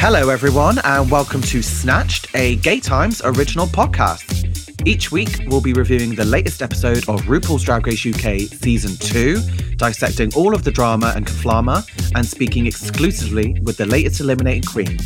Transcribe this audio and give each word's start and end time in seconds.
Hello, 0.00 0.28
everyone, 0.28 0.78
and 0.84 1.10
welcome 1.10 1.42
to 1.42 1.60
Snatched, 1.60 2.28
a 2.36 2.54
Gay 2.56 2.78
Times 2.78 3.20
original 3.24 3.66
podcast. 3.66 4.86
Each 4.86 5.10
week, 5.10 5.40
we'll 5.48 5.60
be 5.60 5.72
reviewing 5.72 6.14
the 6.14 6.24
latest 6.24 6.62
episode 6.62 6.98
of 7.08 7.22
RuPaul's 7.22 7.64
Drag 7.64 7.84
Race 7.84 8.06
UK 8.06 8.42
Season 8.42 8.96
2, 8.96 9.74
dissecting 9.76 10.32
all 10.34 10.54
of 10.54 10.62
the 10.62 10.70
drama 10.70 11.12
and 11.16 11.26
kaflama, 11.26 11.84
and 12.14 12.24
speaking 12.24 12.68
exclusively 12.68 13.56
with 13.64 13.76
the 13.76 13.86
latest 13.86 14.20
eliminated 14.20 14.68
queen. 14.68 14.98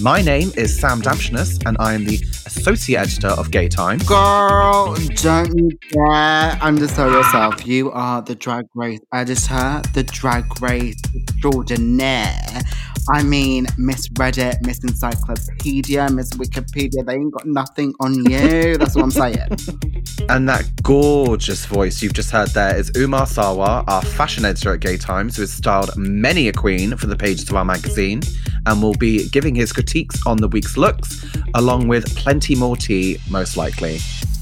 My 0.00 0.22
name 0.22 0.50
is 0.56 0.76
Sam 0.80 1.02
Damshenas, 1.02 1.64
and 1.66 1.76
I 1.78 1.92
am 1.92 2.06
the 2.06 2.16
Associate 2.46 2.98
Editor 2.98 3.28
of 3.28 3.50
Gay 3.50 3.68
Times. 3.68 4.02
Girl, 4.04 4.94
don't 5.16 5.56
you 5.56 5.70
dare 5.90 6.58
undersell 6.62 7.10
yourself. 7.12 7.66
You 7.66 7.92
are 7.92 8.22
the 8.22 8.34
Drag 8.34 8.64
Race 8.74 9.00
Editor, 9.12 9.82
the 9.92 10.02
Drag 10.04 10.62
Race 10.62 10.96
Extraordinaire. 11.14 12.62
I 13.10 13.22
mean, 13.22 13.66
Miss 13.76 14.08
Reddit, 14.10 14.64
Miss 14.64 14.78
Encyclopedia, 14.84 16.08
Miss 16.10 16.30
Wikipedia, 16.30 17.04
they 17.04 17.14
ain't 17.14 17.32
got 17.32 17.46
nothing 17.46 17.94
on 18.00 18.14
you. 18.30 18.76
That's 18.78 18.94
what 18.94 19.04
I'm 19.04 19.10
saying. 19.10 19.48
And 20.28 20.48
that 20.48 20.82
gorgeous 20.82 21.66
voice 21.66 22.00
you've 22.00 22.12
just 22.12 22.30
heard 22.30 22.50
there 22.50 22.76
is 22.76 22.92
Umar 22.96 23.26
Sawa, 23.26 23.84
our 23.88 24.02
fashion 24.02 24.44
editor 24.44 24.74
at 24.74 24.80
Gay 24.80 24.96
Times, 24.96 25.36
who 25.36 25.42
has 25.42 25.52
styled 25.52 25.90
many 25.96 26.46
a 26.48 26.52
queen 26.52 26.96
for 26.96 27.06
the 27.08 27.16
pages 27.16 27.48
of 27.50 27.56
our 27.56 27.64
magazine 27.64 28.22
and 28.66 28.80
will 28.80 28.94
be 28.94 29.28
giving 29.30 29.54
his 29.54 29.72
critiques 29.72 30.24
on 30.26 30.36
the 30.36 30.48
week's 30.48 30.76
looks, 30.76 31.26
along 31.54 31.88
with 31.88 32.16
plenty 32.16 32.54
more 32.54 32.76
tea, 32.76 33.18
most 33.28 33.56
likely. 33.56 33.98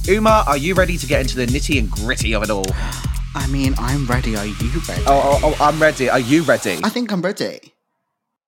Umar, 0.09 0.45
are 0.47 0.59
you 0.59 0.75
ready 0.75 0.99
to 0.99 1.07
get 1.07 1.23
into 1.23 1.37
the 1.37 1.47
nitty 1.47 1.79
and 1.79 1.91
gritty 1.91 2.35
of 2.35 2.43
it 2.43 2.51
all? 2.51 2.67
I 3.35 3.47
mean, 3.47 3.75
I'm 3.79 4.07
ready. 4.07 4.37
Are 4.37 4.45
you 4.45 4.55
ready? 4.89 5.03
Oh, 5.07 5.41
oh, 5.43 5.55
oh 5.59 5.65
I'm 5.65 5.81
ready. 5.81 6.11
Are 6.11 6.21
you 6.21 6.43
ready? 6.43 6.81
I 6.83 6.89
think 6.89 7.13
I'm 7.13 7.23
ready. 7.23 7.70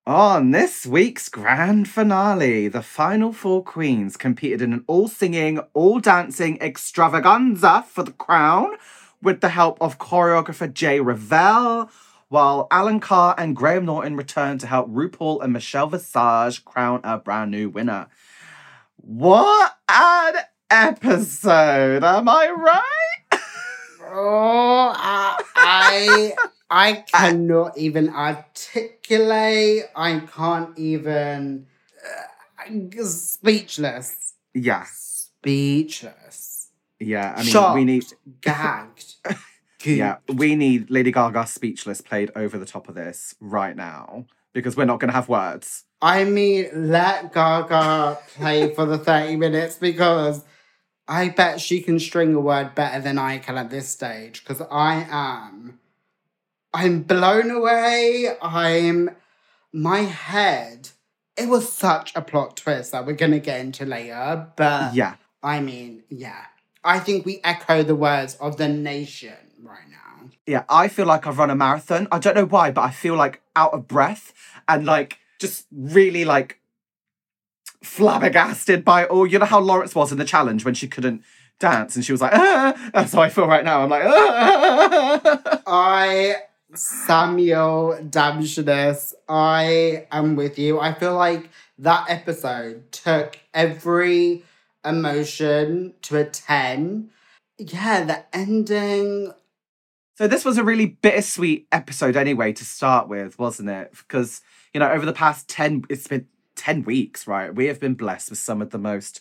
On 0.07 0.51
this 0.51 0.85
week's 0.85 1.29
grand 1.29 1.89
finale, 1.89 2.67
the 2.67 2.83
final 2.83 3.33
four 3.33 3.63
queens 3.63 4.17
competed 4.17 4.61
in 4.61 4.73
an 4.73 4.85
all 4.89 5.07
singing, 5.07 5.61
all 5.75 6.01
dancing 6.01 6.61
extravaganza 6.61 7.85
for 7.89 8.03
the 8.03 8.11
crown 8.11 8.73
with 9.23 9.41
the 9.41 9.51
help 9.51 9.81
of 9.81 9.99
choreographer 9.99 10.73
Jay 10.73 10.99
Revell, 10.99 11.89
while 12.29 12.67
Alan 12.73 12.99
Carr 12.99 13.37
and 13.39 13.55
Graham 13.55 13.85
Norton 13.85 14.17
returned 14.17 14.59
to 14.63 14.67
help 14.67 14.91
RuPaul 14.91 15.41
and 15.41 15.53
Michelle 15.53 15.87
Visage 15.87 16.65
crown 16.65 17.01
a 17.05 17.19
brand 17.19 17.53
new 17.53 17.71
winner. 17.71 18.09
What 18.97 19.77
an 19.89 20.35
episode! 20.69 22.03
Am 22.03 22.29
I 22.29 22.51
right? 22.51 23.41
Oh, 24.15 24.93
I, 24.95 26.35
I 26.73 27.05
cannot 27.13 27.77
even 27.77 28.09
articulate. 28.09 29.85
I 29.95 30.21
can't 30.21 30.77
even. 30.79 31.67
Uh, 32.03 33.05
speechless. 33.05 34.35
yeah, 34.55 34.85
Speechless. 34.91 36.71
yeah. 36.99 37.35
I 37.37 37.43
mean, 37.43 37.53
Shocked. 37.53 37.75
we 37.75 37.85
need. 37.85 38.05
Gagged. 38.41 39.15
Yeah, 39.85 40.19
we 40.33 40.55
need 40.55 40.91
Lady 40.91 41.11
Gaga 41.11 41.47
speechless 41.47 42.01
played 42.01 42.31
over 42.37 42.57
the 42.57 42.65
top 42.67 42.89
of 42.89 42.95
this 42.95 43.35
right 43.41 43.77
now 43.77 44.27
because 44.53 44.77
we're 44.77 44.85
not 44.85 45.01
going 45.01 45.09
to 45.09 45.15
have 45.15 45.29
words. 45.29 45.85
I 46.01 46.25
mean, 46.25 46.69
let 46.73 47.35
Gaga 47.35 48.19
play 48.37 48.73
for 48.75 48.87
the 48.87 48.97
30 48.99 49.37
minutes 49.37 49.77
because 49.77 50.45
I 51.09 51.29
bet 51.31 51.61
she 51.61 51.81
can 51.81 51.99
string 51.99 52.33
a 52.35 52.41
word 52.41 52.75
better 52.77 53.01
than 53.01 53.19
I 53.19 53.39
can 53.39 53.59
at 53.59 53.71
this 53.71 53.89
stage 53.89 54.45
because 54.45 54.63
I 54.71 55.07
am. 55.11 55.81
I'm 56.75 57.03
blown 57.03 57.51
away. 57.51 58.29
I'm. 58.41 59.11
My 59.73 60.01
head. 60.01 60.91
It 61.37 61.49
was 61.49 61.73
such 61.73 62.13
a 62.15 62.21
plot 62.21 62.57
twist 62.59 62.93
that 62.93 63.07
we're 63.07 63.15
going 63.15 63.31
to 63.33 63.41
get 63.41 63.61
into 63.61 63.87
later, 63.87 64.49
but 64.55 64.95
Yeah, 64.95 65.15
I 65.43 65.61
mean, 65.61 66.03
yeah. 66.11 66.45
I 66.85 66.99
think 66.99 67.25
we 67.25 67.41
echo 67.43 67.83
the 67.83 67.95
words 67.95 68.35
of 68.35 68.59
the 68.59 68.69
nation 68.69 69.33
right 69.63 69.89
now. 69.91 70.29
yeah. 70.47 70.65
I 70.69 70.89
feel 70.89 71.07
like 71.07 71.27
I've 71.27 71.39
run 71.39 71.49
a 71.49 71.55
marathon. 71.55 72.07
I 72.13 72.19
don't 72.19 72.35
know 72.35 72.45
why, 72.45 72.71
but 72.71 72.83
I 72.83 72.91
feel 72.91 73.15
like 73.15 73.41
out 73.57 73.73
of 73.73 73.89
breath 73.89 74.35
and 74.69 74.85
like 74.85 75.19
just 75.39 75.67
really 75.73 76.25
like 76.27 76.59
flabbergasted 77.83 78.85
by 78.85 79.05
all. 79.07 79.27
You 79.27 79.39
know 79.39 79.47
how 79.47 79.61
Lawrence 79.61 79.95
was 79.95 80.13
in 80.13 80.19
the 80.19 80.25
challenge 80.25 80.65
when 80.65 80.75
she 80.75 80.87
couldn't 80.89 81.23
dance 81.59 81.97
and 81.97 82.05
she 82.05 82.13
was 82.13 82.21
like, 82.21 82.33
ah! 82.35 82.91
that's 82.93 83.13
how 83.13 83.23
I 83.23 83.29
feel 83.31 83.47
right 83.47 83.65
now. 83.65 83.83
I'm 83.83 83.89
like, 83.91 84.05
ah! 84.07 85.63
I, 85.67 86.37
Samuel 86.75 87.99
Damshenas, 88.03 89.13
I 89.29 90.07
am 90.11 90.37
with 90.37 90.59
you. 90.59 90.81
I 90.81 90.95
feel 90.95 91.15
like 91.15 91.51
that 91.79 92.07
episode 92.09 92.91
took 92.93 93.39
every 93.53 94.43
emotion 94.85 95.95
to 96.03 96.17
a 96.19 96.25
10. 96.25 97.11
Yeah, 97.59 98.05
the 98.05 98.37
ending. 98.37 99.33
So 100.17 100.27
this 100.27 100.45
was 100.45 100.57
a 100.57 100.65
really 100.65 100.87
bittersweet 100.87 101.67
episode 101.73 102.17
anyway 102.17 102.53
to 102.55 102.65
start 102.65 103.09
with, 103.09 103.39
wasn't 103.39 103.69
it? 103.69 103.93
Because, 103.93 104.41
you 104.73 104.81
know, 104.81 104.91
over 104.91 105.05
the 105.05 105.13
past 105.13 105.49
10 105.49 105.85
it's 105.91 106.07
been 106.07 106.27
10 106.57 106.85
weeks, 106.85 107.27
right? 107.27 107.55
We 107.55 107.67
have 107.67 107.81
been 107.81 107.95
blessed 107.95 108.31
with 108.31 108.39
some 108.39 108.63
of 108.63 108.71
the 108.71 108.79
most 108.79 109.21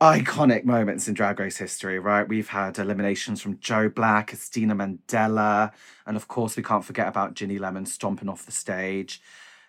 iconic 0.00 0.64
moments 0.64 1.08
in 1.08 1.14
drag 1.14 1.40
race 1.40 1.56
history, 1.56 1.98
right? 1.98 2.28
We've 2.28 2.48
had 2.48 2.78
eliminations 2.78 3.42
from 3.42 3.58
Joe 3.58 3.88
Black, 3.88 4.28
Christina 4.28 4.74
Mandella, 4.74 5.72
and 6.06 6.16
of 6.16 6.28
course 6.28 6.56
we 6.56 6.62
can't 6.62 6.84
forget 6.84 7.08
about 7.08 7.34
Ginny 7.34 7.58
Lemon 7.58 7.86
stomping 7.86 8.28
off 8.28 8.46
the 8.46 8.52
stage. 8.52 9.20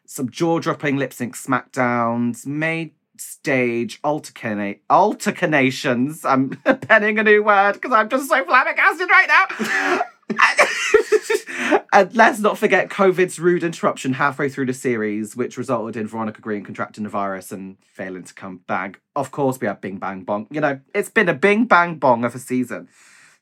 Some 0.06 0.30
jaw-dropping 0.30 0.98
lip 0.98 1.14
sync 1.14 1.36
smackdowns, 1.36 2.46
made 2.46 2.94
stage 3.18 4.02
altercana- 4.02 4.80
altercanations. 4.90 6.24
I'm 6.26 6.50
penning 6.82 7.20
a 7.20 7.24
new 7.24 7.44
word 7.44 7.74
because 7.74 7.92
I'm 7.92 8.10
just 8.10 8.30
so 8.30 8.44
flabbergasted 8.46 9.10
right 9.10 9.28
now. 9.28 10.02
and 11.92 12.16
let's 12.16 12.40
not 12.40 12.58
forget 12.58 12.90
COVID's 12.90 13.40
rude 13.40 13.64
interruption 13.64 14.14
halfway 14.14 14.50
through 14.50 14.68
the 14.68 14.74
series, 14.74 15.36
which 15.36 15.58
resulted 15.58 15.96
in 15.96 16.08
Veronica 16.08 16.42
Green 16.42 16.64
contracting 16.64 17.04
the 17.04 17.10
virus 17.10 17.52
and 17.52 17.78
failing 17.84 18.24
to 18.24 18.34
come 18.34 18.58
back. 18.68 19.02
Of 19.16 19.32
course, 19.32 19.60
we 19.60 19.68
have 19.68 19.82
Bing 19.82 19.98
Bang 19.98 20.24
Bong. 20.24 20.48
You 20.52 20.62
know, 20.62 20.80
it's 20.94 21.10
been 21.10 21.30
a 21.30 21.34
Bing 21.34 21.66
Bang 21.66 21.96
Bong 21.96 22.24
of 22.24 22.36
a 22.36 22.40
season. 22.40 22.90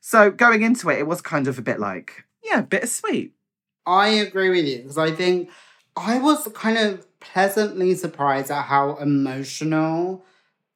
So 0.00 0.30
going 0.30 0.62
into 0.62 0.88
it, 0.88 0.98
it 0.98 1.06
was 1.06 1.20
kind 1.20 1.46
of 1.46 1.58
a 1.58 1.62
bit 1.62 1.78
like, 1.78 2.24
yeah, 2.42 2.62
bittersweet. 2.62 3.32
I 3.86 4.08
agree 4.08 4.50
with 4.50 4.66
you 4.66 4.78
because 4.78 4.98
I 4.98 5.10
think 5.10 5.50
I 5.96 6.18
was 6.18 6.48
kind 6.54 6.78
of 6.78 7.06
pleasantly 7.20 7.94
surprised 7.94 8.50
at 8.50 8.64
how 8.64 8.96
emotional 8.96 10.24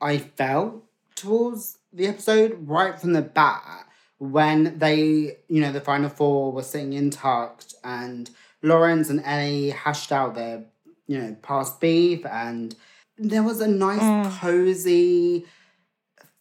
I 0.01 0.19
felt 0.19 0.85
towards 1.15 1.79
the 1.93 2.07
episode 2.07 2.57
right 2.67 2.99
from 2.99 3.13
the 3.13 3.23
bat 3.23 3.87
when 4.23 4.79
they, 4.79 5.37
you 5.49 5.61
know, 5.61 5.73
the 5.73 5.81
final 5.81 6.09
four 6.09 6.53
were 6.53 6.63
sitting 6.63 6.93
in 6.93 7.11
tucked 7.11 7.75
and 7.83 8.31
Lawrence 8.63 9.11
and 9.11 9.21
Ellie 9.25 9.71
hashed 9.71 10.13
out 10.13 10.37
their, 10.37 10.63
you 11.09 11.19
know, 11.19 11.37
past 11.43 11.81
beef 11.81 12.25
and 12.27 12.77
there 13.19 13.43
was 13.43 13.61
a 13.61 13.67
nice, 13.67 14.01
Mm. 14.01 14.39
cozy 14.39 15.45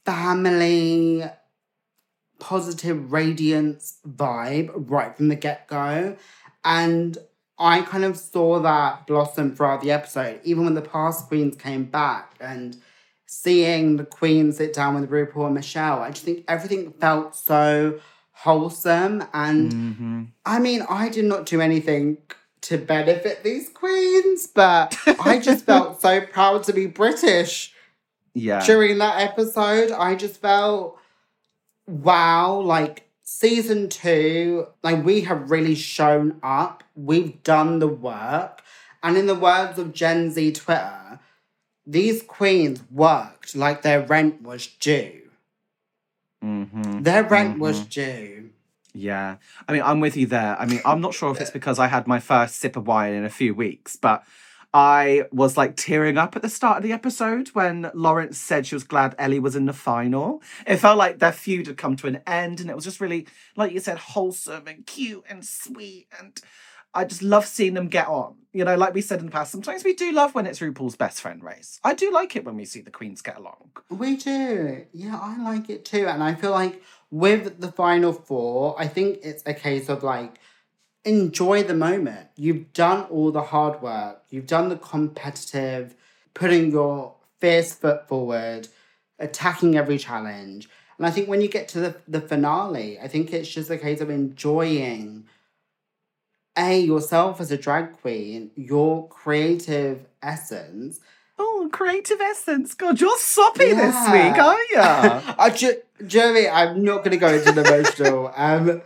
family 0.06 1.24
positive 2.40 3.12
radiance 3.12 3.97
vibe 4.08 4.72
right 4.90 5.16
from 5.18 5.28
the 5.30 5.36
get-go. 5.36 6.16
And 6.64 7.18
I 7.58 7.81
kind 7.81 8.03
of 8.03 8.16
saw 8.18 8.59
that 8.59 9.08
blossom 9.08 9.56
throughout 9.56 9.81
the 9.81 9.91
episode, 9.91 10.40
even 10.44 10.66
when 10.66 10.74
the 10.75 10.81
past 10.81 11.28
queens 11.28 11.56
came 11.56 11.86
back 11.86 12.36
and 12.40 12.78
seeing 13.34 13.96
the 13.96 14.03
queen 14.03 14.52
sit 14.52 14.74
down 14.74 15.00
with 15.00 15.09
RuPaul 15.09 15.46
and 15.46 15.56
Michelle. 15.56 16.00
I 16.02 16.09
just 16.09 16.25
think 16.25 16.44
everything 16.50 16.92
felt 16.92 17.34
so 17.34 18.00
wholesome. 18.34 19.23
And 19.34 19.72
Mm-hmm. 19.72 20.23
I 20.46 20.59
mean, 20.59 20.82
I 20.90 21.08
did 21.08 21.23
not 21.26 21.46
do 21.46 21.61
anything 21.61 22.17
to 22.64 22.78
benefit 22.78 23.41
these 23.44 23.70
queens, 23.70 24.47
but 24.47 24.97
I 25.23 25.40
just 25.40 25.66
felt 25.66 26.02
so 26.06 26.20
proud 26.20 26.64
to 26.66 26.73
be 26.73 26.88
British 26.88 27.73
Yeah. 28.34 28.64
during 28.66 28.97
that 28.97 29.22
episode. 29.22 29.91
I 29.91 30.16
just 30.16 30.41
felt, 30.41 31.00
wow, 31.88 32.59
like 32.59 33.08
season 33.23 33.88
two, 33.90 34.67
like 34.84 35.06
we 35.06 35.22
have 35.22 35.50
really 35.50 35.76
shown 35.76 36.38
up. 36.44 36.84
We've 36.96 37.41
done 37.44 37.79
the 37.79 37.88
work. 37.88 38.61
And 39.02 39.16
in 39.17 39.26
the 39.26 39.35
words 39.35 39.79
of 39.79 39.94
Gen 39.94 40.29
Z 40.32 40.52
Twitter, 40.52 40.97
these 41.91 42.23
queens 42.23 42.82
worked 42.90 43.55
like 43.55 43.82
their 43.82 44.02
rent 44.02 44.41
was 44.41 44.67
due. 44.67 45.23
Mm-hmm. 46.43 47.03
Their 47.03 47.23
rent 47.23 47.59
was 47.59 47.82
due. 47.85 48.52
Yeah. 48.93 49.38
I 49.67 49.73
mean, 49.73 49.82
I'm 49.84 49.99
with 49.99 50.16
you 50.16 50.26
there. 50.26 50.58
I 50.58 50.66
mean, 50.66 50.82
I'm 50.85 51.02
not 51.02 51.14
sure 51.14 51.32
if 51.32 51.41
it's 51.41 51.52
because 51.52 51.79
I 51.79 51.88
had 51.88 52.08
my 52.08 52.20
first 52.20 52.55
sip 52.55 52.76
of 52.76 52.88
wine 52.88 53.14
in 53.14 53.26
a 53.26 53.29
few 53.29 53.53
weeks, 53.53 53.96
but 53.96 54.23
I 54.73 55.26
was 55.34 55.58
like 55.58 55.76
tearing 55.76 56.17
up 56.17 56.35
at 56.35 56.41
the 56.41 56.49
start 56.49 56.78
of 56.78 56.84
the 56.84 56.93
episode 56.93 57.49
when 57.49 57.91
Lawrence 57.94 58.37
said 58.37 58.66
she 58.66 58.76
was 58.76 58.85
glad 58.85 59.16
Ellie 59.17 59.40
was 59.40 59.58
in 59.58 59.66
the 59.66 59.73
final. 59.73 60.41
It 60.66 60.78
felt 60.78 60.97
like 60.97 61.20
their 61.20 61.34
feud 61.34 61.67
had 61.67 61.78
come 61.78 61.97
to 61.97 62.08
an 62.08 62.22
end 62.26 62.61
and 62.61 62.70
it 62.70 62.76
was 62.76 62.85
just 62.85 63.02
really, 63.02 63.28
like 63.58 63.73
you 63.73 63.82
said, 63.82 63.97
wholesome 63.97 64.67
and 64.67 64.85
cute 64.85 65.26
and 65.29 65.46
sweet. 65.46 66.08
And 66.17 66.40
I 66.93 67.05
just 67.05 67.22
love 67.22 67.46
seeing 67.46 67.73
them 67.73 67.88
get 67.88 68.08
on. 68.08 68.35
You 68.53 68.66
know, 68.66 68.76
like 68.76 68.93
we 68.93 69.02
said 69.02 69.20
in 69.20 69.28
the 69.28 69.32
past, 69.32 69.52
sometimes 69.52 69.85
we 69.85 69.93
do 69.93 70.11
love 70.11 70.35
when 70.35 70.46
it's 70.46 70.59
RuPaul's 70.59 70.97
best 70.97 71.22
friend 71.22 71.41
race. 71.41 71.79
I 71.85 71.93
do 71.93 72.11
like 72.11 72.35
it 72.35 72.43
when 72.43 72.58
we 72.58 72.66
see 72.66 72.82
the 72.82 72.91
queens 72.91 73.22
get 73.22 73.38
along. 73.38 73.72
We 73.90 74.17
do. 74.17 74.85
Yeah, 74.91 75.17
I 75.22 75.41
like 75.41 75.70
it 75.70 75.85
too. 75.85 76.05
And 76.05 76.22
I 76.22 76.35
feel 76.35 76.52
like 76.52 76.82
with 77.09 77.61
the 77.61 77.72
final 77.72 78.11
four, 78.11 78.76
I 78.78 78.88
think 78.88 79.20
it's 79.23 79.41
a 79.46 79.53
case 79.53 79.88
of 79.88 80.03
like, 80.03 80.40
enjoy 81.05 81.64
the 81.64 81.73
moment. 81.73 82.28
You've 82.35 82.73
done 82.73 83.03
all 83.05 83.32
the 83.32 83.41
hard 83.41 83.82
work, 83.82 84.23
you've 84.29 84.47
done 84.47 84.70
the 84.70 84.76
competitive, 84.76 85.96
putting 86.34 86.72
your 86.72 87.16
fierce 87.40 87.73
foot 87.73 88.08
forward, 88.08 88.67
attacking 89.17 89.78
every 89.78 89.97
challenge. 89.97 90.70
And 90.97 91.08
I 91.08 91.11
think 91.11 91.28
when 91.28 91.41
you 91.41 91.47
get 91.47 91.67
to 91.70 91.79
the, 91.79 91.96
the 92.08 92.22
finale, 92.22 92.99
I 92.99 93.08
think 93.08 93.34
it's 93.34 93.49
just 93.49 93.70
a 93.70 93.78
case 93.78 94.02
of 94.02 94.09
enjoying 94.09 95.26
a 96.58 96.80
yourself 96.82 97.40
as 97.42 97.52
a 97.52 97.58
drag 97.58 97.94
queen, 98.02 98.52
your 98.56 99.08
creative 99.08 100.06
essence. 100.22 101.00
Oh, 101.40 101.70
creative 101.72 102.20
essence. 102.22 102.74
God, 102.74 103.00
you're 103.02 103.18
soppy 103.18 103.74
this 103.74 103.96
week, 104.12 104.38
are 104.38 104.58
you? 104.58 104.76
I 105.40 105.50
ju- 105.56 105.82
Jeremy, 106.06 106.48
I'm 106.48 106.84
not 106.84 107.00
going 107.00 107.12
to 107.12 107.18
go 107.18 107.34
into 107.34 107.52
the 107.52 107.62
emotional. 107.66 108.32
um, 108.36 108.82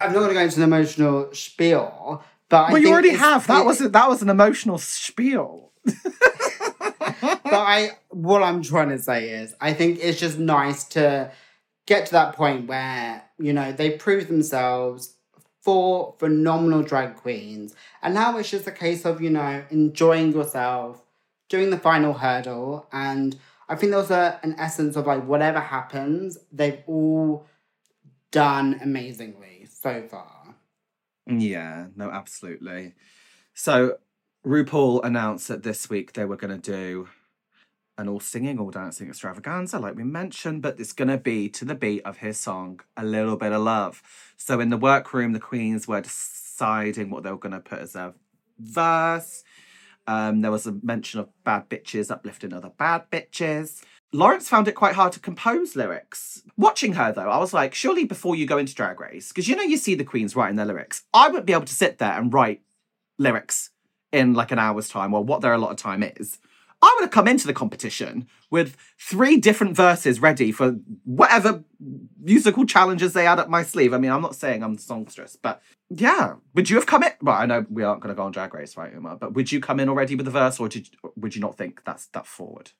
I'm 0.00 0.12
not 0.12 0.18
going 0.20 0.28
to 0.28 0.34
go 0.34 0.40
into 0.40 0.56
the 0.58 0.64
emotional 0.64 1.32
spiel. 1.34 2.22
But 2.48 2.64
I 2.68 2.72
well, 2.72 2.82
you 2.82 2.90
already 2.90 3.10
have. 3.10 3.46
That 3.46 3.62
it- 3.62 3.66
was 3.66 3.80
a, 3.80 3.88
that 3.88 4.08
was 4.08 4.22
an 4.22 4.28
emotional 4.28 4.78
spiel. 4.78 5.72
But 5.84 7.40
I, 7.52 7.90
what 8.10 8.42
I'm 8.42 8.62
trying 8.62 8.90
to 8.90 8.98
say 8.98 9.30
is, 9.30 9.54
I 9.60 9.72
think 9.72 9.98
it's 10.00 10.18
just 10.20 10.38
nice 10.38 10.84
to 10.90 11.32
get 11.86 12.06
to 12.06 12.12
that 12.12 12.34
point 12.36 12.66
where 12.68 13.22
you 13.38 13.52
know 13.52 13.72
they 13.72 13.90
prove 13.90 14.28
themselves 14.28 15.16
four 15.62 16.14
phenomenal 16.18 16.82
drag 16.82 17.16
queens, 17.16 17.74
and 18.02 18.14
now 18.14 18.36
it's 18.38 18.50
just 18.50 18.66
a 18.66 18.72
case 18.72 19.04
of 19.04 19.20
you 19.20 19.30
know 19.30 19.64
enjoying 19.70 20.32
yourself, 20.32 21.02
doing 21.48 21.70
the 21.70 21.78
final 21.78 22.14
hurdle, 22.14 22.86
and 22.92 23.36
I 23.68 23.76
think 23.76 23.92
there's 23.92 24.10
a 24.10 24.40
an 24.42 24.56
essence 24.58 24.96
of 24.96 25.06
like 25.06 25.24
whatever 25.24 25.60
happens, 25.60 26.38
they've 26.52 26.82
all 26.86 27.46
done 28.30 28.78
amazingly 28.82 29.66
so 29.70 30.02
far. 30.02 30.54
Yeah, 31.26 31.86
no, 31.96 32.10
absolutely. 32.10 32.94
So 33.54 33.98
RuPaul 34.46 35.04
announced 35.04 35.48
that 35.48 35.62
this 35.62 35.90
week 35.90 36.14
they 36.14 36.24
were 36.24 36.36
going 36.36 36.60
to 36.60 36.70
do 36.72 37.08
an 37.98 38.08
all 38.08 38.20
singing, 38.20 38.58
all 38.58 38.70
dancing 38.70 39.08
extravaganza, 39.08 39.78
like 39.78 39.94
we 39.94 40.04
mentioned, 40.04 40.62
but 40.62 40.80
it's 40.80 40.92
going 40.92 41.08
to 41.08 41.18
be 41.18 41.48
to 41.50 41.64
the 41.64 41.74
beat 41.74 42.02
of 42.04 42.18
his 42.18 42.40
song, 42.40 42.80
A 42.96 43.04
Little 43.04 43.36
Bit 43.36 43.52
of 43.52 43.62
Love. 43.62 44.02
So 44.50 44.58
in 44.58 44.68
the 44.68 44.76
workroom, 44.76 45.32
the 45.32 45.38
queens 45.38 45.86
were 45.86 46.00
deciding 46.00 47.08
what 47.08 47.22
they 47.22 47.30
were 47.30 47.38
going 47.38 47.52
to 47.52 47.60
put 47.60 47.78
as 47.78 47.94
a 47.94 48.14
verse. 48.58 49.44
Um, 50.08 50.40
there 50.40 50.50
was 50.50 50.66
a 50.66 50.72
mention 50.82 51.20
of 51.20 51.28
bad 51.44 51.70
bitches 51.70 52.10
uplifting 52.10 52.52
other 52.52 52.72
bad 52.76 53.08
bitches. 53.12 53.80
Lawrence 54.12 54.48
found 54.48 54.66
it 54.66 54.72
quite 54.72 54.96
hard 54.96 55.12
to 55.12 55.20
compose 55.20 55.76
lyrics. 55.76 56.42
Watching 56.56 56.94
her 56.94 57.12
though, 57.12 57.30
I 57.30 57.38
was 57.38 57.54
like, 57.54 57.76
surely 57.76 58.04
before 58.04 58.34
you 58.34 58.44
go 58.44 58.58
into 58.58 58.74
Drag 58.74 58.98
Race, 58.98 59.28
because 59.28 59.46
you 59.46 59.54
know 59.54 59.62
you 59.62 59.76
see 59.76 59.94
the 59.94 60.02
queens 60.02 60.34
writing 60.34 60.56
their 60.56 60.66
lyrics, 60.66 61.04
I 61.14 61.28
wouldn't 61.28 61.46
be 61.46 61.52
able 61.52 61.66
to 61.66 61.72
sit 61.72 61.98
there 61.98 62.18
and 62.18 62.34
write 62.34 62.62
lyrics 63.18 63.70
in 64.10 64.34
like 64.34 64.50
an 64.50 64.58
hour's 64.58 64.88
time 64.88 65.14
or 65.14 65.22
what 65.22 65.42
their 65.42 65.52
allotted 65.52 65.78
time 65.78 66.02
is. 66.02 66.40
I 66.82 66.94
would 66.96 67.04
have 67.04 67.10
come 67.10 67.28
into 67.28 67.46
the 67.46 67.52
competition 67.52 68.26
with 68.50 68.76
three 68.98 69.36
different 69.36 69.76
verses 69.76 70.20
ready 70.20 70.50
for 70.50 70.76
whatever 71.04 71.62
musical 72.22 72.64
challenges 72.64 73.12
they 73.12 73.24
had 73.24 73.38
up 73.38 73.50
my 73.50 73.62
sleeve. 73.62 73.92
I 73.92 73.98
mean, 73.98 74.10
I'm 74.10 74.22
not 74.22 74.34
saying 74.34 74.62
I'm 74.62 74.78
songstress, 74.78 75.36
but 75.36 75.62
yeah, 75.90 76.34
would 76.54 76.70
you 76.70 76.76
have 76.76 76.86
come 76.86 77.02
in? 77.02 77.12
Well, 77.20 77.36
I 77.36 77.46
know 77.46 77.66
we 77.68 77.82
aren't 77.82 78.00
going 78.00 78.14
to 78.14 78.16
go 78.16 78.24
on 78.24 78.32
Drag 78.32 78.54
Race, 78.54 78.76
right, 78.76 78.94
Umar? 78.94 79.16
But 79.16 79.34
would 79.34 79.52
you 79.52 79.60
come 79.60 79.78
in 79.78 79.88
already 79.88 80.14
with 80.14 80.26
a 80.26 80.30
verse, 80.30 80.58
or 80.58 80.68
did 80.68 80.88
would 81.16 81.34
you 81.34 81.40
not 81.40 81.58
think 81.58 81.82
that's 81.84 82.06
that 82.08 82.26
forward? 82.26 82.70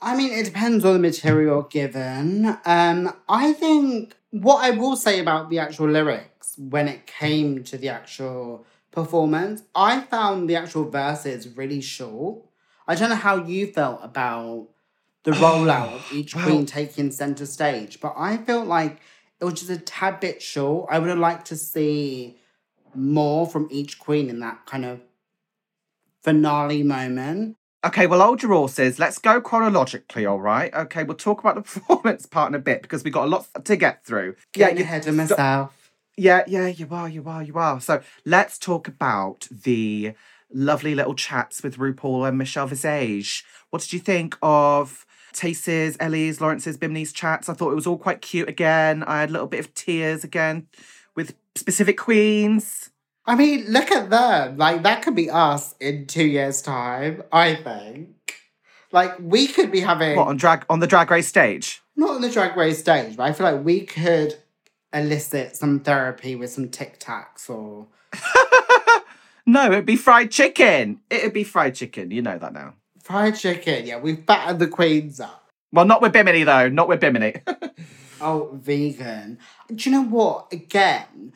I 0.00 0.16
mean, 0.16 0.32
it 0.32 0.44
depends 0.44 0.84
on 0.84 0.94
the 0.94 0.98
material 0.98 1.62
given. 1.62 2.56
Um, 2.64 3.12
I 3.28 3.52
think 3.52 4.14
what 4.30 4.64
I 4.64 4.70
will 4.70 4.96
say 4.96 5.18
about 5.18 5.50
the 5.50 5.58
actual 5.58 5.88
lyrics 5.88 6.54
when 6.56 6.88
it 6.88 7.06
came 7.06 7.64
to 7.64 7.76
the 7.76 7.88
actual 7.88 8.64
performance, 8.92 9.62
I 9.74 10.00
found 10.00 10.48
the 10.48 10.56
actual 10.56 10.88
verses 10.88 11.48
really 11.48 11.80
short. 11.80 12.44
I 12.90 12.96
don't 12.96 13.08
know 13.08 13.14
how 13.14 13.36
you 13.36 13.68
felt 13.68 14.00
about 14.02 14.66
the 15.22 15.30
rollout 15.30 15.94
of 15.94 16.06
each 16.12 16.34
queen 16.34 16.66
taking 16.66 17.12
center 17.12 17.46
stage, 17.46 18.00
but 18.00 18.14
I 18.16 18.36
felt 18.36 18.66
like 18.66 18.98
it 19.40 19.44
was 19.44 19.54
just 19.54 19.70
a 19.70 19.78
tad 19.78 20.18
bit 20.18 20.42
short. 20.42 20.88
I 20.90 20.98
would 20.98 21.08
have 21.08 21.18
liked 21.18 21.46
to 21.46 21.56
see 21.56 22.36
more 22.92 23.46
from 23.46 23.68
each 23.70 24.00
queen 24.00 24.28
in 24.28 24.40
that 24.40 24.66
kind 24.66 24.84
of 24.84 25.00
finale 26.24 26.82
moment. 26.82 27.56
Okay, 27.86 28.08
well, 28.08 28.22
hold 28.22 28.42
your 28.42 28.54
horses. 28.54 28.98
Let's 28.98 29.18
go 29.18 29.40
chronologically, 29.40 30.26
all 30.26 30.40
right? 30.40 30.74
Okay, 30.74 31.04
we'll 31.04 31.16
talk 31.16 31.38
about 31.38 31.54
the 31.54 31.62
performance 31.80 32.26
part 32.26 32.48
in 32.48 32.56
a 32.56 32.58
bit 32.58 32.82
because 32.82 33.04
we've 33.04 33.12
got 33.12 33.26
a 33.26 33.28
lot 33.28 33.46
to 33.66 33.76
get 33.76 34.04
through. 34.04 34.34
Getting 34.52 34.78
you- 34.78 34.82
ahead 34.82 35.06
of 35.06 35.14
myself. 35.14 35.76
Yeah, 36.16 36.42
yeah, 36.48 36.66
you 36.66 36.88
are, 36.90 37.08
you 37.08 37.22
are, 37.28 37.42
you 37.42 37.54
are. 37.56 37.80
So 37.80 38.02
let's 38.26 38.58
talk 38.58 38.88
about 38.88 39.46
the 39.48 40.14
lovely 40.52 40.94
little 40.94 41.14
chats 41.14 41.62
with 41.62 41.76
RuPaul 41.78 42.28
and 42.28 42.38
Michelle 42.38 42.66
Visage. 42.66 43.44
What 43.70 43.82
did 43.82 43.92
you 43.92 43.98
think 44.00 44.36
of 44.42 45.06
Tayce's, 45.32 45.96
Ellie's, 46.00 46.40
Lawrence's, 46.40 46.76
Bimini's 46.76 47.12
chats? 47.12 47.48
I 47.48 47.54
thought 47.54 47.70
it 47.72 47.76
was 47.76 47.86
all 47.86 47.98
quite 47.98 48.20
cute 48.20 48.48
again. 48.48 49.02
I 49.04 49.20
had 49.20 49.30
a 49.30 49.32
little 49.32 49.46
bit 49.46 49.60
of 49.60 49.74
tears 49.74 50.24
again 50.24 50.66
with 51.14 51.34
specific 51.54 51.98
queens. 51.98 52.90
I 53.26 53.34
mean, 53.36 53.66
look 53.68 53.90
at 53.92 54.10
them. 54.10 54.56
Like, 54.56 54.82
that 54.82 55.02
could 55.02 55.14
be 55.14 55.30
us 55.30 55.74
in 55.78 56.06
two 56.06 56.24
years' 56.26 56.62
time, 56.62 57.22
I 57.32 57.54
think. 57.54 58.34
Like, 58.92 59.14
we 59.20 59.46
could 59.46 59.70
be 59.70 59.80
having, 59.80 60.16
What 60.16 60.26
on 60.28 60.36
drag 60.36 60.64
on 60.68 60.80
the 60.80 60.86
drag 60.86 61.10
race 61.10 61.28
stage? 61.28 61.80
not 61.96 62.10
on 62.16 62.22
the 62.22 62.30
drag 62.30 62.56
race 62.56 62.78
stage, 62.80 63.14
but 63.16 63.24
I 63.24 63.32
feel 63.32 63.52
like 63.52 63.62
we 63.64 63.82
could 63.82 64.36
elicit 64.92 65.54
some 65.54 65.80
therapy 65.80 66.34
with 66.34 66.50
some 66.50 66.68
Tic 66.70 66.98
Tacs 66.98 67.48
or. 67.48 67.86
No, 69.46 69.66
it'd 69.66 69.86
be 69.86 69.96
fried 69.96 70.30
chicken. 70.30 71.00
It'd 71.10 71.32
be 71.32 71.44
fried 71.44 71.74
chicken. 71.74 72.10
You 72.10 72.22
know 72.22 72.38
that 72.38 72.52
now. 72.52 72.74
Fried 73.02 73.36
chicken, 73.36 73.86
yeah, 73.86 73.98
we've 73.98 74.24
battered 74.24 74.58
the 74.58 74.68
queens 74.68 75.20
up. 75.20 75.48
Well, 75.72 75.84
not 75.84 76.02
with 76.02 76.12
Bimini 76.12 76.44
though. 76.44 76.68
Not 76.68 76.88
with 76.88 77.00
Bimini. 77.00 77.34
Oh, 78.20 78.50
vegan. 78.52 79.38
Do 79.74 79.88
you 79.88 79.96
know 79.96 80.04
what? 80.04 80.52
Again, 80.52 81.32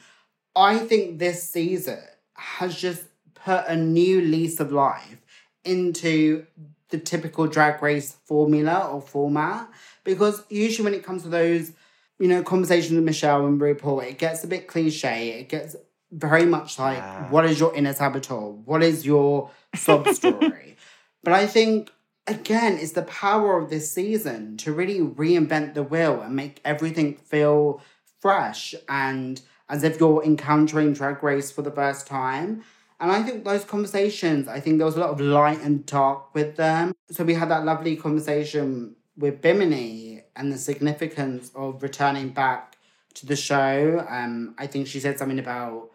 I 0.55 0.79
think 0.79 1.19
this 1.19 1.49
season 1.49 2.01
has 2.34 2.79
just 2.79 3.05
put 3.34 3.65
a 3.67 3.77
new 3.77 4.20
lease 4.20 4.61
of 4.61 4.70
life 4.70 5.17
into 5.65 6.44
the 6.91 6.99
typical 6.99 7.46
drag 7.46 7.82
race 7.82 8.17
formula 8.27 8.91
or 8.93 9.01
format. 9.01 9.69
Because 10.05 10.44
usually 10.51 10.84
when 10.84 10.94
it 10.94 11.05
comes 11.05 11.23
to 11.23 11.29
those, 11.29 11.73
you 12.19 12.29
know, 12.29 12.43
conversations 12.43 12.93
with 12.93 13.05
Michelle 13.05 13.46
and 13.46 13.61
RuPaul, 13.61 14.05
it 14.05 14.19
gets 14.19 14.44
a 14.44 14.46
bit 14.46 14.69
cliche. 14.69 15.31
It 15.41 15.49
gets 15.49 15.75
very 16.15 16.44
much 16.47 16.79
like, 16.79 16.99
Yeah. 16.99 17.31
what 17.31 17.44
is 17.44 17.59
your 17.61 17.75
inner 17.75 17.93
saboteur? 17.93 18.51
What 18.65 18.83
is 18.83 19.05
your 19.05 19.51
sob 19.75 20.09
story? 20.21 20.77
but 21.23 21.33
I 21.33 21.47
think 21.47 21.91
again, 22.27 22.79
it's 22.79 22.93
the 22.93 23.03
power 23.03 23.59
of 23.59 23.69
this 23.69 23.91
season 23.93 24.56
to 24.59 24.73
really 24.73 25.01
reinvent 25.01 25.75
the 25.75 25.83
wheel 25.83 26.23
and 26.23 26.35
make 26.35 26.61
everything 26.65 27.17
feel 27.17 27.83
fresh 28.21 28.75
and 28.89 29.43
as 29.69 29.83
if 29.83 30.01
you're 30.01 30.23
encountering 30.25 30.93
Drag 30.94 31.23
Race 31.23 31.51
for 31.51 31.63
the 31.63 31.71
first 31.71 32.06
time. 32.06 32.63
And 33.01 33.11
I 33.13 33.23
think 33.23 33.44
those 33.44 33.65
conversations, 33.65 34.49
I 34.49 34.61
think 34.61 34.79
there 34.79 34.87
was 34.87 34.97
a 34.97 35.01
lot 35.01 35.11
of 35.11 35.21
light 35.21 35.61
and 35.61 35.85
dark 35.85 36.35
with 36.35 36.56
them. 36.56 36.94
So 37.11 37.25
we 37.25 37.35
had 37.35 37.51
that 37.51 37.65
lovely 37.65 37.97
conversation 37.97 38.97
with 39.19 39.43
Bimini 39.43 40.23
and 40.37 40.51
the 40.53 40.59
significance 40.59 41.51
of 41.55 41.83
returning 41.83 42.31
back 42.31 42.77
to 43.15 43.27
the 43.27 43.37
show. 43.37 44.05
Um, 44.09 44.55
I 44.59 44.67
think 44.67 44.87
she 44.87 45.01
said 45.01 45.19
something 45.19 45.39
about 45.39 45.91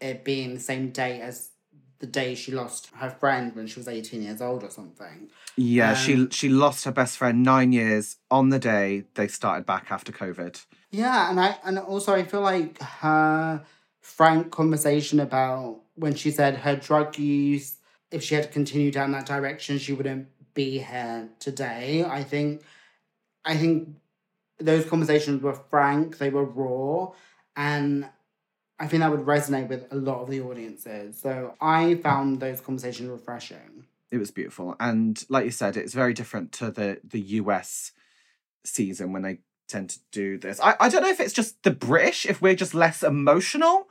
it 0.00 0.24
being 0.24 0.54
the 0.54 0.60
same 0.60 0.90
day 0.90 1.20
as 1.20 1.50
the 1.98 2.06
day 2.06 2.34
she 2.34 2.52
lost 2.52 2.90
her 2.96 3.08
friend 3.08 3.54
when 3.56 3.66
she 3.66 3.80
was 3.80 3.88
18 3.88 4.22
years 4.22 4.42
old 4.42 4.62
or 4.62 4.70
something. 4.70 5.30
Yeah, 5.56 5.94
she 5.94 6.14
Um, 6.14 6.30
she 6.30 6.48
lost 6.48 6.84
her 6.84 6.92
best 6.92 7.16
friend 7.16 7.42
nine 7.42 7.72
years 7.72 8.16
on 8.30 8.50
the 8.50 8.58
day 8.58 9.04
they 9.14 9.28
started 9.28 9.64
back 9.64 9.86
after 9.90 10.12
COVID. 10.12 10.62
Yeah, 10.90 11.30
and 11.30 11.40
I 11.40 11.56
and 11.64 11.78
also 11.78 12.14
I 12.14 12.24
feel 12.24 12.42
like 12.42 12.80
her 12.80 13.64
frank 14.00 14.50
conversation 14.50 15.20
about 15.20 15.80
when 15.94 16.14
she 16.14 16.30
said 16.30 16.58
her 16.58 16.76
drug 16.76 17.18
use, 17.18 17.76
if 18.10 18.22
she 18.22 18.34
had 18.34 18.52
continued 18.52 18.94
down 18.94 19.12
that 19.12 19.26
direction, 19.26 19.78
she 19.78 19.94
wouldn't 19.94 20.28
be 20.54 20.78
here 20.78 21.30
today. 21.38 22.04
I 22.04 22.22
think 22.22 22.62
I 23.44 23.56
think 23.56 23.88
those 24.58 24.84
conversations 24.84 25.42
were 25.42 25.54
frank, 25.54 26.18
they 26.18 26.30
were 26.30 26.44
raw, 26.44 27.12
and 27.56 28.08
I 28.78 28.86
think 28.86 29.00
that 29.00 29.10
would 29.10 29.24
resonate 29.24 29.68
with 29.68 29.86
a 29.90 29.96
lot 29.96 30.20
of 30.20 30.28
the 30.28 30.40
audiences. 30.40 31.18
So 31.18 31.54
I 31.60 31.94
found 31.96 32.40
those 32.40 32.60
conversations 32.60 33.08
refreshing. 33.08 33.86
It 34.10 34.18
was 34.18 34.30
beautiful, 34.30 34.76
and 34.78 35.22
like 35.28 35.44
you 35.46 35.50
said, 35.50 35.76
it's 35.76 35.94
very 35.94 36.12
different 36.14 36.52
to 36.52 36.70
the 36.70 37.00
the 37.02 37.20
US 37.20 37.92
season 38.64 39.12
when 39.12 39.22
they 39.22 39.38
tend 39.68 39.90
to 39.90 39.98
do 40.12 40.38
this. 40.38 40.60
I 40.60 40.76
I 40.78 40.88
don't 40.88 41.02
know 41.02 41.10
if 41.10 41.20
it's 41.20 41.32
just 41.32 41.62
the 41.62 41.70
British, 41.72 42.26
if 42.26 42.40
we're 42.40 42.54
just 42.54 42.74
less 42.74 43.02
emotional. 43.02 43.88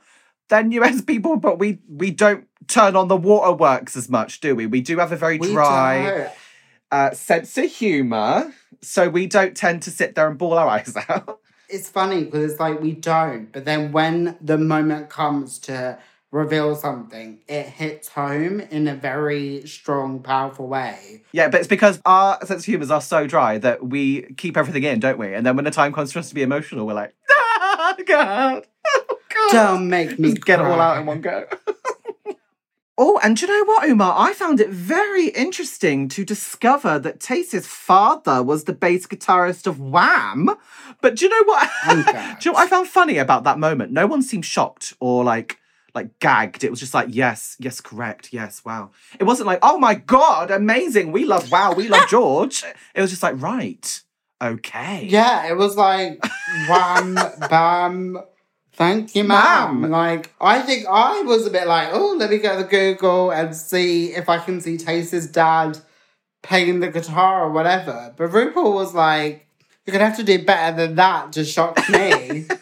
than 0.48 0.70
US 0.72 1.00
people, 1.12 1.36
but 1.36 1.58
we 1.58 1.80
we 1.88 2.10
don't 2.10 2.46
turn 2.68 2.96
on 2.96 3.08
the 3.08 3.16
waterworks 3.16 3.96
as 3.96 4.08
much, 4.08 4.40
do 4.40 4.54
we? 4.54 4.66
We 4.66 4.80
do 4.80 4.98
have 4.98 5.12
a 5.12 5.16
very 5.16 5.38
We 5.38 5.52
dry 5.52 6.32
uh, 6.90 7.10
sense 7.12 7.58
of 7.58 7.70
humor, 7.70 8.52
so 8.80 9.08
we 9.08 9.26
don't 9.26 9.56
tend 9.56 9.82
to 9.82 9.90
sit 9.90 10.14
there 10.14 10.28
and 10.28 10.38
bawl 10.38 10.54
our 10.54 10.68
eyes 10.76 10.96
out. 11.08 11.40
It's 11.68 11.88
funny 11.88 12.24
because 12.24 12.52
it's 12.52 12.60
like 12.60 12.80
we 12.80 12.92
don't, 12.92 13.52
but 13.52 13.64
then 13.64 13.92
when 13.92 14.36
the 14.40 14.58
moment 14.58 15.10
comes 15.10 15.58
to 15.60 15.98
reveal 16.30 16.76
something, 16.76 17.40
it 17.48 17.66
hits 17.66 18.08
home 18.08 18.60
in 18.60 18.86
a 18.86 18.94
very 18.94 19.66
strong, 19.66 20.20
powerful 20.22 20.68
way. 20.68 21.22
Yeah, 21.32 21.48
but 21.48 21.60
it's 21.60 21.68
because 21.68 22.00
our 22.04 22.38
sense 22.44 22.62
of 22.62 22.64
humors 22.66 22.90
are 22.90 23.00
so 23.00 23.26
dry 23.26 23.58
that 23.58 23.86
we 23.86 24.22
keep 24.34 24.56
everything 24.56 24.84
in, 24.84 25.00
don't 25.00 25.18
we? 25.18 25.34
And 25.34 25.44
then 25.46 25.56
when 25.56 25.64
the 25.64 25.70
time 25.70 25.92
comes 25.92 26.12
for 26.12 26.18
us 26.18 26.28
to 26.28 26.34
be 26.34 26.42
emotional, 26.42 26.86
we're 26.86 26.94
like, 26.94 27.14
ah, 27.30 27.96
God, 28.06 28.66
oh, 28.86 29.18
God. 29.28 29.52
Don't 29.52 29.88
make 29.88 30.18
me 30.18 30.34
Just 30.34 30.44
get 30.44 30.60
it 30.60 30.66
all 30.66 30.80
out 30.80 30.98
in 30.98 31.06
one 31.06 31.20
go. 31.20 31.46
oh, 32.98 33.20
and 33.22 33.36
do 33.36 33.46
you 33.46 33.52
know 33.52 33.64
what, 33.64 33.88
Umar? 33.88 34.14
I 34.16 34.32
found 34.32 34.60
it 34.60 34.70
very 34.70 35.28
interesting 35.28 36.08
to 36.08 36.24
discover 36.24 36.98
that 36.98 37.20
Tayce's 37.20 37.66
father 37.66 38.42
was 38.42 38.64
the 38.64 38.72
bass 38.72 39.06
guitarist 39.06 39.66
of 39.66 39.80
Wham. 39.80 40.50
But 41.00 41.16
do 41.16 41.26
you 41.26 41.30
know 41.30 41.44
what? 41.44 41.70
I'm 41.82 42.02
do 42.02 42.10
you 42.10 42.52
know 42.52 42.58
what 42.58 42.66
I 42.66 42.68
found 42.68 42.88
funny 42.88 43.18
about 43.18 43.44
that 43.44 43.58
moment? 43.58 43.92
No 43.92 44.06
one 44.06 44.22
seemed 44.22 44.44
shocked 44.44 44.94
or 45.00 45.24
like 45.24 45.58
like 45.94 46.18
gagged. 46.20 46.62
It 46.62 46.70
was 46.70 46.78
just 46.78 46.94
like, 46.94 47.08
yes, 47.10 47.56
yes, 47.58 47.80
correct, 47.80 48.32
yes, 48.32 48.64
wow. 48.64 48.90
It 49.18 49.24
wasn't 49.24 49.46
like, 49.46 49.58
oh 49.62 49.78
my 49.78 49.94
god, 49.94 50.50
amazing. 50.50 51.10
We 51.10 51.24
love 51.24 51.50
wow, 51.50 51.72
we 51.72 51.88
love 51.88 52.08
George. 52.08 52.62
It 52.94 53.00
was 53.02 53.10
just 53.10 53.22
like, 53.22 53.40
right, 53.40 54.02
okay. 54.40 55.06
Yeah, 55.06 55.48
it 55.50 55.56
was 55.56 55.76
like 55.76 56.24
wham, 56.68 57.14
bam. 57.50 58.18
Thank 58.76 59.14
you, 59.14 59.24
ma'am. 59.24 59.80
Ma'am. 59.80 59.90
Like, 59.90 60.34
I 60.40 60.60
think 60.60 60.86
I 60.86 61.22
was 61.22 61.46
a 61.46 61.50
bit 61.50 61.66
like, 61.66 61.88
oh, 61.92 62.14
let 62.18 62.30
me 62.30 62.38
go 62.38 62.60
to 62.62 62.68
Google 62.68 63.30
and 63.30 63.56
see 63.56 64.12
if 64.12 64.28
I 64.28 64.38
can 64.38 64.60
see 64.60 64.76
Tayce's 64.76 65.26
dad 65.26 65.78
playing 66.42 66.80
the 66.80 66.88
guitar 66.88 67.44
or 67.44 67.50
whatever. 67.52 68.14
But 68.16 68.30
RuPaul 68.30 68.74
was 68.74 68.94
like, 68.94 69.46
you're 69.84 69.92
gonna 69.92 70.06
have 70.06 70.16
to 70.18 70.24
do 70.24 70.44
better 70.44 70.76
than 70.76 70.96
that 70.96 71.32
to 71.32 71.44
shock 71.44 71.78
me. 71.88 72.46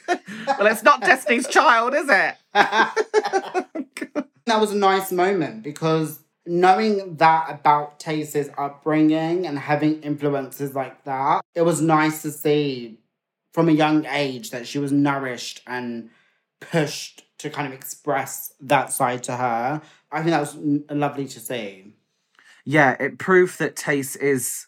Well, 0.46 0.66
it's 0.66 0.82
not 0.82 1.00
Destiny's 1.00 1.48
Child, 1.48 1.94
is 1.94 2.06
it? 2.06 2.34
that 2.52 3.66
was 4.60 4.72
a 4.72 4.76
nice 4.76 5.10
moment 5.10 5.62
because 5.62 6.20
knowing 6.46 7.16
that 7.16 7.46
about 7.50 7.98
Tayce's 7.98 8.50
upbringing 8.58 9.46
and 9.46 9.58
having 9.58 10.02
influences 10.02 10.74
like 10.74 11.02
that, 11.04 11.40
it 11.54 11.62
was 11.62 11.80
nice 11.80 12.20
to 12.22 12.30
see 12.30 12.98
from 13.54 13.68
a 13.68 13.72
young 13.72 14.04
age 14.06 14.50
that 14.50 14.66
she 14.66 14.80
was 14.80 14.90
nourished 14.92 15.62
and 15.66 16.10
pushed 16.60 17.22
to 17.38 17.48
kind 17.48 17.68
of 17.68 17.72
express 17.72 18.52
that 18.60 18.90
side 18.92 19.22
to 19.22 19.36
her. 19.36 19.80
I 20.10 20.18
think 20.18 20.30
that 20.30 20.40
was 20.40 20.56
lovely 20.90 21.26
to 21.28 21.40
see. 21.40 21.94
yeah, 22.64 22.96
it 22.98 23.18
proved 23.18 23.58
that 23.60 23.76
Tayce 23.76 24.16
is 24.16 24.66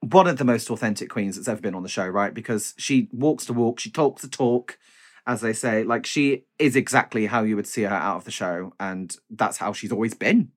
one 0.00 0.26
of 0.26 0.36
the 0.36 0.44
most 0.44 0.68
authentic 0.68 1.10
queens 1.10 1.36
that's 1.36 1.46
ever 1.46 1.60
been 1.60 1.76
on 1.76 1.84
the 1.84 1.88
show, 1.88 2.06
right? 2.06 2.34
Because 2.34 2.74
she 2.76 3.08
walks 3.12 3.44
the 3.44 3.52
walk, 3.52 3.78
she 3.78 3.90
talks 3.90 4.22
the 4.22 4.28
talk, 4.28 4.78
as 5.26 5.40
they 5.40 5.52
say. 5.52 5.84
Like 5.84 6.04
she 6.04 6.44
is 6.58 6.74
exactly 6.74 7.26
how 7.26 7.44
you 7.44 7.54
would 7.54 7.68
see 7.68 7.82
her 7.82 7.94
out 7.94 8.16
of 8.16 8.24
the 8.24 8.32
show, 8.32 8.72
and 8.80 9.16
that's 9.30 9.58
how 9.58 9.72
she's 9.72 9.92
always 9.92 10.14
been. 10.14 10.50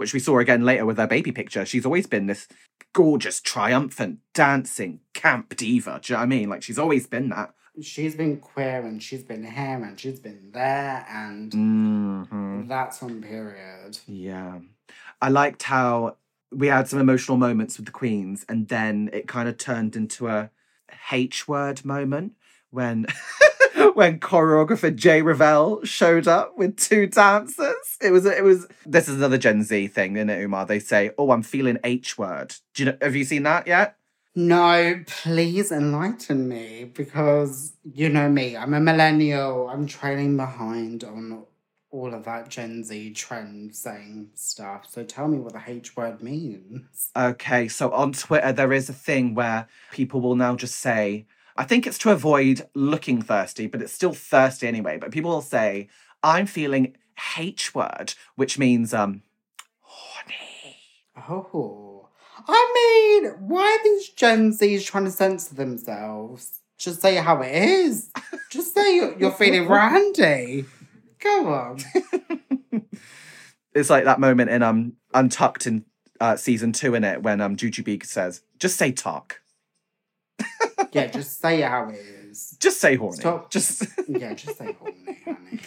Which 0.00 0.14
we 0.14 0.18
saw 0.18 0.38
again 0.38 0.64
later 0.64 0.86
with 0.86 0.96
her 0.96 1.06
baby 1.06 1.30
picture. 1.30 1.66
She's 1.66 1.84
always 1.84 2.06
been 2.06 2.24
this 2.24 2.48
gorgeous, 2.94 3.38
triumphant, 3.38 4.20
dancing, 4.32 5.00
camp 5.12 5.54
diva. 5.54 6.00
Do 6.02 6.12
you 6.12 6.16
know 6.16 6.20
what 6.20 6.22
I 6.22 6.26
mean? 6.26 6.48
Like 6.48 6.62
she's 6.62 6.78
always 6.78 7.06
been 7.06 7.28
that. 7.28 7.52
She's 7.82 8.14
been 8.14 8.38
queer 8.38 8.80
and 8.80 9.02
she's 9.02 9.22
been 9.22 9.44
here 9.44 9.84
and 9.84 10.00
she's 10.00 10.18
been 10.18 10.52
there 10.54 11.04
and 11.06 11.52
Mhm. 11.52 12.66
that's 12.66 13.02
on 13.02 13.20
period. 13.20 13.98
Yeah. 14.06 14.60
I 15.20 15.28
liked 15.28 15.64
how 15.64 16.16
we 16.50 16.68
had 16.68 16.88
some 16.88 16.98
emotional 16.98 17.36
moments 17.36 17.76
with 17.76 17.84
the 17.84 17.92
Queens 17.92 18.46
and 18.48 18.68
then 18.68 19.10
it 19.12 19.28
kind 19.28 19.50
of 19.50 19.58
turned 19.58 19.96
into 19.96 20.28
a 20.28 20.48
H 21.12 21.46
word 21.46 21.84
moment 21.84 22.32
when 22.70 23.04
when 23.94 24.20
choreographer 24.20 24.94
Jay 24.94 25.22
Revell 25.22 25.84
showed 25.84 26.28
up 26.28 26.56
with 26.56 26.76
two 26.76 27.06
dancers. 27.06 27.96
It 28.00 28.10
was 28.10 28.24
it 28.26 28.44
was 28.44 28.66
this 28.86 29.08
is 29.08 29.16
another 29.16 29.38
Gen 29.38 29.62
Z 29.62 29.88
thing, 29.88 30.16
isn't 30.16 30.30
it, 30.30 30.42
Umar? 30.42 30.66
They 30.66 30.78
say, 30.78 31.10
Oh, 31.18 31.30
I'm 31.30 31.42
feeling 31.42 31.78
H 31.84 32.18
word. 32.18 32.54
Do 32.74 32.82
you 32.82 32.90
know 32.90 32.98
have 33.00 33.16
you 33.16 33.24
seen 33.24 33.42
that 33.44 33.66
yet? 33.66 33.96
No, 34.36 35.02
please 35.06 35.72
enlighten 35.72 36.48
me 36.48 36.84
because 36.84 37.72
you 37.82 38.08
know 38.08 38.28
me, 38.28 38.56
I'm 38.56 38.74
a 38.74 38.80
millennial. 38.80 39.68
I'm 39.68 39.86
trailing 39.86 40.36
behind 40.36 41.02
on 41.02 41.44
all 41.90 42.14
of 42.14 42.24
that 42.24 42.48
Gen 42.48 42.84
Z 42.84 43.12
trend 43.14 43.74
saying 43.74 44.30
stuff. 44.34 44.86
So 44.88 45.02
tell 45.02 45.26
me 45.26 45.38
what 45.38 45.52
the 45.52 45.62
H 45.66 45.96
word 45.96 46.22
means. 46.22 47.10
Okay, 47.16 47.66
so 47.66 47.90
on 47.90 48.12
Twitter, 48.12 48.52
there 48.52 48.72
is 48.72 48.88
a 48.88 48.92
thing 48.92 49.34
where 49.34 49.66
people 49.90 50.20
will 50.20 50.36
now 50.36 50.54
just 50.54 50.76
say, 50.76 51.26
I 51.56 51.64
think 51.64 51.86
it's 51.86 51.98
to 51.98 52.10
avoid 52.10 52.68
looking 52.74 53.22
thirsty, 53.22 53.66
but 53.66 53.82
it's 53.82 53.92
still 53.92 54.12
thirsty 54.12 54.66
anyway. 54.66 54.98
But 54.98 55.10
people 55.10 55.30
will 55.30 55.42
say, 55.42 55.88
I'm 56.22 56.46
feeling 56.46 56.96
H 57.38 57.74
word, 57.74 58.14
which 58.36 58.58
means 58.58 58.94
um 58.94 59.22
horny. 59.80 60.76
Oh. 61.28 62.08
I 62.48 63.20
mean, 63.22 63.32
why 63.48 63.78
are 63.78 63.84
these 63.84 64.08
Gen 64.10 64.52
Zs 64.52 64.86
trying 64.86 65.04
to 65.04 65.10
censor 65.10 65.54
themselves? 65.54 66.60
Just 66.78 67.02
say 67.02 67.16
how 67.16 67.42
it 67.42 67.52
is. 67.52 68.10
Just 68.50 68.74
say 68.74 68.96
you're, 68.96 69.18
you're 69.18 69.30
feeling 69.30 69.68
randy. 69.68 70.64
Go 71.18 71.52
on. 71.52 71.78
It's 73.74 73.90
like 73.90 74.04
that 74.04 74.20
moment 74.20 74.50
in 74.50 74.62
um 74.62 74.94
Untucked 75.14 75.66
in 75.66 75.84
uh, 76.20 76.36
season 76.36 76.72
two 76.72 76.94
in 76.94 77.02
it 77.02 77.22
when 77.22 77.40
um 77.40 77.56
Jujubee 77.56 78.04
says, 78.04 78.42
just 78.58 78.76
say 78.76 78.92
talk. 78.92 79.40
Yeah, 80.92 81.06
just 81.06 81.40
say 81.40 81.62
it 81.62 81.68
how 81.68 81.88
it 81.88 81.96
is. 81.96 82.56
Just 82.60 82.80
say 82.80 82.96
horny. 82.96 83.20
Stop. 83.20 83.50
Just 83.50 83.86
Yeah, 84.08 84.34
just 84.34 84.58
say 84.58 84.74
horny, 84.78 85.18
honey. 85.24 85.60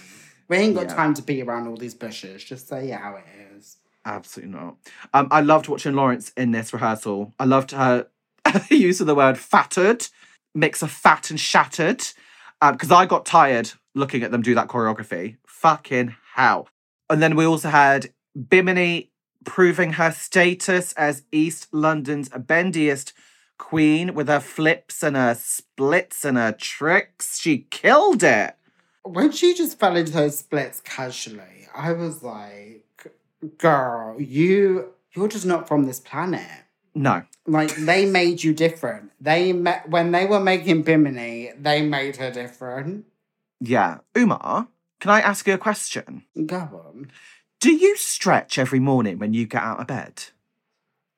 We 0.47 0.57
ain't 0.57 0.75
got 0.75 0.89
Yeah. 0.89 0.95
time 0.95 1.13
to 1.15 1.21
be 1.21 1.41
around 1.41 1.67
all 1.67 1.77
these 1.77 1.93
bushes. 1.93 2.43
Just 2.43 2.67
say 2.67 2.89
it 2.91 2.99
how 2.99 3.15
it 3.15 3.25
is. 3.55 3.77
Absolutely 4.05 4.53
not. 4.57 4.75
Um, 5.13 5.27
I 5.31 5.41
loved 5.41 5.67
watching 5.69 5.93
Lawrence 5.95 6.31
in 6.35 6.51
this 6.51 6.73
rehearsal. 6.73 7.33
I 7.39 7.45
loved 7.45 7.71
her 7.71 8.07
use 8.69 8.99
of 8.99 9.07
the 9.07 9.15
word 9.15 9.37
fattered, 9.37 10.07
mix 10.53 10.81
of 10.81 10.91
fat 10.91 11.29
and 11.29 11.39
shattered. 11.39 12.03
Because 12.61 12.91
I 12.91 13.05
got 13.05 13.25
tired 13.25 13.71
looking 13.95 14.23
at 14.23 14.31
them 14.31 14.41
do 14.41 14.55
that 14.55 14.67
choreography. 14.67 15.37
Fucking 15.47 16.15
hell. 16.35 16.67
And 17.09 17.21
then 17.21 17.35
we 17.35 17.45
also 17.45 17.69
had 17.69 18.13
Bimini 18.49 19.11
proving 19.45 19.93
her 19.93 20.11
status 20.11 20.93
as 20.93 21.23
East 21.31 21.67
London's 21.73 22.29
bendiest 22.29 23.11
queen 23.57 24.13
with 24.13 24.27
her 24.27 24.39
flips 24.39 25.03
and 25.03 25.15
her 25.15 25.35
splits 25.35 26.25
and 26.25 26.37
her 26.37 26.51
tricks. 26.51 27.39
She 27.39 27.67
killed 27.69 28.23
it. 28.23 28.55
When 29.03 29.31
she 29.31 29.53
just 29.53 29.79
fell 29.79 29.95
into 29.95 30.11
those 30.13 30.39
splits 30.39 30.81
casually, 30.81 31.67
I 31.75 31.91
was 31.93 32.23
like, 32.23 32.85
girl, 33.57 34.19
you 34.19 34.93
you're 35.13 35.27
just 35.27 35.45
not 35.45 35.67
from 35.67 35.85
this 35.85 35.99
planet. 35.99 36.49
No. 36.95 37.23
Like 37.45 37.75
they 37.75 38.05
made 38.05 38.43
you 38.43 38.53
different. 38.53 39.11
They 39.19 39.53
met 39.53 39.89
when 39.89 40.11
they 40.11 40.25
were 40.25 40.39
making 40.39 40.83
Bimini, 40.83 41.51
they 41.59 41.81
made 41.81 42.17
her 42.17 42.31
different. 42.31 43.05
Yeah. 43.59 43.99
Umar, 44.17 44.67
can 44.99 45.11
I 45.11 45.21
ask 45.21 45.47
you 45.47 45.53
a 45.53 45.57
question? 45.57 46.23
Go 46.45 46.57
on. 46.57 47.11
Do 47.59 47.73
you 47.73 47.95
stretch 47.97 48.57
every 48.57 48.79
morning 48.79 49.19
when 49.19 49.33
you 49.33 49.45
get 49.45 49.63
out 49.63 49.79
of 49.79 49.87
bed? 49.87 50.23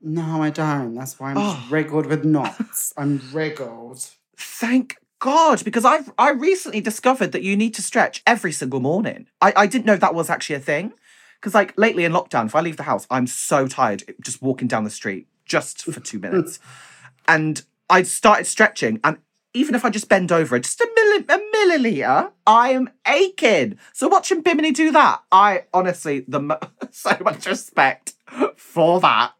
No, 0.05 0.41
I 0.43 0.51
don't. 0.51 0.93
That's 0.93 1.19
why 1.19 1.31
I'm 1.31 1.37
Oh. 1.37 1.65
wriggled 1.69 2.05
with 2.05 2.23
knots. 2.23 2.93
I'm 2.97 3.19
wriggled. 3.33 4.07
Thank 4.37 4.97
God, 5.19 5.63
because 5.65 5.83
I've 5.83 6.11
I 6.17 6.29
recently 6.31 6.79
discovered 6.79 7.31
that 7.31 7.41
you 7.41 7.57
need 7.57 7.73
to 7.73 7.81
stretch 7.81 8.21
every 8.27 8.51
single 8.51 8.79
morning. 8.79 9.27
I, 9.41 9.51
I 9.55 9.67
didn't 9.67 9.85
know 9.85 9.95
that 9.97 10.13
was 10.13 10.29
actually 10.29 10.57
a 10.57 10.59
thing. 10.59 10.93
Because 11.41 11.55
like 11.55 11.73
lately 11.77 12.05
in 12.05 12.11
lockdown, 12.11 12.45
if 12.45 12.55
I 12.55 12.61
leave 12.61 12.77
the 12.77 12.83
house, 12.83 13.07
I'm 13.09 13.25
so 13.27 13.67
tired 13.67 14.03
just 14.23 14.41
walking 14.41 14.67
down 14.67 14.83
the 14.83 14.89
street 14.89 15.27
just 15.45 15.83
for 15.83 15.99
two 15.99 16.19
minutes. 16.19 16.59
and 17.27 17.63
I 17.89 18.03
started 18.03 18.45
stretching, 18.45 18.99
and 19.03 19.17
even 19.53 19.73
if 19.73 19.85
I 19.85 19.89
just 19.89 20.09
bend 20.09 20.31
over 20.31 20.57
just 20.59 20.81
a, 20.81 20.87
milli- 20.97 21.29
a 21.29 21.39
milliliter, 21.55 22.31
I 22.45 22.71
am 22.71 22.89
aching. 23.07 23.77
So 23.93 24.07
watching 24.07 24.41
Bimini 24.41 24.71
do 24.71 24.91
that, 24.91 25.21
I 25.31 25.63
honestly 25.73 26.25
the 26.27 26.41
mo- 26.41 26.59
so 26.91 27.17
much 27.23 27.45
respect 27.47 28.13
for 28.55 28.99
that. 29.01 29.33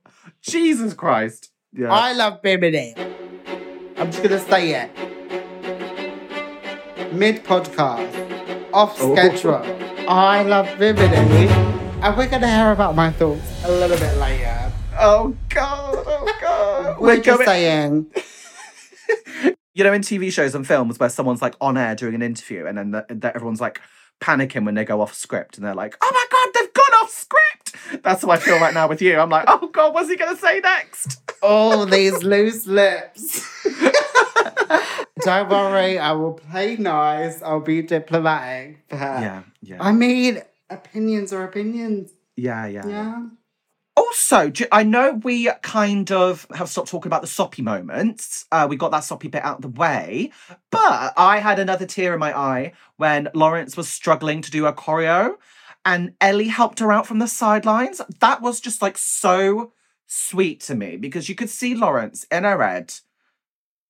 Jesus 0.50 0.94
Christ. 0.94 1.52
Yeah. 1.74 1.92
I 1.92 2.14
love 2.14 2.42
Bimini. 2.42 2.94
I'm 3.98 4.12
just 4.12 4.22
gonna 4.24 4.40
say 4.40 4.72
it. 4.74 4.92
Mid 7.14 7.44
podcast, 7.44 8.14
off 8.74 8.98
Oh. 9.02 9.16
schedule. 9.16 9.62
I 10.08 10.44
love 10.44 10.68
Bimini. 10.78 11.48
And 12.02 12.16
we're 12.18 12.28
gonna 12.30 12.48
hear 12.54 12.72
about 12.72 12.96
my 12.96 13.12
thoughts 13.12 13.42
a 13.64 13.72
little 13.72 13.98
bit 13.98 14.18
later. 14.18 14.72
oh 15.00 15.36
God. 15.50 16.04
Oh 16.06 16.38
God. 16.42 17.00
We're, 17.00 17.08
We're 17.18 17.22
just 17.22 17.38
going- 17.40 17.46
saying, 17.48 18.06
you 19.74 19.84
know, 19.84 19.94
in 19.94 20.02
TV 20.02 20.32
shows 20.32 20.54
and 20.56 20.66
films 20.68 21.00
where 21.00 21.10
someone's 21.10 21.42
like 21.42 21.56
on 21.60 21.78
air 21.78 21.96
doing 21.96 22.14
an 22.16 22.22
interview 22.22 22.66
and 22.68 22.78
then 22.78 22.92
the, 22.92 23.06
the- 23.10 23.36
everyone's 23.36 23.62
like 23.62 23.82
panicking 24.22 24.66
when 24.66 24.76
they 24.76 24.86
go 24.86 25.02
off 25.02 25.14
script 25.14 25.58
and 25.58 25.66
they're 25.66 25.76
like, 25.76 25.98
oh 26.02 26.12
my 26.12 26.26
God, 26.32 26.54
they've 26.54 26.74
gone 26.74 26.94
off 27.04 27.10
script. 27.12 28.04
That's 28.04 28.24
how 28.24 28.30
I 28.32 28.38
feel 28.38 28.60
right 28.60 28.74
now 28.74 28.88
with 28.88 29.02
you. 29.02 29.18
I'm 29.20 29.30
like, 29.30 29.46
oh 29.48 29.68
God, 29.68 29.94
what's 29.94 30.10
he 30.10 30.16
going 30.16 30.36
to 30.36 30.42
say 30.42 30.60
next? 30.60 31.22
All 31.42 31.86
these 31.86 32.24
loose 32.24 32.66
lips. 32.66 33.46
Don't 35.22 35.50
worry, 35.50 35.98
I 35.98 36.12
will 36.12 36.34
play 36.34 36.76
nice. 36.76 37.42
I'll 37.42 37.60
be 37.60 37.82
diplomatic. 37.82 38.84
Yeah, 38.92 39.44
yeah. 39.62 39.78
I 39.80 39.92
mean, 39.92 40.42
opinions 40.70 41.32
are 41.34 41.44
opinions. 41.44 42.12
yeah, 42.36 42.66
yeah. 42.68 42.88
Yeah. 42.88 43.24
Also, 44.06 44.52
I 44.72 44.84
know 44.84 45.14
we 45.24 45.50
kind 45.62 46.12
of 46.12 46.46
have 46.54 46.70
stopped 46.70 46.90
talking 46.90 47.10
about 47.10 47.22
the 47.22 47.28
soppy 47.28 47.64
moments. 47.64 48.46
Uh, 48.52 48.68
we 48.70 48.76
got 48.76 48.92
that 48.92 49.04
soppy 49.04 49.30
bit 49.30 49.44
out 49.44 49.58
of 49.58 49.62
the 49.64 49.80
way. 49.80 50.32
But 50.70 51.14
I 51.18 51.40
had 51.40 51.58
another 51.58 51.86
tear 51.86 52.14
in 52.14 52.20
my 52.20 52.38
eye 52.38 52.74
when 52.98 53.30
Lawrence 53.34 53.76
was 53.76 53.90
struggling 53.90 54.42
to 54.42 54.52
do 54.52 54.68
a 54.68 54.74
choreo 54.74 55.38
and 55.84 56.14
Ellie 56.22 56.50
helped 56.50 56.80
her 56.80 56.92
out 56.92 57.08
from 57.08 57.20
the 57.20 57.28
sidelines. 57.28 58.00
That 58.20 58.42
was 58.42 58.60
just 58.60 58.82
like 58.82 58.98
so 58.98 59.74
sweet 60.06 60.60
to 60.62 60.76
me 60.76 60.98
because 60.98 61.28
you 61.28 61.36
could 61.36 61.50
see 61.50 61.74
Lawrence 61.74 62.26
in 62.32 62.44
her 62.44 62.62
head 62.62 62.94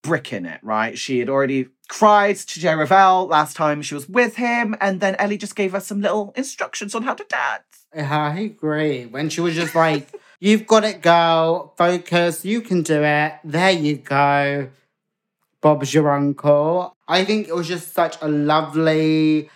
bricking 0.01 0.45
it, 0.45 0.60
right? 0.63 0.98
She 0.98 1.19
had 1.19 1.29
already 1.29 1.67
cried 1.89 2.38
to 2.38 2.60
Jay 2.60 2.74
Revell 2.74 3.27
last 3.27 3.57
time 3.57 3.81
she 3.81 3.95
was 3.95 4.07
with 4.07 4.36
him, 4.36 4.75
and 4.79 5.01
then 5.01 5.15
Ellie 5.15 5.38
just 5.38 5.55
gave 5.55 5.74
her 5.74 5.79
some 5.79 6.01
little 6.01 6.31
instructions 6.36 6.95
on 6.95 7.03
how 7.03 7.15
to 7.15 7.25
dance. 7.27 7.75
I 7.96 8.40
agree. 8.40 9.06
When 9.06 9.30
she 9.30 9.42
was 9.42 9.56
just 9.56 9.75
like, 9.75 10.12
You've 10.40 10.68
got 10.68 10.84
it, 10.84 11.02
girl. 11.02 11.74
Focus. 11.78 12.44
You 12.44 12.62
can 12.62 12.84
do 12.84 13.04
it. 13.04 13.34
There 13.44 13.72
you 13.72 13.98
go. 13.98 14.70
Bob's 15.62 15.94
your 15.94 16.12
uncle. 16.12 16.96
I 17.08 17.24
think 17.24 17.48
it 17.48 17.56
was 17.56 17.68
just 17.68 17.94
such 17.94 18.18
a 18.22 18.28
lovely. 18.28 19.50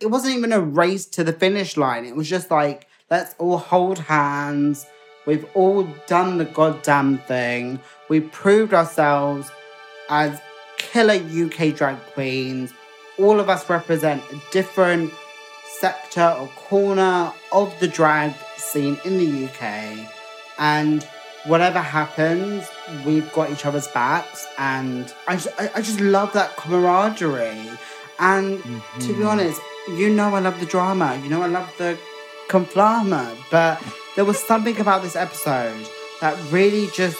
It 0.00 0.06
wasn't 0.06 0.36
even 0.36 0.52
a 0.52 0.60
race 0.60 1.06
to 1.06 1.24
the 1.24 1.32
finish 1.32 1.76
line. 1.76 2.04
It 2.04 2.16
was 2.16 2.28
just 2.28 2.50
like, 2.50 2.88
let's 3.10 3.34
all 3.38 3.58
hold 3.58 3.98
hands. 3.98 4.86
We've 5.26 5.46
all 5.54 5.86
done 6.06 6.38
the 6.38 6.46
goddamn 6.46 7.18
thing. 7.18 7.80
We 8.08 8.20
proved 8.20 8.74
ourselves 8.74 9.50
as 10.08 10.40
killer 10.78 11.14
UK 11.14 11.76
drag 11.76 11.98
queens. 12.14 12.72
All 13.18 13.40
of 13.40 13.48
us 13.48 13.68
represent 13.70 14.22
a 14.32 14.40
different 14.50 15.12
sector 15.80 16.34
or 16.38 16.48
corner 16.48 17.32
of 17.52 17.78
the 17.80 17.88
drag 17.88 18.34
scene 18.56 18.98
in 19.04 19.18
the 19.18 19.46
UK. 19.46 20.08
And 20.58 21.06
whatever 21.46 21.80
happens, 21.80 22.68
we've 23.04 23.30
got 23.32 23.50
each 23.50 23.66
other's 23.66 23.88
backs. 23.88 24.46
And 24.58 25.12
I 25.26 25.36
just, 25.36 25.48
I, 25.60 25.70
I 25.76 25.82
just 25.82 26.00
love 26.00 26.32
that 26.32 26.56
camaraderie. 26.56 27.70
And 28.18 28.62
to 28.62 29.08
be 29.08 29.14
mm-hmm. 29.14 29.26
honest, 29.26 29.60
you 29.88 30.10
know 30.10 30.34
I 30.34 30.40
love 30.40 30.60
the 30.60 30.66
drama. 30.66 31.20
You 31.22 31.28
know 31.28 31.42
I 31.42 31.48
love 31.48 31.72
the 31.78 31.98
conflama. 32.48 33.36
But 33.50 33.82
there 34.16 34.24
was 34.24 34.38
something 34.38 34.78
about 34.80 35.02
this 35.02 35.16
episode 35.16 35.86
that 36.20 36.38
really 36.50 36.88
just 36.94 37.18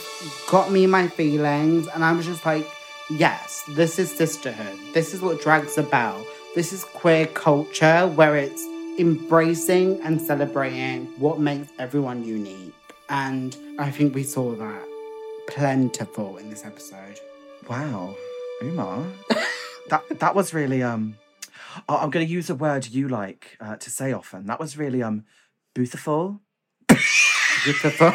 got 0.48 0.70
me 0.70 0.86
my 0.86 1.08
feelings. 1.08 1.88
And 1.88 2.04
I 2.04 2.12
was 2.12 2.26
just 2.26 2.46
like, 2.46 2.68
yes, 3.10 3.64
this 3.68 3.98
is 3.98 4.10
sisterhood. 4.10 4.78
This 4.92 5.12
is 5.12 5.20
what 5.20 5.40
drag's 5.40 5.76
about. 5.76 6.24
This 6.54 6.72
is 6.72 6.84
queer 6.84 7.26
culture 7.26 8.06
where 8.06 8.36
it's 8.36 8.62
embracing 8.96 10.00
and 10.02 10.22
celebrating 10.22 11.06
what 11.18 11.40
makes 11.40 11.68
everyone 11.80 12.24
unique. 12.24 12.72
And 13.08 13.56
I 13.80 13.90
think 13.90 14.14
we 14.14 14.22
saw 14.22 14.54
that 14.54 14.88
plentiful 15.48 16.36
in 16.36 16.50
this 16.50 16.64
episode. 16.64 17.18
Wow, 17.68 18.14
Umar, 18.62 19.04
that 19.88 20.04
that 20.20 20.36
was 20.36 20.54
really 20.54 20.80
um. 20.80 21.16
oh, 21.88 21.96
I'm 21.96 22.10
going 22.10 22.24
to 22.24 22.32
use 22.32 22.48
a 22.50 22.54
word 22.54 22.86
you 22.86 23.08
like 23.08 23.56
uh, 23.60 23.74
to 23.74 23.90
say 23.90 24.12
often. 24.12 24.46
That 24.46 24.60
was 24.60 24.78
really 24.78 25.02
um, 25.02 25.24
beautiful. 25.74 26.40
Beautiful. 27.64 28.12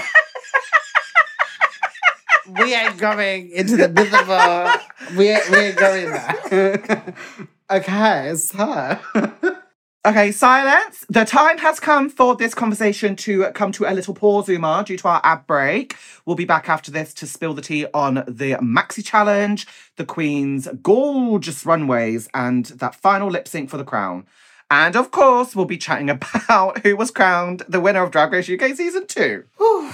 we 2.62 2.74
ain't 2.74 2.98
going 2.98 3.50
into 3.52 3.76
the 3.76 3.90
beautiful. 3.90 5.18
We 5.18 5.28
ain't, 5.28 5.50
we 5.50 5.58
ain't 5.58 5.78
going 5.78 6.12
there. 6.12 7.16
okay, 7.70 8.36
so. 8.36 9.00
Okay, 10.06 10.32
silence. 10.32 11.06
The 11.10 11.26
time 11.26 11.58
has 11.58 11.82
come 11.82 12.10
for 12.10 12.34
this 12.34 12.56
conversation 12.56 13.18
to 13.18 13.52
come 13.52 13.74
to 13.74 13.86
a 13.86 13.92
little 13.94 14.14
pause, 14.14 14.48
Umar, 14.48 14.82
due 14.86 14.98
to 14.98 15.08
our 15.10 15.20
ad 15.26 15.46
break. 15.46 15.98
We'll 16.26 16.38
be 16.38 16.46
back 16.46 16.70
after 16.70 16.90
this 16.90 17.14
to 17.16 17.28
spill 17.28 17.54
the 17.54 17.62
tea 17.62 17.86
on 17.94 18.24
the 18.26 18.54
Maxi 18.62 19.06
Challenge, 19.06 19.68
the 19.98 20.06
Queen's 20.06 20.70
gorgeous 20.82 21.66
runways, 21.66 22.30
and 22.34 22.66
that 22.68 22.96
final 22.96 23.30
lip 23.30 23.46
sync 23.46 23.70
for 23.70 23.76
the 23.76 23.84
crown. 23.84 24.26
And 24.72 24.96
of 24.96 25.12
course, 25.12 25.54
we'll 25.54 25.66
be 25.66 25.78
chatting 25.78 26.10
about 26.10 26.80
who 26.80 26.96
was 26.96 27.12
crowned 27.12 27.64
the 27.68 27.82
winner 27.82 28.02
of 28.02 28.12
Drag 28.12 28.32
Race 28.32 28.50
UK 28.50 28.76
Season 28.76 29.06
2. 29.06 29.44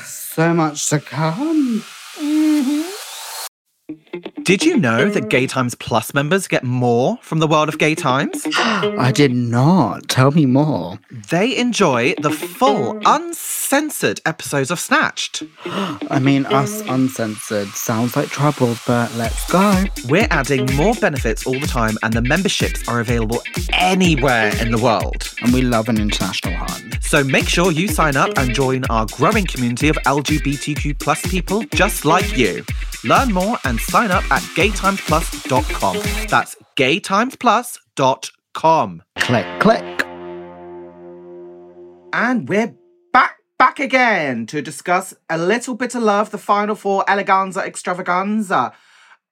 so 0.03 0.53
much 0.53 0.87
to 0.89 0.99
come. 0.99 1.83
Mm-hmm. 2.19 2.94
Did 4.43 4.63
you 4.63 4.77
know 4.77 5.09
that 5.09 5.29
Gay 5.29 5.47
Times 5.47 5.73
Plus 5.73 6.13
members 6.13 6.47
get 6.47 6.63
more 6.63 7.17
from 7.23 7.39
the 7.39 7.47
world 7.47 7.67
of 7.67 7.79
Gay 7.79 7.95
Times? 7.95 8.45
I 8.55 9.11
did 9.11 9.33
not. 9.33 10.07
Tell 10.07 10.29
me 10.29 10.45
more. 10.45 10.99
They 11.31 11.57
enjoy 11.57 12.13
the 12.21 12.29
full, 12.29 13.01
uncensored 13.05 14.21
episodes 14.25 14.69
of 14.69 14.79
Snatched. 14.79 15.41
I 15.65 16.19
mean, 16.19 16.45
us 16.45 16.81
uncensored 16.81 17.69
sounds 17.69 18.15
like 18.15 18.29
trouble, 18.29 18.75
but 18.85 19.11
let's 19.15 19.49
go. 19.51 19.85
We're 20.07 20.27
adding 20.29 20.67
more 20.75 20.93
benefits 20.93 21.47
all 21.47 21.59
the 21.59 21.65
time, 21.65 21.97
and 22.03 22.13
the 22.13 22.21
memberships 22.21 22.87
are 22.87 22.99
available 22.99 23.41
anywhere 23.73 24.55
in 24.61 24.69
the 24.71 24.77
world. 24.77 25.33
And 25.41 25.53
we 25.53 25.63
love 25.63 25.89
an 25.89 25.99
international 25.99 26.53
hunt. 26.55 26.97
So 27.01 27.23
make 27.23 27.49
sure 27.49 27.71
you 27.71 27.87
sign 27.87 28.15
up 28.15 28.37
and 28.37 28.53
join 28.53 28.85
our 28.85 29.07
growing 29.07 29.45
community 29.45 29.89
of 29.89 29.95
LGBTQ 30.05 30.99
plus 30.99 31.25
people 31.25 31.63
just 31.73 32.05
like 32.05 32.37
you. 32.37 32.63
Learn 33.03 33.31
more 33.31 33.57
and 33.65 33.79
sign 33.85 34.11
up 34.11 34.29
at 34.31 34.41
gaytimesplus.com. 34.55 36.27
That's 36.27 36.55
gaytimesplus.com. 36.75 39.03
Click, 39.17 39.59
click. 39.59 40.05
And 42.13 42.47
we're 42.47 42.73
back 43.11 43.39
back 43.57 43.79
again 43.79 44.45
to 44.47 44.61
discuss 44.61 45.13
a 45.29 45.37
little 45.37 45.75
bit 45.75 45.95
of 45.95 46.03
love, 46.03 46.31
the 46.31 46.37
final 46.37 46.75
four 46.75 47.03
eleganza 47.05 47.65
extravaganza. 47.65 48.73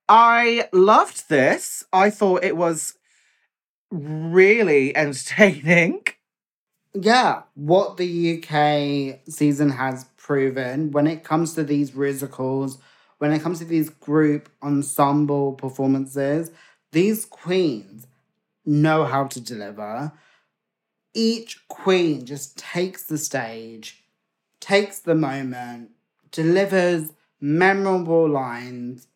I 0.09 0.67
loved 0.73 1.29
this. 1.29 1.85
I 1.93 2.09
thought 2.09 2.43
it 2.43 2.57
was 2.57 2.95
really 3.91 4.95
entertaining. 4.97 6.01
Yeah, 6.93 7.43
what 7.55 7.97
the 7.97 8.37
UK 8.37 9.19
season 9.27 9.71
has 9.71 10.05
proven 10.17 10.91
when 10.91 11.07
it 11.07 11.23
comes 11.23 11.55
to 11.55 11.63
these 11.63 11.95
musicals, 11.95 12.77
when 13.23 13.31
it 13.31 13.39
comes 13.39 13.59
to 13.59 13.63
these 13.63 13.89
group 13.89 14.49
ensemble 14.61 15.53
performances, 15.53 16.51
these 16.91 17.23
queens 17.23 18.05
know 18.65 19.05
how 19.05 19.23
to 19.27 19.39
deliver. 19.39 20.11
Each 21.13 21.65
queen 21.69 22.25
just 22.25 22.57
takes 22.57 23.03
the 23.03 23.17
stage, 23.17 24.03
takes 24.59 24.99
the 24.99 25.15
moment, 25.15 25.91
delivers 26.31 27.13
memorable 27.39 28.27
lines, 28.27 29.07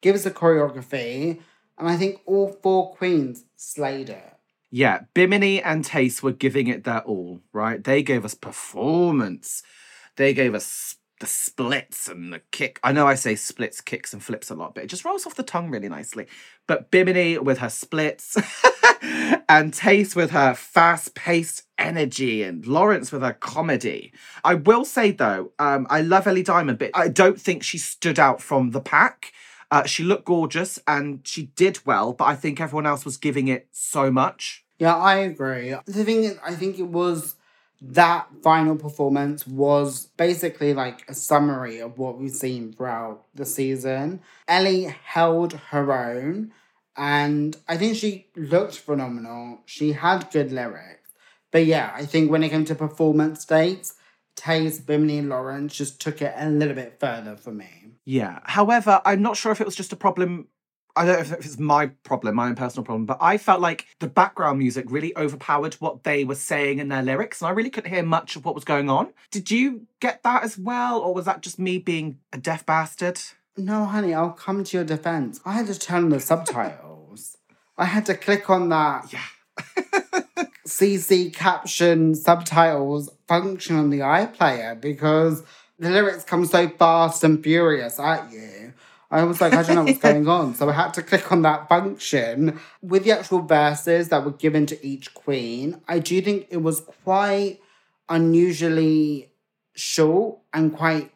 gives 0.00 0.26
a 0.26 0.32
choreography, 0.32 1.40
and 1.78 1.88
I 1.88 1.96
think 1.96 2.22
all 2.26 2.58
four 2.60 2.92
queens 2.96 3.44
slayed 3.54 4.08
it. 4.08 4.34
Yeah, 4.72 5.02
Bimini 5.14 5.62
and 5.62 5.84
Tayce 5.84 6.24
were 6.24 6.32
giving 6.32 6.66
it 6.66 6.82
their 6.82 7.02
all, 7.02 7.40
right? 7.52 7.84
They 7.84 8.02
gave 8.02 8.24
us 8.24 8.34
performance. 8.34 9.62
They 10.16 10.34
gave 10.34 10.56
us 10.56 10.93
the 11.20 11.26
splits 11.26 12.08
and 12.08 12.32
the 12.32 12.40
kick. 12.50 12.80
I 12.82 12.92
know 12.92 13.06
I 13.06 13.14
say 13.14 13.34
splits, 13.34 13.80
kicks, 13.80 14.12
and 14.12 14.22
flips 14.22 14.50
a 14.50 14.54
lot, 14.54 14.74
but 14.74 14.84
it 14.84 14.88
just 14.88 15.04
rolls 15.04 15.26
off 15.26 15.34
the 15.34 15.42
tongue 15.42 15.70
really 15.70 15.88
nicely. 15.88 16.26
But 16.66 16.90
Bimini 16.90 17.38
with 17.38 17.58
her 17.58 17.70
splits 17.70 18.36
and 19.48 19.72
Tayce 19.72 20.16
with 20.16 20.30
her 20.32 20.54
fast 20.54 21.14
paced 21.14 21.62
energy 21.78 22.42
and 22.42 22.66
Lawrence 22.66 23.12
with 23.12 23.22
her 23.22 23.32
comedy. 23.32 24.12
I 24.42 24.54
will 24.54 24.84
say 24.84 25.12
though, 25.12 25.52
um, 25.58 25.86
I 25.90 26.00
love 26.00 26.26
Ellie 26.26 26.42
Diamond, 26.42 26.78
but 26.78 26.90
I 26.94 27.08
don't 27.08 27.40
think 27.40 27.62
she 27.62 27.78
stood 27.78 28.18
out 28.18 28.40
from 28.40 28.70
the 28.70 28.80
pack. 28.80 29.32
Uh, 29.70 29.84
she 29.84 30.04
looked 30.04 30.24
gorgeous 30.24 30.78
and 30.86 31.26
she 31.26 31.46
did 31.56 31.84
well, 31.86 32.12
but 32.12 32.24
I 32.24 32.36
think 32.36 32.60
everyone 32.60 32.86
else 32.86 33.04
was 33.04 33.16
giving 33.16 33.48
it 33.48 33.68
so 33.72 34.10
much. 34.10 34.64
Yeah, 34.78 34.96
I 34.96 35.16
agree. 35.16 35.74
The 35.86 36.04
thing 36.04 36.24
is, 36.24 36.38
I 36.44 36.54
think 36.54 36.78
it 36.78 36.88
was 36.88 37.36
that 37.92 38.28
final 38.42 38.76
performance 38.76 39.46
was 39.46 40.06
basically 40.16 40.72
like 40.74 41.04
a 41.08 41.14
summary 41.14 41.80
of 41.80 41.98
what 41.98 42.18
we've 42.18 42.30
seen 42.30 42.72
throughout 42.72 43.26
the 43.34 43.44
season. 43.44 44.20
Ellie 44.48 44.94
held 45.04 45.52
her 45.70 45.92
own, 45.92 46.52
and 46.96 47.56
I 47.68 47.76
think 47.76 47.96
she 47.96 48.28
looked 48.36 48.78
phenomenal. 48.78 49.60
She 49.66 49.92
had 49.92 50.30
good 50.30 50.52
lyrics. 50.52 51.10
But 51.50 51.66
yeah, 51.66 51.92
I 51.94 52.06
think 52.06 52.30
when 52.30 52.42
it 52.42 52.48
came 52.48 52.64
to 52.64 52.74
performance 52.74 53.42
states, 53.42 53.94
Tayce, 54.36 54.84
Bimini, 54.84 55.18
and 55.18 55.28
Lawrence 55.28 55.74
just 55.74 56.00
took 56.00 56.20
it 56.20 56.34
a 56.36 56.48
little 56.50 56.74
bit 56.74 56.98
further 56.98 57.36
for 57.36 57.52
me. 57.52 57.92
Yeah. 58.04 58.40
However, 58.44 59.00
I'm 59.04 59.22
not 59.22 59.36
sure 59.36 59.52
if 59.52 59.60
it 59.60 59.66
was 59.66 59.76
just 59.76 59.92
a 59.92 59.96
problem 59.96 60.48
I 60.96 61.04
don't 61.04 61.14
know 61.28 61.36
if 61.36 61.44
it's 61.44 61.58
my 61.58 61.86
problem, 62.04 62.36
my 62.36 62.46
own 62.46 62.54
personal 62.54 62.84
problem, 62.84 63.04
but 63.04 63.18
I 63.20 63.36
felt 63.36 63.60
like 63.60 63.86
the 63.98 64.06
background 64.06 64.60
music 64.60 64.86
really 64.88 65.16
overpowered 65.16 65.74
what 65.74 66.04
they 66.04 66.24
were 66.24 66.36
saying 66.36 66.78
in 66.78 66.88
their 66.88 67.02
lyrics, 67.02 67.40
and 67.40 67.48
I 67.48 67.50
really 67.52 67.70
couldn't 67.70 67.92
hear 67.92 68.04
much 68.04 68.36
of 68.36 68.44
what 68.44 68.54
was 68.54 68.64
going 68.64 68.88
on. 68.88 69.12
Did 69.30 69.50
you 69.50 69.86
get 70.00 70.22
that 70.22 70.44
as 70.44 70.56
well, 70.56 71.00
or 71.00 71.12
was 71.12 71.24
that 71.24 71.40
just 71.40 71.58
me 71.58 71.78
being 71.78 72.18
a 72.32 72.38
deaf 72.38 72.64
bastard? 72.64 73.20
No, 73.56 73.84
honey, 73.86 74.14
I'll 74.14 74.30
come 74.30 74.62
to 74.64 74.76
your 74.76 74.84
defense. 74.84 75.40
I 75.44 75.54
had 75.54 75.66
to 75.66 75.78
turn 75.78 76.04
on 76.04 76.10
the 76.10 76.20
subtitles. 76.20 77.36
I 77.76 77.86
had 77.86 78.06
to 78.06 78.14
click 78.16 78.48
on 78.48 78.68
that 78.68 79.12
Yeah. 79.12 79.24
CC 80.66 81.32
caption 81.32 82.14
subtitles 82.14 83.10
function 83.28 83.76
on 83.76 83.90
the 83.90 83.98
iPlayer 84.00 84.80
because 84.80 85.42
the 85.78 85.90
lyrics 85.90 86.24
come 86.24 86.46
so 86.46 86.68
fast 86.68 87.22
and 87.22 87.42
furious 87.42 88.00
at 88.00 88.32
you. 88.32 88.72
I 89.14 89.22
was 89.22 89.40
like, 89.40 89.52
I 89.52 89.62
don't 89.62 89.76
know 89.76 89.84
what's 89.84 90.00
going 90.00 90.26
on. 90.26 90.56
So 90.56 90.68
I 90.68 90.72
had 90.72 90.92
to 90.94 91.02
click 91.02 91.30
on 91.30 91.42
that 91.42 91.68
function. 91.68 92.58
With 92.82 93.04
the 93.04 93.12
actual 93.12 93.42
verses 93.42 94.08
that 94.08 94.24
were 94.24 94.32
given 94.32 94.66
to 94.66 94.86
each 94.86 95.14
queen, 95.14 95.80
I 95.86 96.00
do 96.00 96.20
think 96.20 96.48
it 96.50 96.62
was 96.62 96.80
quite 96.80 97.60
unusually 98.08 99.30
short 99.74 100.38
and 100.52 100.76
quite 100.76 101.12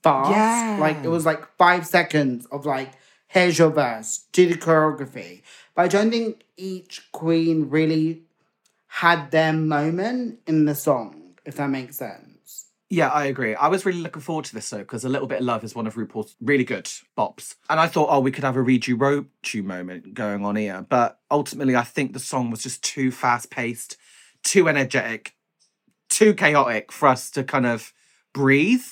fast. 0.00 0.30
Yeah. 0.30 0.76
Like 0.78 1.02
it 1.02 1.08
was 1.08 1.26
like 1.26 1.44
five 1.56 1.88
seconds 1.88 2.46
of 2.52 2.66
like, 2.66 2.92
here's 3.26 3.58
your 3.58 3.70
verse, 3.70 4.26
do 4.30 4.46
the 4.46 4.54
choreography. 4.54 5.42
But 5.74 5.82
I 5.82 5.88
don't 5.88 6.10
think 6.12 6.44
each 6.56 7.10
queen 7.10 7.68
really 7.68 8.22
had 8.86 9.32
their 9.32 9.52
moment 9.52 10.38
in 10.46 10.66
the 10.66 10.76
song, 10.76 11.34
if 11.44 11.56
that 11.56 11.68
makes 11.68 11.96
sense. 11.96 12.29
Yeah, 12.92 13.08
I 13.08 13.26
agree. 13.26 13.54
I 13.54 13.68
was 13.68 13.86
really 13.86 14.00
looking 14.00 14.20
forward 14.20 14.46
to 14.46 14.54
this 14.54 14.68
though, 14.68 14.78
because 14.78 15.04
A 15.04 15.08
Little 15.08 15.28
Bit 15.28 15.38
of 15.38 15.44
Love 15.44 15.62
is 15.62 15.76
one 15.76 15.86
of 15.86 15.94
RuPaul's 15.94 16.34
really 16.40 16.64
good 16.64 16.90
bops. 17.16 17.54
And 17.68 17.78
I 17.78 17.86
thought, 17.86 18.08
oh, 18.10 18.18
we 18.18 18.32
could 18.32 18.42
have 18.42 18.56
a 18.56 18.62
Read 18.62 18.88
You 18.88 18.96
Wrote 18.96 19.28
You 19.52 19.62
moment 19.62 20.12
going 20.12 20.44
on 20.44 20.56
here. 20.56 20.84
But 20.88 21.20
ultimately, 21.30 21.76
I 21.76 21.84
think 21.84 22.12
the 22.12 22.18
song 22.18 22.50
was 22.50 22.64
just 22.64 22.82
too 22.82 23.12
fast 23.12 23.48
paced, 23.48 23.96
too 24.42 24.68
energetic, 24.68 25.36
too 26.08 26.34
chaotic 26.34 26.90
for 26.90 27.08
us 27.08 27.30
to 27.30 27.44
kind 27.44 27.64
of 27.64 27.92
breathe 28.34 28.84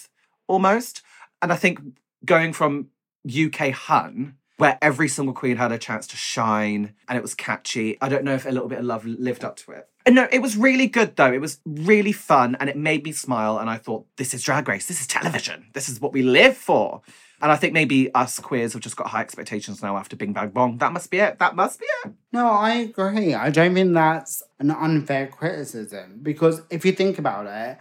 almost. 0.46 1.02
And 1.42 1.52
I 1.52 1.56
think 1.56 1.80
going 2.24 2.52
from 2.52 2.90
UK 3.28 3.70
Hun, 3.70 4.37
where 4.59 4.77
every 4.83 5.09
single 5.09 5.35
queen 5.35 5.57
had 5.57 5.73
a 5.73 5.79
chance 5.79 6.07
to 6.09 6.16
shine 6.16 6.94
and 7.09 7.16
it 7.16 7.23
was 7.23 7.35
catchy, 7.35 7.97
I 8.01 8.09
don't 8.09 8.25
know 8.25 8.35
if 8.35 8.44
A 8.44 8.51
Little 8.51 8.68
Bit 8.68 8.81
of 8.81 8.85
Love 8.85 9.07
lived 9.07 9.44
up 9.44 9.57
to 9.57 9.73
it. 9.73 9.88
And 10.05 10.16
no, 10.16 10.29
it 10.33 10.40
was 10.40 10.57
really 10.57 10.88
good 10.88 11.16
though. 11.16 11.33
It 11.33 11.40
was 11.40 11.61
really 11.64 12.12
fun 12.12 12.57
and 12.59 12.68
it 12.68 12.77
made 12.77 13.05
me 13.05 13.12
smile. 13.12 13.59
And 13.59 13.71
I 13.71 13.77
thought, 13.77 14.07
this 14.16 14.35
is 14.35 14.42
Drag 14.42 14.68
Race. 14.68 14.87
This 14.87 15.01
is 15.01 15.07
television. 15.07 15.66
This 15.75 15.88
is 15.88 16.01
what 16.01 16.12
we 16.12 16.23
live 16.23 16.57
for. 16.57 17.03
And 17.40 17.53
I 17.53 17.57
think 17.57 17.73
maybe 17.73 18.12
us 18.14 18.40
queers 18.40 18.73
have 18.73 18.83
just 18.83 18.97
got 18.97 19.07
high 19.07 19.21
expectations 19.21 19.81
now 19.81 19.97
after 19.97 20.16
Bing 20.16 20.33
Bang 20.33 20.51
Bong. 20.51 20.79
That 20.79 20.92
must 20.92 21.09
be 21.09 21.18
it. 21.18 21.38
That 21.38 21.55
must 21.55 21.79
be 21.79 21.87
it. 22.05 22.12
No, 22.33 22.49
I 22.49 22.71
agree. 22.75 23.35
I 23.35 23.51
don't 23.51 23.75
think 23.75 23.94
that's 23.94 24.42
an 24.59 24.73
unfair 24.73 25.29
criticism 25.29 26.18
because 26.21 26.62
if 26.68 26.85
you 26.85 26.90
think 26.90 27.16
about 27.18 27.47
it, 27.47 27.79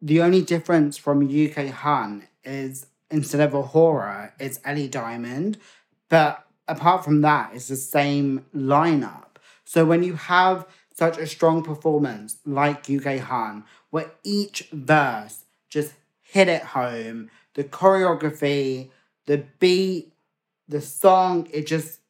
the 0.00 0.22
only 0.22 0.40
difference 0.40 0.96
from 0.96 1.26
UK 1.26 1.66
Hun 1.66 2.26
is 2.42 2.86
instead 3.10 3.40
of 3.40 3.52
A'Whora, 3.52 4.32
it's 4.38 4.60
Ellie 4.64 4.88
Diamond. 4.88 5.58
But 6.08 6.46
apart 6.68 7.04
from 7.04 7.20
that, 7.22 7.50
it's 7.54 7.68
the 7.68 7.76
same 7.76 8.46
lineup. 8.54 9.36
So 9.64 9.84
when 9.84 10.02
you 10.02 10.14
have 10.14 10.66
such 10.94 11.18
a 11.18 11.26
strong 11.26 11.62
performance 11.62 12.38
like 12.46 12.88
UK 12.88 13.18
Hun, 13.18 13.64
where 13.90 14.12
each 14.24 14.68
verse 14.72 15.44
just 15.68 15.94
hit 16.22 16.48
it 16.48 16.62
home, 16.62 17.30
the 17.54 17.64
choreography, 17.64 18.90
the 19.26 19.44
beat, 19.58 20.12
the 20.68 20.80
song, 20.80 21.48
it 21.52 21.66
just 21.66 22.00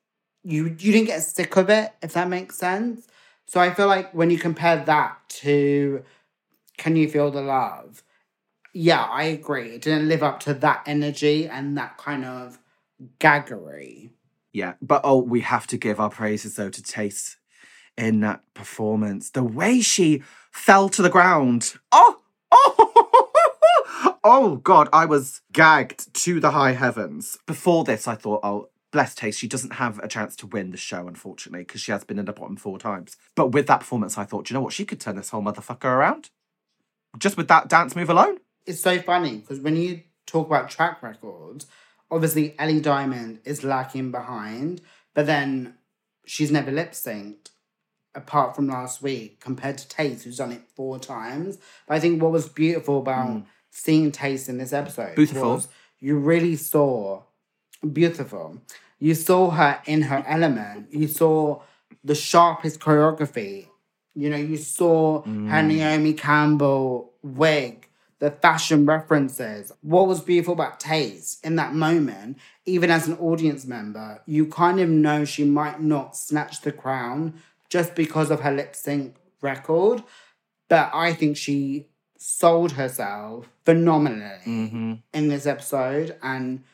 you 0.44 0.64
you 0.66 0.92
didn't 0.92 1.06
get 1.06 1.22
sick 1.22 1.56
of 1.56 1.70
it, 1.70 1.92
if 2.02 2.12
that 2.12 2.28
makes 2.28 2.56
sense. 2.56 3.09
So 3.46 3.61
I 3.61 3.72
feel 3.72 3.87
like 3.87 4.12
when 4.12 4.30
you 4.30 4.38
compare 4.38 4.85
that 4.85 5.18
to 5.40 6.04
Can 6.76 6.96
You 6.96 7.09
Feel 7.09 7.30
the 7.30 7.42
Love? 7.42 8.02
Yeah, 8.72 9.04
I 9.04 9.24
agree. 9.24 9.70
It 9.70 9.82
didn't 9.82 10.09
live 10.09 10.22
up 10.22 10.40
to 10.40 10.54
that 10.54 10.82
energy 10.87 11.48
and 11.48 11.76
that 11.78 11.96
kind 11.96 12.24
of 12.24 12.59
gaggery. 13.18 14.11
Yeah, 14.52 14.74
but 14.80 15.02
oh, 15.04 15.18
we 15.18 15.40
have 15.40 15.66
to 15.68 15.76
give 15.76 16.00
our 16.00 16.11
praises 16.11 16.56
though 16.56 16.70
to 16.70 16.82
Tayce 16.82 17.37
in 17.96 18.20
that 18.20 18.42
performance. 18.54 19.30
The 19.30 19.44
way 19.44 19.80
she 19.80 20.22
fell 20.50 20.88
to 20.90 21.02
the 21.02 21.11
ground. 21.11 21.74
Oh, 21.92 22.20
oh, 22.50 24.18
oh 24.24 24.56
God, 24.56 24.88
I 24.92 25.04
was 25.04 25.40
gagged 25.52 26.12
to 26.22 26.40
the 26.40 26.52
high 26.52 26.72
heavens. 26.72 27.38
Before 27.46 27.85
this, 27.85 28.09
I 28.09 28.14
thought, 28.14 28.40
oh, 28.42 28.70
bless 28.92 29.14
Tayce, 29.14 29.37
she 29.37 29.48
doesn't 29.48 29.74
have 29.74 29.98
a 29.98 30.09
chance 30.09 30.37
to 30.37 30.46
win 30.46 30.70
the 30.70 30.76
show, 30.76 31.06
unfortunately, 31.06 31.64
because 31.64 31.80
she 31.80 31.92
has 31.92 32.04
been 32.04 32.18
in 32.18 32.24
the 32.24 32.32
bottom 32.32 32.56
four 32.56 32.78
times. 32.78 33.16
But 33.35 33.48
with 33.48 33.66
that 33.66 33.80
performance, 33.80 34.16
I 34.16 34.24
thought, 34.24 34.48
you 34.48 34.54
know 34.54 34.61
what? 34.61 34.72
She 34.72 34.85
could 34.85 35.00
turn 35.00 35.16
this 35.16 35.30
whole 35.30 35.42
motherfucker 35.42 35.85
around. 35.85 36.30
Just 37.18 37.37
with 37.37 37.48
that 37.48 37.68
dance 37.68 37.96
move 37.96 38.11
alone. 38.11 38.38
It's 38.64 38.80
so 38.80 38.98
funny 39.00 39.37
because 39.37 39.61
when 39.61 39.76
you 39.76 40.02
talk 40.26 40.46
about 40.46 40.70
track 40.70 41.02
records, 41.02 41.66
obviously 42.11 42.55
Ellie 42.59 42.81
Diamond 42.81 43.40
is 43.45 43.64
lacking 43.64 44.11
behind, 44.11 44.81
but 45.14 45.27
then 45.27 45.75
she's 46.27 46.51
never 46.51 46.71
lip 46.71 46.92
synced 46.92 47.51
apart 48.14 48.57
from 48.57 48.66
last 48.66 49.03
week 49.03 49.40
compared 49.40 49.79
to 49.79 49.88
Tayce, 49.88 50.23
who's 50.23 50.38
done 50.38 50.53
it 50.53 50.62
four 50.75 50.99
times. 50.99 51.59
But 51.87 51.95
I 51.95 52.01
think 52.01 52.23
what 52.23 52.33
was 52.33 52.49
beautiful 52.49 52.99
about 52.99 53.29
hmm. 53.29 53.40
seeing 53.71 54.11
Tayce 54.11 54.49
in 54.49 54.59
this 54.59 54.73
episode 54.73 55.14
Beautiful. 55.14 55.55
was 55.55 55.69
you 56.01 56.19
really 56.19 56.57
saw 56.57 57.23
beautiful. 57.92 58.62
You 58.99 59.14
saw 59.14 59.51
her 59.51 59.81
in 59.87 60.03
her 60.03 60.25
element. 60.27 60.92
You 60.92 61.09
saw 61.09 61.62
the 62.03 62.14
sharpest 62.14 62.81
choreography. 62.81 63.69
You 64.14 64.31
know, 64.31 64.37
you 64.37 64.57
saw 64.57 65.23
her 65.23 65.29
hmm. 65.29 65.69
Naomi 65.69 66.14
Campbell 66.14 67.12
wig, 67.23 67.88
the 68.18 68.31
fashion 68.31 68.87
references. 68.87 69.72
What 69.83 70.07
was 70.09 70.20
beautiful 70.20 70.55
about 70.55 70.81
Tayce 70.81 71.38
in 71.44 71.57
that 71.57 71.74
moment, 71.74 72.38
even 72.64 72.90
as 72.90 73.07
an 73.07 73.16
audience 73.18 73.66
member, 73.66 74.22
you 74.26 74.46
kind 74.46 74.81
of 74.81 74.88
know 74.88 75.24
she 75.24 75.44
might 75.44 75.81
not 75.83 76.16
snatch 76.16 76.62
the 76.62 76.72
crown 76.72 77.35
just 77.68 77.94
because 77.94 78.31
of 78.31 78.40
her 78.40 78.52
lip 78.52 78.74
sync 78.74 79.16
record. 79.42 80.02
But 80.68 80.90
I 80.94 81.12
think 81.12 81.37
she 81.37 81.87
sold 82.16 82.72
herself 82.72 83.48
phenomenally 83.64 84.40
Mm-hmm. 84.46 84.94
in 85.12 85.29
this 85.29 85.46
episode. 85.46 86.16
And 86.22 86.64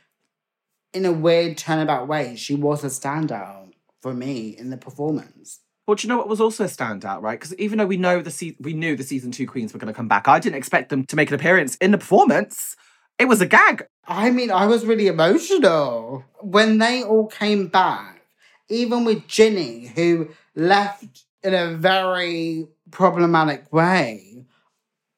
in 0.94 1.04
a 1.04 1.12
weird 1.12 1.58
turnabout 1.58 2.06
way, 2.06 2.36
she 2.36 2.54
was 2.54 2.84
a 2.84 2.86
standout 2.88 3.72
for 4.00 4.14
me 4.14 4.50
in 4.56 4.70
the 4.70 4.76
performance. 4.76 5.60
Well, 5.86 5.96
do 5.96 6.06
you 6.06 6.08
know 6.08 6.18
what 6.18 6.28
was 6.28 6.40
also 6.40 6.64
a 6.64 6.68
standout, 6.68 7.22
right? 7.22 7.38
Because 7.38 7.56
even 7.56 7.78
though 7.78 7.86
we 7.86 7.96
know 7.96 8.22
the 8.22 8.30
se- 8.30 8.56
we 8.60 8.72
knew 8.72 8.94
the 8.94 9.02
season 9.02 9.32
two 9.32 9.46
queens 9.46 9.72
were 9.72 9.80
going 9.80 9.92
to 9.92 9.96
come 9.96 10.08
back, 10.08 10.28
I 10.28 10.38
didn't 10.38 10.56
expect 10.56 10.90
them 10.90 11.04
to 11.06 11.16
make 11.16 11.28
an 11.28 11.34
appearance 11.34 11.76
in 11.76 11.90
the 11.90 11.98
performance. 11.98 12.76
It 13.18 13.26
was 13.26 13.40
a 13.40 13.46
gag. 13.46 13.86
I 14.06 14.30
mean, 14.30 14.50
I 14.50 14.66
was 14.66 14.86
really 14.86 15.08
emotional 15.08 16.24
when 16.40 16.78
they 16.78 17.02
all 17.02 17.26
came 17.26 17.66
back, 17.66 18.22
even 18.68 19.04
with 19.04 19.26
Ginny, 19.26 19.92
who 19.94 20.28
left 20.54 21.24
in 21.42 21.54
a 21.54 21.74
very 21.74 22.68
problematic 22.90 23.72
way. 23.72 24.46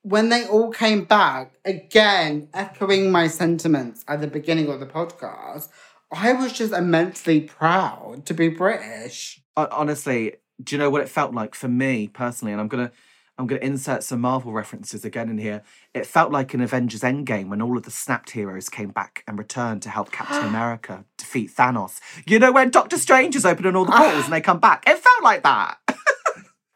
When 0.03 0.29
they 0.29 0.47
all 0.47 0.71
came 0.71 1.05
back, 1.05 1.55
again, 1.65 2.49
echoing 2.53 3.11
my 3.11 3.27
sentiments 3.27 4.05
at 4.07 4.21
the 4.21 4.27
beginning 4.27 4.69
of 4.69 4.81
the 4.81 4.87
podcast, 4.87 5.69
I 6.13 6.33
was 6.33 6.53
just 6.53 6.73
immensely 6.73 7.41
proud 7.41 8.27
to 8.27 8.35
be 8.35 8.49
British. 8.49 9.43
Honestly, 9.57 10.35
do 10.63 10.75
you 10.75 10.79
know 10.79 10.91
what 10.91 11.01
it 11.01 11.09
felt 11.09 11.35
like 11.35 11.55
for 11.55 11.69
me 11.69 12.09
personally? 12.09 12.53
And 12.53 12.61
I'm 12.61 12.69
gonna 12.69 12.93
I'm 13.37 13.47
gonna 13.47 13.61
insert 13.63 14.05
some 14.05 14.21
Marvel 14.21 14.53
references 14.53 15.05
again 15.05 15.29
in 15.29 15.39
here. 15.39 15.63
It 15.93 16.07
felt 16.07 16.31
like 16.31 16.55
an 16.55 16.61
Avengers 16.61 17.01
Endgame 17.01 17.49
when 17.49 17.61
all 17.61 17.77
of 17.77 17.83
the 17.83 17.91
snapped 17.91 18.31
heroes 18.31 18.69
came 18.69 18.91
back 18.91 19.25
and 19.27 19.39
returned 19.39 19.83
to 19.83 19.91
help 19.91 20.13
Captain 20.13 20.45
America 20.49 21.05
defeat 21.19 21.51
Thanos. 21.55 22.01
You 22.27 22.39
know 22.39 22.53
when 22.53 22.71
Doctor 22.71 22.99
Strange 22.99 23.35
is 23.35 23.45
opening 23.45 23.75
all 23.77 23.85
the 23.85 23.93
portals 23.93 24.25
and 24.25 24.33
they 24.33 24.41
come 24.41 24.61
back. 24.61 24.85
It 24.87 24.99
felt 24.99 25.23
like 25.23 25.43
that. 25.43 25.79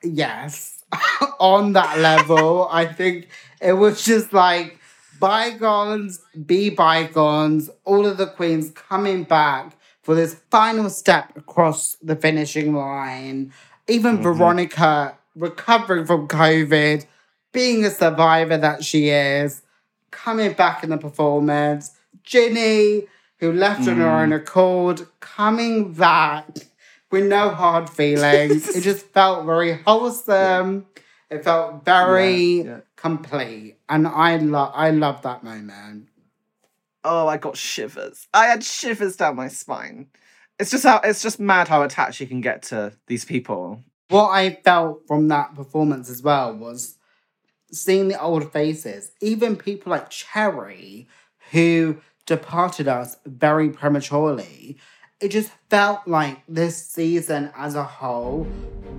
Yes, 0.02 0.84
on 1.40 1.72
that 1.72 1.98
level, 1.98 2.68
I 2.70 2.86
think 2.86 3.28
it 3.60 3.72
was 3.72 4.04
just 4.04 4.32
like 4.32 4.78
bygones 5.18 6.20
be 6.46 6.70
bygones. 6.70 7.68
All 7.84 8.06
of 8.06 8.16
the 8.16 8.26
queens 8.26 8.70
coming 8.70 9.24
back 9.24 9.76
for 10.02 10.14
this 10.14 10.40
final 10.50 10.88
step 10.88 11.36
across 11.36 11.96
the 12.00 12.16
finishing 12.16 12.74
line. 12.74 13.52
Even 13.88 14.14
mm-hmm. 14.14 14.22
Veronica 14.22 15.16
recovering 15.34 16.04
from 16.04 16.28
COVID, 16.28 17.06
being 17.52 17.84
a 17.84 17.90
survivor 17.90 18.56
that 18.56 18.84
she 18.84 19.08
is, 19.08 19.62
coming 20.10 20.52
back 20.52 20.84
in 20.84 20.90
the 20.90 20.98
performance. 20.98 21.96
Ginny, 22.22 23.06
who 23.38 23.52
left 23.52 23.88
on 23.88 23.96
her 23.96 24.08
own 24.08 24.30
mm. 24.30 24.36
accord, 24.36 25.06
coming 25.20 25.92
back 25.94 26.46
with 27.10 27.24
no 27.24 27.50
hard 27.50 27.88
feelings. 27.88 28.68
it 28.68 28.82
just 28.82 29.06
felt 29.14 29.46
very 29.46 29.78
wholesome. 29.82 30.86
It 31.30 31.44
felt 31.44 31.84
very 31.84 32.36
Yeah, 32.36 32.64
yeah. 32.64 32.80
complete, 32.96 33.76
and 33.88 34.06
I 34.06 34.36
love 34.36 34.72
I 34.74 34.90
love 34.90 35.22
that 35.22 35.44
moment. 35.44 36.08
Oh, 37.04 37.28
I 37.28 37.36
got 37.36 37.56
shivers. 37.56 38.26
I 38.34 38.46
had 38.46 38.64
shivers 38.64 39.16
down 39.16 39.36
my 39.36 39.48
spine. 39.48 40.08
It's 40.58 40.72
just 40.72 40.84
how 40.84 41.00
it's 41.04 41.22
just 41.22 41.38
mad 41.38 41.68
how 41.68 41.82
attached 41.82 42.20
you 42.20 42.26
can 42.26 42.40
get 42.40 42.62
to 42.64 42.92
these 43.06 43.24
people. 43.24 43.84
What 44.08 44.30
I 44.30 44.58
felt 44.64 45.06
from 45.06 45.28
that 45.28 45.54
performance 45.54 46.10
as 46.10 46.22
well 46.22 46.52
was 46.52 46.96
seeing 47.70 48.08
the 48.08 48.20
old 48.20 48.52
faces, 48.52 49.12
even 49.20 49.54
people 49.54 49.90
like 49.90 50.10
Cherry, 50.10 51.06
who 51.52 51.98
departed 52.26 52.88
us 52.88 53.16
very 53.24 53.70
prematurely. 53.70 54.78
It 55.20 55.28
just 55.28 55.50
felt 55.70 56.06
like 56.06 56.42
this 56.48 56.84
season 56.86 57.50
as 57.56 57.74
a 57.74 57.84
whole 57.84 58.46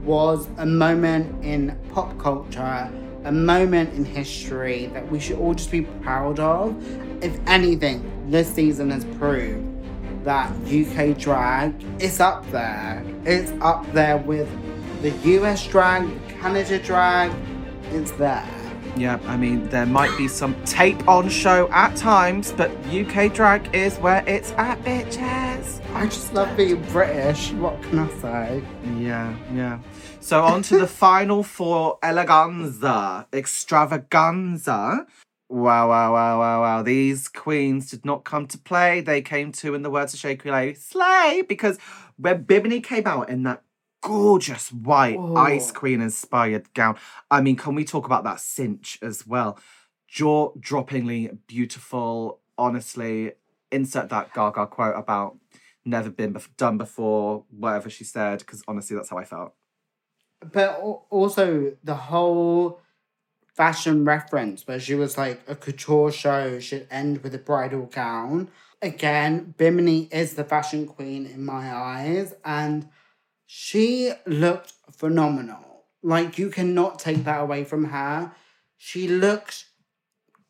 was 0.04 0.48
a 0.58 0.66
moment 0.66 1.44
in 1.44 1.78
pop 1.94 2.18
culture, 2.20 2.92
a 3.26 3.32
moment 3.32 3.94
in 3.96 4.06
history 4.06 4.88
that 4.94 5.10
we 5.12 5.20
should 5.20 5.38
all 5.38 5.54
just 5.54 5.72
be 5.72 5.82
proud 5.82 6.40
of. 6.40 6.76
If 7.24 7.38
anything, 7.48 8.30
this 8.30 8.54
season 8.54 8.92
has 8.92 9.04
proved 9.06 9.69
that 10.24 10.52
UK 10.66 11.18
drag 11.18 11.74
is 12.02 12.20
up 12.20 12.50
there. 12.52 13.04
It's 13.26 13.52
up 13.62 13.92
there 13.94 14.18
with 14.18 14.50
the 15.02 15.12
US 15.40 15.66
drag, 15.68 16.08
Canada 16.28 16.80
drag. 16.80 17.32
It's 17.92 18.12
there. 18.12 18.48
Yeah, 18.96 19.20
I 19.26 19.38
mean, 19.38 19.70
there 19.70 19.86
might 19.86 20.16
be 20.18 20.28
some 20.28 20.62
tape 20.66 21.08
on 21.08 21.30
show 21.30 21.70
at 21.70 21.96
times, 21.96 22.52
but 22.52 22.70
UK 22.88 23.34
drag 23.34 23.74
is 23.74 23.98
where 23.98 24.24
it's 24.28 24.52
at, 24.54 24.82
bitches. 24.84 25.80
I 25.94 26.06
just 26.06 26.34
love 26.34 26.56
being 26.58 26.82
British. 26.92 27.52
What 27.54 27.82
can 27.84 28.00
I 28.00 28.10
say? 28.20 28.64
Yeah, 28.98 29.34
yeah. 29.54 29.80
So 30.20 30.44
on 30.44 30.64
to 30.64 30.80
the 30.80 30.88
final 31.06 31.44
four 31.44 31.98
eleganza, 32.04 33.26
extravaganza. 33.32 35.06
Wow, 35.50 35.90
wow, 35.90 36.14
wow, 36.14 36.40
wow, 36.40 36.62
wow. 36.62 36.84
These 36.84 37.28
queens 37.28 37.90
did 37.90 38.06
not 38.06 38.24
come 38.24 38.46
to 38.48 38.58
play. 38.58 39.02
They 39.02 39.22
came 39.22 39.52
to, 39.54 39.74
in 39.74 39.82
the 39.82 39.90
words 39.90 40.14
of 40.14 40.20
Shea 40.20 40.36
Coulee, 40.36 40.76
slay, 40.76 41.44
because 41.50 41.80
when 42.18 42.44
Bimini 42.44 42.82
came 42.82 43.08
out 43.08 43.30
in 43.30 43.44
that 43.44 43.64
gorgeous 44.02 44.72
white 44.72 45.18
Oh. 45.18 45.36
ice 45.36 45.72
queen 45.72 46.02
inspired 46.02 46.74
gown. 46.74 46.98
I 47.30 47.42
mean, 47.42 47.56
can 47.56 47.76
we 47.76 47.84
talk 47.84 48.06
about 48.06 48.24
that 48.24 48.40
cinch 48.40 49.00
as 49.02 49.26
well? 49.28 49.60
Jaw 50.08 50.54
droppingly 50.54 51.38
beautiful. 51.48 52.40
Honestly, 52.58 53.34
insert 53.72 54.10
that 54.10 54.34
Gaga 54.34 54.68
quote 54.68 54.96
about 54.98 55.38
never 55.86 56.10
been 56.10 56.34
bef- 56.34 56.56
done 56.58 56.78
before, 56.78 57.46
whatever 57.50 57.90
she 57.90 58.04
said, 58.04 58.40
because 58.40 58.64
honestly, 58.68 58.96
that's 58.96 59.10
how 59.10 59.18
I 59.18 59.24
felt. 59.26 59.54
But 60.52 60.80
also 61.10 61.74
the 61.84 61.96
whole 61.96 62.80
fashion 63.54 64.06
reference 64.06 64.68
where 64.68 64.80
she 64.80 64.96
was 64.96 65.18
like 65.18 65.42
a 65.48 65.56
couture 65.56 66.12
show 66.12 66.60
should 66.60 66.88
end 66.90 67.24
with 67.24 67.36
a 67.36 67.40
bridal 67.40 67.86
gown. 67.86 68.50
Again, 68.82 69.54
Bimini 69.58 70.08
is 70.12 70.36
the 70.36 70.44
fashion 70.44 70.88
queen 70.88 71.26
in 71.26 71.44
my 71.44 71.74
eyes, 71.74 72.34
and 72.46 72.88
she 73.46 74.14
looked 74.26 74.74
phenomenal. 74.92 75.86
Like 76.02 76.38
you 76.38 76.50
cannot 76.50 77.00
take 77.00 77.26
that 77.26 77.42
away 77.42 77.66
from 77.66 77.86
her. 77.86 78.32
She 78.78 79.08
looked 79.08 79.66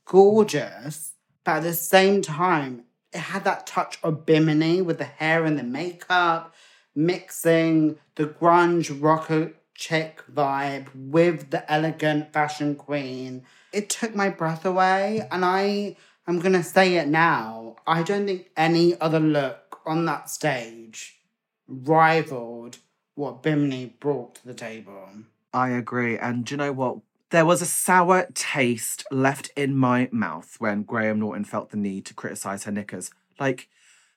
gorgeous, 0.06 1.14
but 1.44 1.58
at 1.58 1.64
the 1.64 1.74
same 1.74 2.22
time, 2.22 2.84
it 3.12 3.20
had 3.20 3.44
that 3.46 3.66
touch 3.66 3.98
of 4.04 4.26
Bimini 4.26 4.82
with 4.82 5.00
the 5.00 5.06
hair 5.06 5.46
and 5.46 5.58
the 5.58 5.64
makeup, 5.64 6.54
mixing 6.94 7.98
the 8.16 8.26
grunge 8.26 8.96
rocker 9.02 9.54
chick 9.80 10.22
vibe 10.32 10.88
with 10.94 11.52
the 11.52 11.72
elegant 11.72 12.34
fashion 12.34 12.76
queen. 12.76 13.44
It 13.72 13.90
took 13.90 14.14
my 14.14 14.30
breath 14.30 14.66
away, 14.66 15.28
and 15.32 15.46
I 15.46 15.96
I'm 16.28 16.40
gonna 16.40 16.64
say 16.64 16.96
it 16.98 17.08
now. 17.08 17.78
I 17.88 18.04
don't 18.04 18.28
think 18.28 18.52
any 18.58 19.00
other 19.00 19.20
look 19.20 19.80
on 19.86 20.06
that 20.06 20.30
stage 20.30 21.20
rivaled 21.68 22.78
what 23.16 23.42
Bimini 23.42 23.96
brought 24.00 24.36
to 24.36 24.48
the 24.48 24.54
table. 24.54 25.10
I 25.54 25.70
agree. 25.70 26.18
And 26.18 26.46
do 26.46 26.54
you 26.54 26.58
know 26.58 26.72
what? 26.72 26.98
There 27.32 27.46
was 27.46 27.62
a 27.62 27.66
sour 27.66 28.28
taste 28.34 29.06
left 29.12 29.52
in 29.56 29.76
my 29.76 30.10
mouth 30.12 30.56
when 30.60 30.84
Graham 30.84 31.20
Norton 31.20 31.46
felt 31.46 31.70
the 31.70 31.78
need 31.78 32.06
to 32.06 32.14
criticize 32.14 32.64
her 32.64 32.72
knickers. 32.72 33.12
Like, 33.40 33.70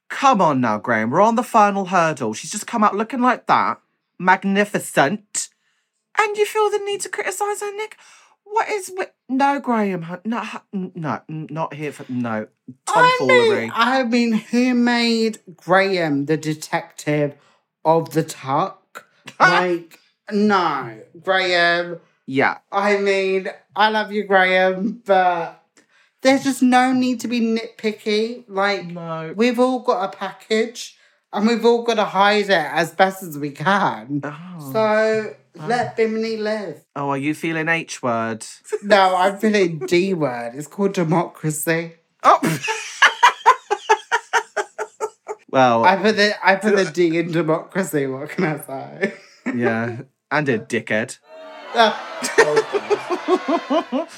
come 0.08 0.40
on 0.40 0.60
now, 0.60 0.78
Graham. 0.78 1.10
We're 1.10 1.20
on 1.20 1.36
the 1.36 1.42
final 1.42 1.86
hurdle. 1.86 2.34
She's 2.34 2.52
just 2.52 2.66
come 2.66 2.82
out 2.82 2.96
looking 2.96 3.20
like 3.20 3.46
that. 3.46 3.80
Magnificent. 4.18 5.48
And 6.22 6.36
you 6.36 6.46
feel 6.46 6.70
the 6.70 6.78
need 6.78 7.00
to 7.02 7.08
criticize 7.08 7.60
her 7.60 7.74
nick? 7.76 7.96
What 8.44 8.68
is 8.68 8.92
with. 8.96 9.10
No, 9.28 9.60
Graham. 9.60 10.06
No, 10.24 10.44
no, 10.72 11.20
not 11.28 11.74
here 11.74 11.90
for. 11.92 12.04
No. 12.08 12.46
I 12.86 13.18
mean, 13.26 13.72
I 13.74 14.02
mean, 14.04 14.32
who 14.32 14.74
made 14.74 15.38
Graham 15.56 16.26
the 16.26 16.36
detective 16.36 17.34
of 17.84 18.10
the 18.12 18.22
tuck? 18.22 19.06
like, 19.40 19.98
no, 20.30 21.00
Graham. 21.22 22.00
yeah. 22.26 22.58
I 22.70 22.98
mean, 22.98 23.48
I 23.74 23.88
love 23.90 24.12
you, 24.12 24.24
Graham, 24.24 25.02
but 25.04 25.62
there's 26.22 26.44
just 26.44 26.62
no 26.62 26.92
need 26.92 27.20
to 27.20 27.28
be 27.28 27.40
nitpicky. 27.40 28.44
Like, 28.48 28.86
No. 28.86 29.32
we've 29.36 29.58
all 29.58 29.80
got 29.80 30.12
a 30.12 30.16
package 30.16 30.96
and 31.32 31.46
we've 31.46 31.64
all 31.64 31.82
got 31.82 31.94
to 31.94 32.04
hide 32.04 32.44
it 32.44 32.50
as 32.50 32.92
best 32.92 33.22
as 33.22 33.38
we 33.38 33.50
can. 33.50 34.20
Oh. 34.22 34.70
So 34.72 35.34
let 35.54 35.96
Bimini 35.96 36.36
live. 36.36 36.84
oh, 36.96 37.10
are 37.10 37.18
you 37.18 37.34
feeling 37.34 37.68
H 37.68 38.02
word? 38.02 38.44
No, 38.82 39.16
I'm 39.16 39.38
feeling 39.38 39.78
D 39.80 40.14
word. 40.14 40.52
It's 40.54 40.66
called 40.66 40.92
democracy. 40.94 41.94
Oh. 42.22 42.38
well, 45.50 45.84
I 45.84 45.96
put 45.96 46.16
the 46.16 46.34
I 46.46 46.56
put 46.56 46.76
the 46.76 46.84
D 46.94 47.18
in 47.18 47.32
democracy. 47.32 48.06
What 48.06 48.30
can 48.30 48.44
I 48.44 48.58
say? 48.60 49.14
yeah. 49.54 50.02
And 50.30 50.48
a 50.48 50.58
dickhead. 50.58 51.18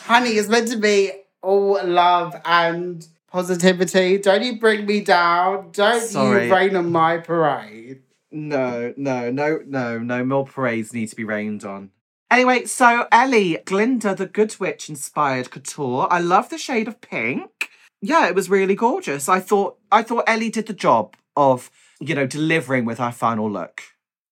Honey, 0.07 0.31
it's 0.31 0.49
meant 0.49 0.69
to 0.69 0.77
be 0.77 1.13
all 1.43 1.81
love 1.85 2.35
and 2.45 3.07
positivity. 3.35 4.17
Don't 4.17 4.45
you 4.45 4.61
bring 4.61 4.87
me 4.87 5.01
down. 5.01 5.73
Don't 5.73 6.01
Sorry. 6.01 6.47
you 6.47 6.55
rain 6.55 6.77
on 6.77 6.93
my 6.93 7.19
parade. 7.19 8.03
No, 8.31 8.95
no, 8.97 9.33
no, 9.33 9.61
no, 9.67 9.99
no 9.99 10.25
more 10.25 10.47
parades 10.47 10.95
need 10.95 11.09
to 11.09 11.17
be 11.17 11.25
rained 11.25 11.65
on. 11.65 11.91
Anyway, 12.31 12.67
so 12.67 13.09
Ellie, 13.11 13.59
Glinda 13.65 14.15
the 14.15 14.27
Good 14.27 14.55
Witch 14.61 14.89
inspired 14.89 15.51
couture. 15.51 16.07
I 16.11 16.21
love 16.21 16.49
the 16.49 16.59
shade 16.59 16.87
of 16.87 17.01
pink. 17.01 17.71
Yeah, 18.01 18.29
it 18.29 18.37
was 18.37 18.49
really 18.49 18.77
gorgeous. 18.77 19.29
I 19.29 19.41
thought 19.41 19.79
I 19.91 20.05
thought 20.05 20.29
Ellie 20.29 20.51
did 20.51 20.67
the 20.67 20.73
job 20.73 21.17
of, 21.37 21.73
you 21.99 22.15
know, 22.15 22.29
delivering 22.29 22.85
with 22.85 22.99
her 22.99 23.11
final 23.11 23.51
look. 23.51 23.83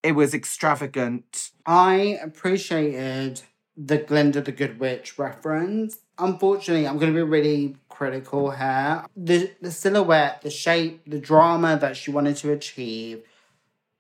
It 0.04 0.12
was 0.12 0.32
extravagant. 0.32 1.50
I 1.66 2.20
appreciated 2.22 3.42
the 3.76 3.98
Glinda 3.98 4.40
the 4.40 4.52
Good 4.52 4.78
Witch 4.78 5.18
reference. 5.18 5.98
Unfortunately, 6.18 6.86
I'm 6.86 6.98
going 6.98 7.12
to 7.12 7.16
be 7.16 7.28
really 7.28 7.76
critical 7.92 8.50
here. 8.50 9.04
The, 9.16 9.52
the 9.60 9.70
silhouette, 9.70 10.42
the 10.42 10.50
shape, 10.50 11.02
the 11.06 11.18
drama 11.18 11.78
that 11.78 11.96
she 11.96 12.10
wanted 12.10 12.36
to 12.38 12.52
achieve 12.52 13.22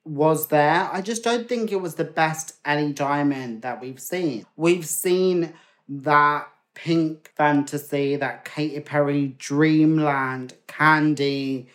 was 0.04 0.48
there. 0.48 0.88
I 0.92 1.00
just 1.00 1.22
don't 1.22 1.48
think 1.48 1.70
it 1.70 1.80
was 1.80 1.94
the 1.94 2.04
best 2.04 2.56
Ellie 2.64 2.92
Diamond 2.92 3.62
that 3.62 3.80
we've 3.80 4.00
seen. 4.00 4.46
We've 4.56 4.86
seen 4.86 5.54
that 5.88 6.48
pink 6.74 7.30
fantasy, 7.36 8.16
that 8.16 8.44
Katy 8.44 8.80
Perry 8.80 9.28
dreamland, 9.38 10.54
candy, 10.66 11.68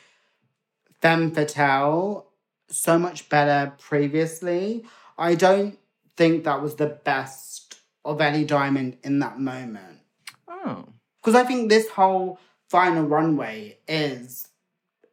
femme 1.02 1.32
fatale 1.32 2.28
so 2.70 2.98
much 2.98 3.30
better 3.30 3.74
previously. 3.78 4.84
I 5.18 5.36
don't 5.36 5.78
think 6.18 6.44
that 6.44 6.62
was 6.62 6.76
the 6.76 6.88
best 6.88 7.76
of 8.04 8.20
Ellie 8.20 8.46
Diamond 8.46 8.98
in 9.04 9.20
that 9.20 9.40
moment. 9.40 10.00
Oh. 10.48 10.86
Because 11.28 11.42
I 11.42 11.46
think 11.46 11.68
this 11.68 11.90
whole 11.90 12.40
final 12.70 13.04
runway 13.04 13.80
is, 13.86 14.48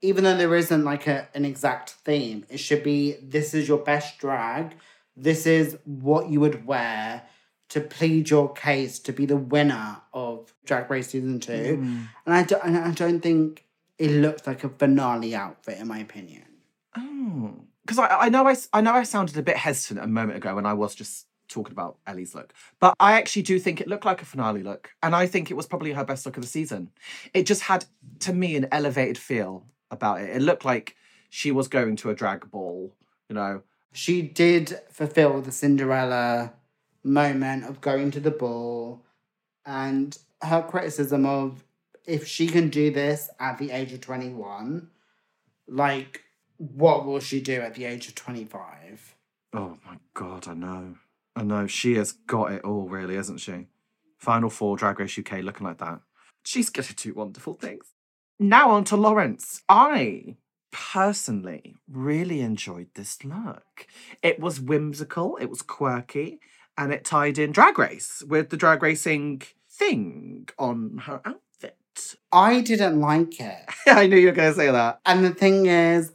even 0.00 0.22
though 0.22 0.36
there 0.36 0.54
isn't 0.54 0.84
like 0.84 1.08
a, 1.08 1.26
an 1.34 1.44
exact 1.44 1.90
theme, 1.90 2.46
it 2.48 2.58
should 2.58 2.84
be 2.84 3.16
this 3.20 3.52
is 3.52 3.66
your 3.66 3.78
best 3.78 4.20
drag, 4.20 4.76
this 5.16 5.44
is 5.44 5.76
what 5.84 6.28
you 6.28 6.38
would 6.38 6.66
wear 6.66 7.24
to 7.70 7.80
plead 7.80 8.30
your 8.30 8.52
case 8.52 9.00
to 9.00 9.12
be 9.12 9.26
the 9.26 9.36
winner 9.36 10.02
of 10.12 10.54
Drag 10.64 10.88
Race 10.88 11.08
Season 11.08 11.40
2. 11.40 11.52
Mm. 11.52 12.06
And 12.26 12.34
I, 12.34 12.44
do, 12.44 12.58
and 12.62 12.78
I 12.78 12.92
don't 12.92 13.18
think 13.18 13.64
it 13.98 14.12
looks 14.12 14.46
like 14.46 14.62
a 14.62 14.68
finale 14.68 15.34
outfit, 15.34 15.80
in 15.80 15.88
my 15.88 15.98
opinion. 15.98 16.44
Oh, 16.96 17.56
because 17.84 17.98
I, 17.98 18.06
I 18.06 18.28
know 18.28 18.46
I, 18.46 18.54
I 18.72 18.80
know 18.80 18.92
I 18.92 19.02
sounded 19.02 19.36
a 19.36 19.42
bit 19.42 19.56
hesitant 19.56 19.98
a 19.98 20.06
moment 20.06 20.36
ago 20.36 20.54
when 20.54 20.64
I 20.64 20.74
was 20.74 20.94
just 20.94 21.26
talking 21.54 21.72
about 21.72 21.96
Ellie's 22.06 22.34
look, 22.34 22.52
but 22.80 22.94
I 23.00 23.14
actually 23.14 23.42
do 23.42 23.58
think 23.58 23.80
it 23.80 23.88
looked 23.88 24.04
like 24.04 24.20
a 24.20 24.26
finale 24.26 24.62
look, 24.62 24.90
and 25.02 25.14
I 25.14 25.26
think 25.26 25.50
it 25.50 25.54
was 25.54 25.66
probably 25.66 25.92
her 25.92 26.04
best 26.04 26.26
look 26.26 26.36
of 26.36 26.42
the 26.42 26.48
season. 26.48 26.90
It 27.32 27.46
just 27.46 27.62
had, 27.62 27.86
to 28.20 28.32
me, 28.32 28.56
an 28.56 28.66
elevated 28.70 29.18
feel 29.18 29.64
about 29.90 30.20
it. 30.20 30.30
It 30.36 30.42
looked 30.42 30.64
like 30.64 30.96
she 31.30 31.50
was 31.50 31.68
going 31.68 31.96
to 31.96 32.10
a 32.10 32.14
drag 32.14 32.50
ball, 32.50 32.94
you 33.28 33.34
know. 33.34 33.62
she 33.94 34.20
did 34.22 34.80
fulfill 34.90 35.40
the 35.40 35.52
Cinderella 35.52 36.52
moment 37.04 37.64
of 37.64 37.80
going 37.80 38.10
to 38.10 38.20
the 38.20 38.30
ball 38.30 39.04
and 39.64 40.18
her 40.42 40.62
criticism 40.62 41.24
of 41.24 41.64
if 42.04 42.26
she 42.26 42.48
can 42.48 42.68
do 42.68 42.90
this 42.90 43.30
at 43.38 43.58
the 43.58 43.70
age 43.70 43.92
of 43.92 44.00
21, 44.00 44.88
like 45.68 46.22
what 46.58 47.06
will 47.06 47.20
she 47.20 47.40
do 47.40 47.60
at 47.60 47.74
the 47.74 47.84
age 47.84 48.08
of 48.08 48.14
25? 48.14 49.14
Oh 49.52 49.78
my 49.86 49.96
god, 50.12 50.48
I 50.48 50.54
know. 50.54 50.96
I 51.36 51.42
know. 51.42 51.66
She 51.66 51.94
has 51.94 52.12
got 52.12 52.52
it 52.52 52.62
all, 52.62 52.88
really, 52.88 53.16
hasn't 53.16 53.40
she? 53.40 53.66
Final 54.18 54.50
four, 54.50 54.76
Drag 54.76 54.98
Race 54.98 55.18
UK, 55.18 55.42
looking 55.42 55.66
like 55.66 55.78
that. 55.78 56.00
She's 56.44 56.70
going 56.70 56.86
to 56.86 56.94
do 56.94 57.14
wonderful 57.14 57.54
things. 57.54 57.86
Now 58.38 58.70
on 58.70 58.84
to 58.84 58.96
Lawrence. 58.96 59.62
I 59.68 60.36
personally 60.70 61.76
really 61.88 62.40
enjoyed 62.40 62.88
this 62.94 63.24
look. 63.24 63.86
It 64.22 64.40
was 64.40 64.60
whimsical, 64.60 65.36
it 65.36 65.46
was 65.46 65.62
quirky, 65.62 66.40
and 66.76 66.92
it 66.92 67.04
tied 67.04 67.38
in 67.38 67.52
Drag 67.52 67.78
Race 67.78 68.22
with 68.26 68.50
the 68.50 68.56
drag 68.56 68.82
racing 68.82 69.42
thing 69.70 70.48
on 70.58 71.02
her 71.04 71.20
outfit. 71.24 72.16
I 72.32 72.60
didn't 72.60 73.00
like 73.00 73.40
it. 73.40 73.64
I 73.86 74.06
knew 74.06 74.16
you 74.16 74.26
were 74.26 74.32
going 74.32 74.52
to 74.52 74.58
say 74.58 74.70
that. 74.70 75.00
And 75.06 75.24
the 75.24 75.32
thing 75.32 75.66
is, 75.66 76.12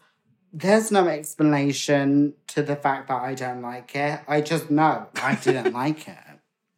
there's 0.51 0.91
no 0.91 1.07
explanation 1.07 2.33
to 2.47 2.61
the 2.63 2.75
fact 2.75 3.07
that 3.07 3.21
I 3.21 3.33
don't 3.35 3.61
like 3.61 3.95
it. 3.95 4.21
I 4.27 4.41
just 4.41 4.69
know 4.71 5.07
I 5.21 5.35
didn't 5.35 5.73
like 5.83 6.07
it. 6.07 6.17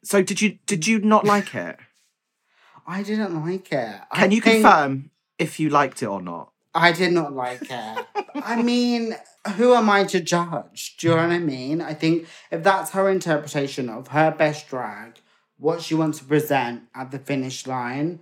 So 0.04 0.22
did 0.22 0.42
you 0.42 0.58
did 0.66 0.88
you 0.88 1.00
not 1.00 1.26
like 1.26 1.54
it? 1.56 1.78
I 2.88 3.04
didn't 3.04 3.46
like 3.46 3.72
it. 3.72 4.02
I 4.12 4.16
Can 4.16 4.32
you 4.32 4.42
think 4.42 4.64
confirm 4.64 5.12
if 5.38 5.60
you 5.60 5.70
liked 5.70 6.02
it 6.02 6.08
or 6.08 6.22
not? 6.22 6.52
I 6.74 6.92
did 6.92 7.12
not 7.12 7.34
like 7.34 7.70
it. 7.70 8.06
I 8.36 8.62
mean, 8.64 9.16
who 9.56 9.74
am 9.74 9.90
I 9.90 10.06
to 10.06 10.20
judge? 10.20 10.96
Do 10.98 11.08
you 11.08 11.16
know 11.16 11.22
what 11.22 11.32
I 11.32 11.40
mean? 11.40 11.82
I 11.82 11.94
think 11.94 12.28
if 12.50 12.64
that's 12.64 12.92
her 12.92 13.10
interpretation 13.10 13.90
of 13.90 14.10
her 14.10 14.32
best 14.32 14.68
drag, 14.70 15.20
what 15.58 15.82
she 15.82 15.94
wants 15.94 16.20
to 16.20 16.26
present 16.26 16.84
at 16.96 17.12
the 17.12 17.20
finish 17.20 17.68
line, 17.68 18.22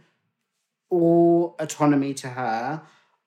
all 0.89 1.55
autonomy 1.59 2.13
to 2.15 2.29
her. 2.29 2.81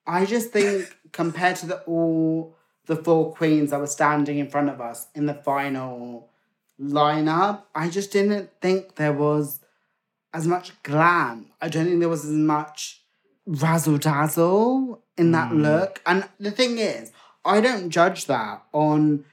I 0.05 0.25
just 0.25 0.51
think 0.51 0.95
compared 1.11 1.55
to 1.57 1.65
the 1.67 1.81
all 1.81 2.55
the 2.85 2.95
four 2.97 3.33
queens 3.33 3.69
that 3.71 3.79
were 3.79 3.87
standing 3.87 4.37
in 4.39 4.49
front 4.49 4.69
of 4.69 4.81
us 4.81 5.07
in 5.15 5.25
the 5.25 5.33
final 5.33 6.29
lineup, 6.79 7.63
I 7.73 7.89
just 7.89 8.11
didn't 8.11 8.49
think 8.61 8.95
there 8.95 9.13
was 9.13 9.61
as 10.33 10.47
much 10.47 10.81
glam. 10.83 11.47
I 11.61 11.69
don't 11.69 11.85
think 11.85 11.99
there 11.99 12.09
was 12.09 12.25
as 12.25 12.31
much 12.31 13.01
razzle 13.45 13.97
dazzle 13.97 15.01
in 15.17 15.31
that 15.31 15.51
Mm. 15.51 15.61
look. 15.61 16.01
And 16.05 16.27
the 16.39 16.51
thing 16.51 16.77
is, 16.79 17.11
I 17.45 17.61
don't 17.61 17.89
judge 17.89 18.25
that 18.27 18.63
on 18.73 19.25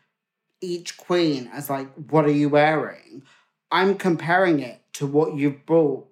each 0.61 0.97
queen 0.97 1.49
as 1.53 1.71
like, 1.71 1.89
what 2.11 2.25
are 2.25 2.31
you 2.33 2.49
wearing? 2.49 3.23
I'm 3.73 3.97
comparing 3.97 4.61
it 4.61 4.81
to 4.95 5.07
what 5.07 5.35
you've 5.35 5.65
brought 5.65 6.07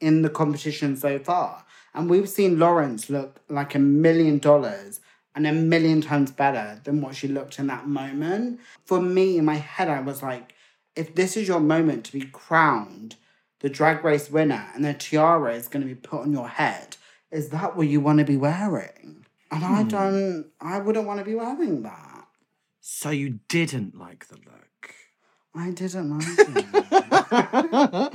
in 0.00 0.22
the 0.22 0.28
competition 0.28 0.96
so 0.96 1.18
far. 1.18 1.63
And 1.94 2.10
we've 2.10 2.28
seen 2.28 2.58
Lawrence 2.58 3.08
look 3.08 3.40
like 3.48 3.74
a 3.74 3.78
million 3.78 4.38
dollars 4.38 5.00
and 5.34 5.46
a 5.46 5.52
million 5.52 6.00
times 6.00 6.30
better 6.32 6.80
than 6.84 7.00
what 7.00 7.16
she 7.16 7.28
looked 7.28 7.58
in 7.58 7.66
that 7.68 7.86
moment. 7.86 8.60
For 8.84 9.00
me, 9.00 9.38
in 9.38 9.44
my 9.44 9.56
head, 9.56 9.88
I 9.88 10.00
was 10.00 10.22
like, 10.22 10.54
if 10.96 11.14
this 11.14 11.36
is 11.36 11.48
your 11.48 11.60
moment 11.60 12.04
to 12.06 12.12
be 12.12 12.22
crowned 12.26 13.16
the 13.60 13.68
drag 13.70 14.04
race 14.04 14.30
winner 14.30 14.66
and 14.74 14.84
the 14.84 14.92
tiara 14.92 15.54
is 15.54 15.68
going 15.68 15.80
to 15.82 15.88
be 15.88 15.94
put 15.94 16.20
on 16.20 16.32
your 16.32 16.48
head, 16.48 16.96
is 17.30 17.48
that 17.48 17.76
what 17.76 17.88
you 17.88 18.00
want 18.00 18.18
to 18.18 18.24
be 18.24 18.36
wearing? 18.36 19.24
And 19.50 19.64
I 19.64 19.82
Hmm. 19.82 19.88
don't, 19.88 20.46
I 20.60 20.78
wouldn't 20.80 21.06
want 21.06 21.18
to 21.20 21.24
be 21.24 21.34
wearing 21.34 21.82
that. 21.82 22.26
So 22.80 23.10
you 23.10 23.40
didn't 23.48 23.96
like 23.98 24.26
the 24.28 24.36
look. 24.36 24.94
I 25.54 25.70
didn't 25.70 26.10
like 26.10 28.12
it. 28.12 28.14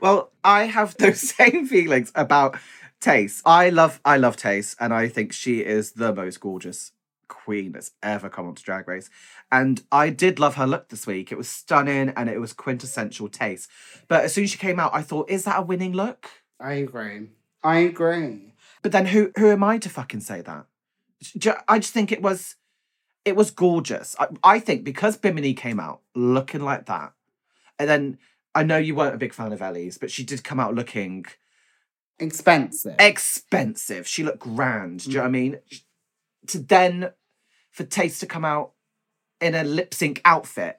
well, 0.00 0.30
I 0.44 0.64
have 0.64 0.96
those 0.98 1.20
same 1.36 1.66
feelings 1.66 2.12
about 2.14 2.58
Tayce. 3.02 3.42
I 3.44 3.68
love 3.68 4.00
I 4.04 4.16
love 4.16 4.36
Tayce, 4.36 4.76
and 4.78 4.94
I 4.94 5.08
think 5.08 5.32
she 5.32 5.60
is 5.60 5.92
the 5.92 6.14
most 6.14 6.38
gorgeous 6.38 6.92
queen 7.26 7.72
that's 7.72 7.90
ever 8.00 8.28
come 8.28 8.46
onto 8.46 8.62
Drag 8.62 8.86
Race. 8.86 9.10
And 9.50 9.82
I 9.90 10.10
did 10.10 10.38
love 10.38 10.54
her 10.54 10.66
look 10.68 10.88
this 10.88 11.06
week. 11.06 11.32
It 11.32 11.38
was 11.38 11.48
stunning 11.48 12.10
and 12.10 12.28
it 12.28 12.40
was 12.40 12.52
quintessential 12.52 13.28
Tayce. 13.28 13.66
But 14.06 14.24
as 14.24 14.32
soon 14.32 14.44
as 14.44 14.50
she 14.50 14.58
came 14.58 14.78
out, 14.78 14.94
I 14.94 15.02
thought, 15.02 15.28
is 15.28 15.44
that 15.44 15.58
a 15.58 15.62
winning 15.62 15.92
look? 15.92 16.30
I 16.60 16.74
agree. 16.74 17.30
I 17.64 17.78
agree. 17.78 18.54
But 18.82 18.92
then 18.92 19.06
who 19.06 19.32
who 19.36 19.50
am 19.50 19.64
I 19.64 19.78
to 19.78 19.88
fucking 19.88 20.20
say 20.20 20.40
that? 20.42 20.66
I 21.68 21.80
just 21.80 21.92
think 21.92 22.12
it 22.12 22.22
was 22.22 22.54
it 23.24 23.34
was 23.34 23.50
gorgeous. 23.50 24.14
I, 24.20 24.28
I 24.44 24.58
think 24.60 24.84
because 24.84 25.16
Bimini 25.16 25.54
came 25.54 25.80
out 25.80 26.02
looking 26.14 26.60
like 26.60 26.86
that, 26.86 27.14
and 27.80 27.88
then 27.88 28.18
I 28.54 28.62
know 28.62 28.78
you 28.78 28.94
weren't 28.94 29.16
a 29.16 29.18
big 29.18 29.34
fan 29.34 29.52
of 29.52 29.60
Ellie's, 29.60 29.98
but 29.98 30.12
she 30.12 30.22
did 30.22 30.44
come 30.44 30.60
out 30.60 30.76
looking 30.76 31.26
Expensive. 32.18 32.94
expensive. 32.98 34.06
She 34.06 34.22
looked 34.22 34.38
grand. 34.40 35.04
Do 35.04 35.10
you 35.10 35.16
know 35.16 35.22
what 35.22 35.28
I 35.28 35.30
mean? 35.30 35.58
To 36.48 36.58
then 36.58 37.10
for 37.70 37.84
Tayce 37.84 38.20
to 38.20 38.26
come 38.26 38.44
out 38.44 38.72
in 39.40 39.54
a 39.54 39.64
lip 39.64 39.92
sync 39.94 40.20
outfit. 40.24 40.78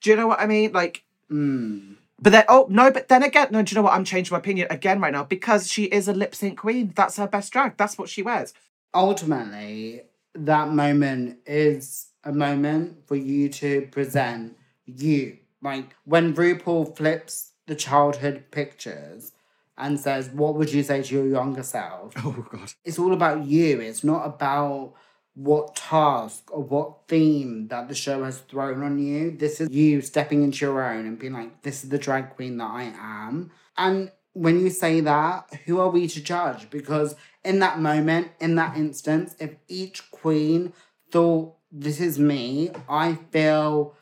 Do 0.00 0.10
you 0.10 0.16
know 0.16 0.26
what 0.26 0.40
I 0.40 0.46
mean? 0.46 0.72
Like, 0.72 1.04
Mm. 1.30 1.96
but 2.20 2.30
then 2.32 2.44
oh 2.48 2.66
no, 2.68 2.90
but 2.90 3.08
then 3.08 3.22
again, 3.22 3.48
no, 3.50 3.62
do 3.62 3.72
you 3.72 3.76
know 3.76 3.82
what? 3.82 3.94
I'm 3.94 4.04
changing 4.04 4.32
my 4.34 4.38
opinion 4.38 4.66
again 4.70 5.00
right 5.00 5.12
now 5.12 5.24
because 5.24 5.70
she 5.70 5.84
is 5.84 6.06
a 6.08 6.12
lip 6.12 6.34
sync 6.34 6.58
queen. 6.58 6.92
That's 6.94 7.16
her 7.16 7.26
best 7.26 7.52
drag. 7.52 7.76
That's 7.76 7.96
what 7.96 8.08
she 8.10 8.22
wears. 8.22 8.52
Ultimately, 8.92 10.02
that 10.34 10.68
moment 10.68 11.38
is 11.46 12.08
a 12.24 12.32
moment 12.32 13.06
for 13.06 13.16
you 13.16 13.48
to 13.50 13.88
present 13.90 14.56
you. 14.86 15.38
Like 15.62 15.94
when 16.04 16.34
RuPaul 16.34 16.96
flips 16.96 17.52
the 17.66 17.74
childhood 17.74 18.44
pictures 18.50 19.32
and 19.76 19.98
says, 19.98 20.30
What 20.30 20.54
would 20.56 20.72
you 20.72 20.82
say 20.82 21.02
to 21.02 21.14
your 21.14 21.26
younger 21.26 21.62
self? 21.62 22.14
Oh 22.24 22.46
god. 22.50 22.72
it's 22.84 22.98
all 22.98 23.12
about 23.12 23.44
you. 23.46 23.80
It's 23.80 24.04
not 24.04 24.24
about 24.26 24.94
what 25.34 25.74
task 25.74 26.44
or 26.52 26.62
what 26.62 27.08
theme 27.08 27.66
that 27.68 27.88
the 27.88 27.94
show 27.94 28.22
has 28.22 28.38
thrown 28.38 28.82
on 28.82 28.98
you. 28.98 29.32
This 29.36 29.60
is 29.60 29.68
you 29.70 30.00
stepping 30.00 30.44
into 30.44 30.64
your 30.64 30.82
own 30.82 31.06
and 31.06 31.18
being 31.18 31.32
like, 31.32 31.62
this 31.62 31.82
is 31.82 31.90
the 31.90 31.98
drag 31.98 32.36
queen 32.36 32.56
that 32.58 32.70
I 32.70 32.94
am. 33.00 33.50
And 33.76 34.12
when 34.32 34.60
you 34.60 34.70
say 34.70 35.00
that, 35.00 35.52
who 35.66 35.80
are 35.80 35.90
we 35.90 36.06
to 36.08 36.22
judge? 36.22 36.70
Because 36.70 37.16
in 37.44 37.58
that 37.58 37.80
moment, 37.80 38.28
in 38.40 38.54
that 38.56 38.76
instance, 38.76 39.34
if 39.40 39.56
each 39.68 40.08
queen 40.12 40.72
thought, 41.10 41.54
this 41.72 42.00
is 42.00 42.18
me, 42.18 42.70
I 42.88 43.16
feel 43.32 43.94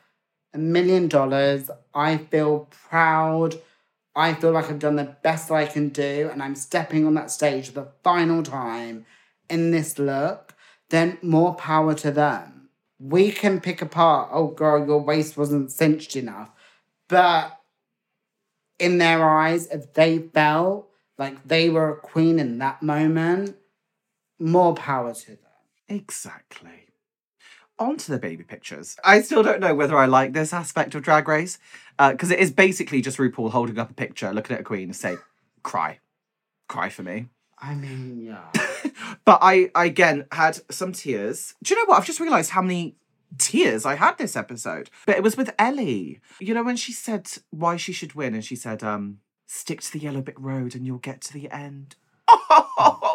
a 0.53 0.59
million 0.59 1.07
dollars, 1.07 1.71
I 1.95 2.17
feel 2.17 2.67
proud. 2.69 3.55
I 4.15 4.33
feel 4.33 4.51
like 4.51 4.69
I've 4.69 4.79
done 4.79 4.95
the 4.95 5.15
best 5.23 5.47
that 5.49 5.55
I 5.55 5.65
can 5.65 5.89
do, 5.89 6.29
and 6.31 6.41
I'm 6.41 6.55
stepping 6.55 7.05
on 7.07 7.15
that 7.15 7.31
stage 7.31 7.67
for 7.67 7.73
the 7.73 7.91
final 8.03 8.43
time 8.43 9.05
in 9.49 9.71
this 9.71 9.97
look, 9.97 10.53
then 10.89 11.17
more 11.21 11.55
power 11.55 11.93
to 11.95 12.11
them. 12.11 12.69
We 12.99 13.31
can 13.31 13.59
pick 13.59 13.81
apart, 13.81 14.29
oh 14.31 14.47
girl, 14.47 14.85
your 14.85 15.01
waist 15.01 15.35
wasn't 15.35 15.71
cinched 15.71 16.15
enough. 16.15 16.51
But 17.09 17.59
in 18.79 18.97
their 18.99 19.27
eyes, 19.27 19.67
if 19.67 19.93
they 19.93 20.19
felt 20.19 20.89
like 21.17 21.47
they 21.47 21.69
were 21.69 21.91
a 21.91 21.99
queen 21.99 22.39
in 22.39 22.59
that 22.59 22.81
moment, 22.81 23.55
more 24.39 24.73
power 24.75 25.13
to 25.13 25.27
them. 25.27 25.37
Exactly. 25.89 26.82
On 27.79 27.97
to 27.97 28.11
the 28.11 28.19
baby 28.19 28.43
pictures. 28.43 28.95
I 29.03 29.21
still 29.21 29.43
don't 29.43 29.59
know 29.59 29.73
whether 29.73 29.97
I 29.97 30.05
like 30.05 30.33
this 30.33 30.53
aspect 30.53 30.93
of 30.95 31.01
Drag 31.01 31.27
Race 31.27 31.57
because 31.97 32.31
it 32.31 32.39
is 32.39 32.51
basically 32.51 33.01
just 33.01 33.17
RuPaul 33.17 33.51
holding 33.51 33.79
up 33.79 33.89
a 33.89 33.93
picture, 33.93 34.31
looking 34.31 34.55
at 34.55 34.61
a 34.61 34.63
queen, 34.63 34.89
and 34.89 34.95
say, 34.95 35.17
"Cry, 35.63 35.99
cry 36.67 36.89
for 36.89 37.03
me." 37.03 37.29
I 37.57 37.75
mean, 37.75 38.19
yeah. 38.25 38.51
But 39.25 39.39
I, 39.41 39.71
I 39.73 39.85
again 39.85 40.25
had 40.31 40.59
some 40.69 40.91
tears. 40.91 41.55
Do 41.63 41.73
you 41.73 41.79
know 41.79 41.85
what? 41.87 41.97
I've 41.97 42.05
just 42.05 42.19
realised 42.19 42.51
how 42.51 42.61
many 42.61 42.95
tears 43.37 43.85
I 43.85 43.95
had 43.95 44.17
this 44.17 44.35
episode. 44.35 44.89
But 45.05 45.15
it 45.15 45.23
was 45.23 45.37
with 45.37 45.53
Ellie. 45.57 46.19
You 46.39 46.53
know 46.53 46.63
when 46.63 46.75
she 46.75 46.91
said 46.91 47.29
why 47.49 47.77
she 47.77 47.93
should 47.93 48.13
win, 48.13 48.33
and 48.33 48.43
she 48.43 48.55
said, 48.55 48.83
"Um, 48.83 49.19
stick 49.47 49.81
to 49.81 49.91
the 49.91 49.99
yellow 49.99 50.21
brick 50.21 50.39
road, 50.39 50.75
and 50.75 50.85
you'll 50.85 50.97
get 50.97 51.21
to 51.21 51.33
the 51.33 51.49
end." 51.49 51.95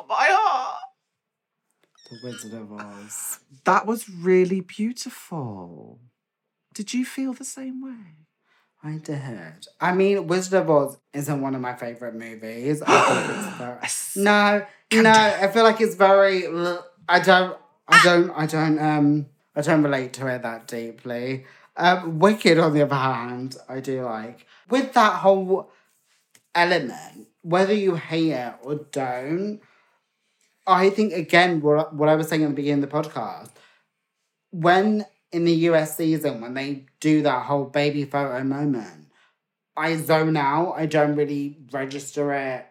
The 2.11 2.19
Wizard 2.23 2.55
of 2.55 2.73
Oz. 2.73 3.41
That 3.65 3.87
was 3.87 4.09
really 4.09 4.61
beautiful. 4.61 6.01
Did 6.75 6.95
you 6.95 7.05
feel 7.05 7.33
the 7.35 7.45
same 7.45 7.83
way? 7.83 8.27
I 8.83 8.99
did. 8.99 9.67
I 9.81 9.93
mean, 9.93 10.27
Wizard 10.27 10.55
of 10.55 10.71
Oz 10.71 10.99
isn't 11.13 11.41
one 11.41 11.55
of 11.55 11.61
my 11.61 11.75
favorite 11.75 12.15
movies. 12.15 12.83
I 12.87 13.55
very, 13.59 14.25
no, 14.25 14.67
no. 15.03 15.11
I 15.11 15.49
feel 15.49 15.65
like 15.65 15.81
it's 15.81 15.97
very. 15.97 16.47
I 17.09 17.21
don't. 17.21 17.57
I 17.89 18.03
don't. 18.03 18.31
I 18.31 18.47
don't. 18.47 18.79
Um. 18.79 19.27
I 19.55 19.61
don't 19.61 19.83
relate 19.83 20.13
to 20.15 20.29
it 20.29 20.43
that 20.43 20.69
deeply. 20.69 21.45
Um, 21.77 22.19
Wicked, 22.21 22.59
on 22.59 22.75
the 22.75 22.83
other 22.83 22.95
hand, 22.95 23.57
I 23.69 23.81
do 23.81 24.03
like. 24.03 24.47
With 24.71 24.93
that 24.95 25.15
whole 25.15 25.71
element, 26.55 27.29
whether 27.43 27.73
you 27.73 27.97
hate 27.97 28.33
it 28.33 28.55
or 28.63 28.87
don't, 28.93 29.61
I 30.69 30.91
think 30.91 31.13
again 31.15 31.61
what 31.63 31.95
what 31.95 32.09
I 32.09 32.15
was 32.15 32.29
saying 32.29 32.45
at 32.45 32.51
the 32.51 32.55
beginning 32.55 32.85
of 32.85 32.91
the 32.91 32.97
podcast, 32.97 33.51
when 34.51 35.07
in 35.33 35.45
the 35.45 35.53
US 35.71 35.97
season 35.97 36.41
when 36.41 36.55
they 36.55 36.87
do 37.01 37.23
that 37.23 37.47
whole 37.47 37.65
baby 37.65 38.05
photo 38.05 38.45
moment, 38.45 39.07
I 39.77 39.97
zone 39.97 40.37
out. 40.37 40.73
I 40.73 40.87
don't 40.87 41.17
really 41.17 41.59
register 41.73 42.33
it 42.35 42.67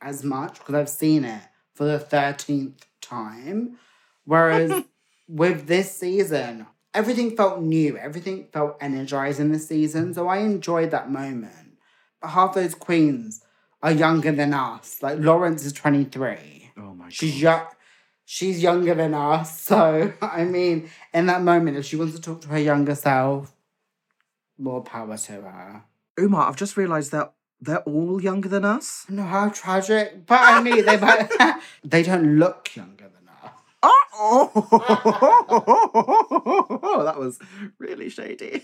as 0.00 0.22
much 0.24 0.58
because 0.58 0.74
I've 0.74 0.88
seen 0.88 1.24
it 1.24 1.42
for 1.74 1.84
the 1.84 1.98
thirteenth 1.98 2.86
time. 3.00 3.78
Whereas 4.24 4.84
with 5.28 5.66
this 5.66 5.96
season, 5.96 6.66
everything 6.94 7.36
felt 7.36 7.60
new, 7.60 7.96
everything 7.96 8.46
felt 8.52 8.76
energizing 8.80 9.50
this 9.50 9.66
season. 9.66 10.14
So 10.14 10.28
I 10.28 10.38
enjoyed 10.38 10.92
that 10.92 11.10
moment. 11.10 11.78
But 12.20 12.28
half 12.28 12.54
those 12.54 12.74
queens 12.76 13.42
are 13.82 13.92
younger 13.92 14.30
than 14.32 14.54
us. 14.54 15.02
Like 15.02 15.18
Lawrence 15.18 15.64
is 15.64 15.72
23. 15.72 16.59
Oh 16.80 16.94
my 16.94 17.08
She's 17.10 17.34
god. 17.34 17.40
young. 17.40 17.66
She's 18.24 18.62
younger 18.62 18.94
than 18.94 19.14
us. 19.14 19.60
So 19.70 20.12
I 20.22 20.44
mean, 20.44 20.90
in 21.12 21.26
that 21.26 21.42
moment, 21.42 21.76
if 21.76 21.84
she 21.84 21.96
wants 21.96 22.14
to 22.14 22.20
talk 22.20 22.40
to 22.42 22.48
her 22.48 22.58
younger 22.58 22.94
self, 22.94 23.52
more 24.58 24.82
power 24.82 25.16
to 25.16 25.32
her. 25.32 25.84
Umar, 26.18 26.48
I've 26.48 26.56
just 26.56 26.76
realised 26.76 27.12
that 27.12 27.32
they're 27.60 27.82
all 27.82 28.20
younger 28.22 28.48
than 28.48 28.64
us. 28.64 29.04
No, 29.08 29.22
how 29.22 29.48
tragic, 29.50 30.26
but 30.26 30.40
I 30.40 30.62
mean, 30.62 30.84
they 30.84 30.96
might, 30.96 31.28
they 31.84 32.02
don't 32.02 32.36
look 32.38 32.74
younger 32.74 33.04
than 33.08 33.28
us. 33.42 33.52
Oh, 33.82 34.50
that 37.04 37.18
was 37.18 37.38
really 37.78 38.08
shady. 38.10 38.62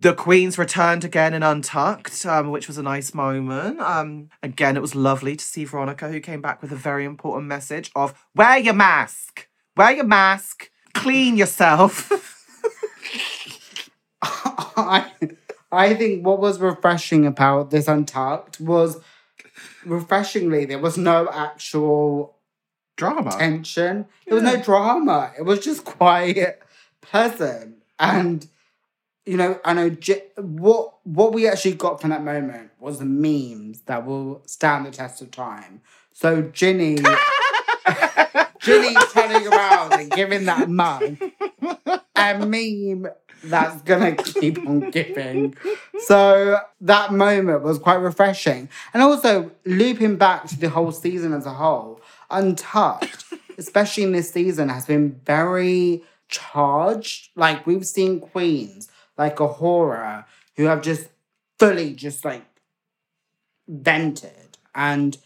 The 0.00 0.12
Queens 0.14 0.58
returned 0.58 1.04
again 1.04 1.32
in 1.34 1.42
Untucked, 1.42 2.26
um, 2.26 2.50
which 2.50 2.68
was 2.68 2.76
a 2.78 2.82
nice 2.82 3.14
moment. 3.14 3.80
Um, 3.80 4.28
again, 4.42 4.76
it 4.76 4.80
was 4.80 4.94
lovely 4.94 5.36
to 5.36 5.44
see 5.44 5.64
Veronica, 5.64 6.08
who 6.08 6.20
came 6.20 6.42
back 6.42 6.60
with 6.60 6.70
a 6.72 6.76
very 6.76 7.04
important 7.04 7.46
message 7.48 7.90
of 7.96 8.14
wear 8.34 8.58
your 8.58 8.74
mask, 8.74 9.48
wear 9.76 9.92
your 9.92 10.04
mask, 10.04 10.70
clean 10.94 11.36
yourself. 11.36 12.12
I, 14.22 15.10
I 15.72 15.94
think 15.94 16.24
what 16.26 16.40
was 16.40 16.60
refreshing 16.60 17.26
about 17.26 17.70
this 17.70 17.88
Untucked 17.88 18.60
was 18.60 18.98
refreshingly 19.84 20.64
there 20.64 20.78
was 20.78 20.98
no 20.98 21.28
actual 21.32 22.36
Drama. 22.96 23.30
tension. 23.30 24.06
There 24.26 24.34
was 24.34 24.44
no 24.44 24.60
drama. 24.62 25.32
It 25.38 25.42
was 25.42 25.60
just 25.60 25.84
quite 25.84 26.56
pleasant. 27.02 27.76
And 27.98 28.46
you 29.26 29.36
know, 29.36 29.60
I 29.64 29.74
know 29.74 29.94
what 30.36 30.94
what 31.04 31.34
we 31.34 31.48
actually 31.48 31.74
got 31.74 32.00
from 32.00 32.10
that 32.10 32.22
moment 32.22 32.70
was 32.78 33.00
the 33.00 33.04
memes 33.04 33.80
that 33.82 34.06
will 34.06 34.40
stand 34.46 34.86
the 34.86 34.92
test 34.92 35.20
of 35.20 35.32
time. 35.32 35.82
So 36.12 36.42
Ginny, 36.42 36.96
Ginny 38.60 38.94
turning 39.12 39.48
around 39.48 39.94
and 39.94 40.10
giving 40.12 40.44
that 40.46 40.70
mug 40.70 41.18
a 42.14 42.38
meme 42.46 43.08
that's 43.42 43.82
gonna 43.82 44.14
keep 44.14 44.64
on 44.66 44.90
giving. 44.90 45.56
So 45.98 46.60
that 46.80 47.12
moment 47.12 47.62
was 47.62 47.78
quite 47.78 47.96
refreshing. 47.96 48.68
And 48.94 49.02
also 49.02 49.50
looping 49.64 50.16
back 50.16 50.46
to 50.46 50.58
the 50.58 50.70
whole 50.70 50.92
season 50.92 51.32
as 51.32 51.46
a 51.46 51.52
whole, 51.52 52.00
Untucked, 52.30 53.24
especially 53.58 54.04
in 54.04 54.12
this 54.12 54.30
season, 54.30 54.68
has 54.68 54.86
been 54.86 55.20
very 55.24 56.02
charged. 56.28 57.30
Like 57.36 57.66
we've 57.66 57.86
seen 57.86 58.20
queens 58.20 58.88
like 59.18 59.36
A'Whora 59.36 60.24
who 60.56 60.64
have 60.64 60.82
just 60.82 61.08
fully 61.58 61.94
just 61.94 62.24
like 62.24 62.44
vented 63.68 64.58
and 64.74 65.18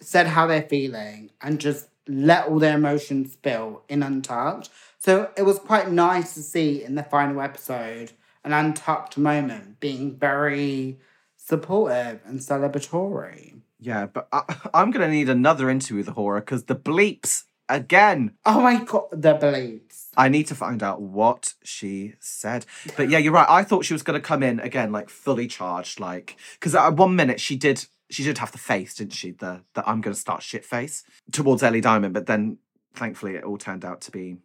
said 0.00 0.28
how 0.28 0.46
they're 0.46 0.62
feeling 0.62 1.30
and 1.40 1.60
just 1.60 1.88
let 2.06 2.48
all 2.48 2.58
their 2.58 2.76
emotions 2.76 3.32
spill 3.32 3.82
in 3.88 4.02
Untucked. 4.02 4.68
So 4.98 5.30
it 5.36 5.42
was 5.42 5.58
quite 5.58 5.90
nice 5.90 6.34
to 6.34 6.42
see 6.42 6.82
in 6.82 6.94
the 6.94 7.02
final 7.02 7.40
episode 7.40 8.12
an 8.44 8.52
untucked 8.52 9.18
moment 9.18 9.80
being 9.80 10.16
very 10.16 10.98
supportive 11.36 12.20
and 12.24 12.40
celebratory. 12.40 13.60
yeah, 13.78 14.06
but 14.06 14.28
I, 14.32 14.42
I'm 14.74 14.90
going 14.90 15.06
to 15.06 15.14
need 15.14 15.28
another 15.28 15.70
interview 15.70 15.98
with 15.98 16.06
the 16.06 16.12
A'Whora 16.12 16.40
because 16.40 16.64
the 16.64 16.76
bleeps 16.76 17.44
again. 17.68 18.36
Oh 18.44 18.60
my 18.60 18.84
god, 18.84 19.08
the 19.12 19.34
beliefs. 19.34 19.89
I 20.16 20.28
need 20.28 20.46
to 20.48 20.54
find 20.54 20.82
out 20.82 21.00
what 21.00 21.54
she 21.62 22.14
said. 22.18 22.66
But 22.96 23.10
yeah, 23.10 23.18
you're 23.18 23.32
right. 23.32 23.48
I 23.48 23.62
thought 23.62 23.84
she 23.84 23.94
was 23.94 24.02
going 24.02 24.20
to 24.20 24.26
come 24.26 24.42
in 24.42 24.60
again, 24.60 24.92
like 24.92 25.08
fully 25.08 25.46
charged, 25.46 26.00
like 26.00 26.36
because 26.54 26.74
at 26.74 26.94
one 26.94 27.16
minute 27.16 27.40
she 27.40 27.56
did. 27.56 27.86
She 28.12 28.24
did 28.24 28.38
have 28.38 28.50
the 28.50 28.58
face, 28.58 28.96
didn't 28.96 29.12
she? 29.12 29.30
The 29.30 29.62
the 29.74 29.88
I'm 29.88 30.00
going 30.00 30.14
to 30.14 30.20
start 30.20 30.42
shit 30.42 30.64
face 30.64 31.04
towards 31.30 31.62
Ellie 31.62 31.80
Diamond. 31.80 32.12
But 32.12 32.26
then, 32.26 32.58
thankfully, 32.92 33.36
it 33.36 33.44
all 33.44 33.56
turned 33.56 33.84
out 33.84 34.00
to 34.02 34.10
be 34.10 34.38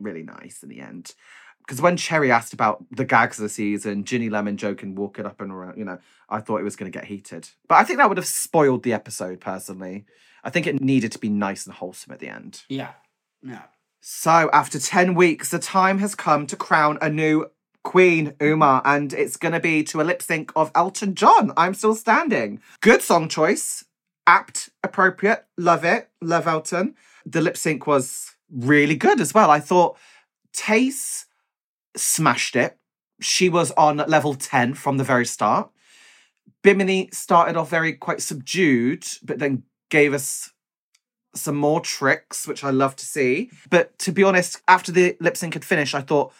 really 0.00 0.24
nice 0.24 0.62
in 0.62 0.68
the 0.68 0.80
end. 0.80 1.14
Because 1.60 1.80
when 1.80 1.96
Cherry 1.96 2.30
asked 2.30 2.52
about 2.52 2.84
the 2.90 3.04
gags 3.06 3.38
of 3.38 3.44
the 3.44 3.48
season, 3.48 4.04
Ginny 4.04 4.28
Lemon 4.28 4.56
joking, 4.56 4.94
walking 4.94 5.24
up 5.24 5.40
and 5.40 5.50
around, 5.50 5.78
you 5.78 5.84
know, 5.84 5.98
I 6.28 6.40
thought 6.40 6.60
it 6.60 6.64
was 6.64 6.76
going 6.76 6.90
to 6.90 6.98
get 6.98 7.06
heated. 7.06 7.48
But 7.68 7.76
I 7.76 7.84
think 7.84 7.98
that 7.98 8.08
would 8.08 8.18
have 8.18 8.26
spoiled 8.26 8.82
the 8.82 8.92
episode 8.92 9.40
personally. 9.40 10.04
I 10.42 10.50
think 10.50 10.66
it 10.66 10.82
needed 10.82 11.12
to 11.12 11.18
be 11.18 11.30
nice 11.30 11.64
and 11.64 11.74
wholesome 11.74 12.12
at 12.12 12.18
the 12.18 12.28
end. 12.28 12.64
Yeah. 12.68 12.92
Yeah. 13.42 13.62
So, 14.06 14.50
after 14.52 14.78
10 14.78 15.14
weeks, 15.14 15.48
the 15.48 15.58
time 15.58 15.96
has 16.00 16.14
come 16.14 16.46
to 16.48 16.56
crown 16.56 16.98
a 17.00 17.08
new 17.08 17.46
queen, 17.84 18.34
Umar, 18.42 18.82
and 18.84 19.14
it's 19.14 19.38
going 19.38 19.54
to 19.54 19.60
be 19.60 19.82
to 19.84 20.02
a 20.02 20.04
lip 20.04 20.20
sync 20.20 20.52
of 20.54 20.70
Elton 20.74 21.14
John. 21.14 21.54
I'm 21.56 21.72
still 21.72 21.94
standing. 21.94 22.60
Good 22.82 23.00
song 23.00 23.30
choice, 23.30 23.82
apt, 24.26 24.68
appropriate, 24.82 25.46
love 25.56 25.86
it, 25.86 26.10
love 26.20 26.46
Elton. 26.46 26.96
The 27.24 27.40
lip 27.40 27.56
sync 27.56 27.86
was 27.86 28.32
really 28.50 28.94
good 28.94 29.22
as 29.22 29.32
well. 29.32 29.50
I 29.50 29.58
thought 29.58 29.96
Tayce 30.52 31.24
smashed 31.96 32.56
it. 32.56 32.76
She 33.22 33.48
was 33.48 33.70
on 33.70 33.96
level 33.96 34.34
10 34.34 34.74
from 34.74 34.98
the 34.98 35.04
very 35.04 35.24
start. 35.24 35.70
Bimini 36.62 37.08
started 37.10 37.56
off 37.56 37.70
very 37.70 37.94
quite 37.94 38.20
subdued, 38.20 39.06
but 39.22 39.38
then 39.38 39.62
gave 39.88 40.12
us 40.12 40.52
some 41.34 41.56
more 41.56 41.80
tricks, 41.80 42.46
which 42.46 42.64
I 42.64 42.70
love 42.70 42.96
to 42.96 43.04
see. 43.04 43.50
But 43.70 43.98
to 44.00 44.12
be 44.12 44.22
honest, 44.22 44.62
after 44.68 44.92
the 44.92 45.16
lip 45.20 45.36
sync 45.36 45.54
had 45.54 45.64
finished, 45.64 45.94
I 45.94 46.00
thought 46.00 46.32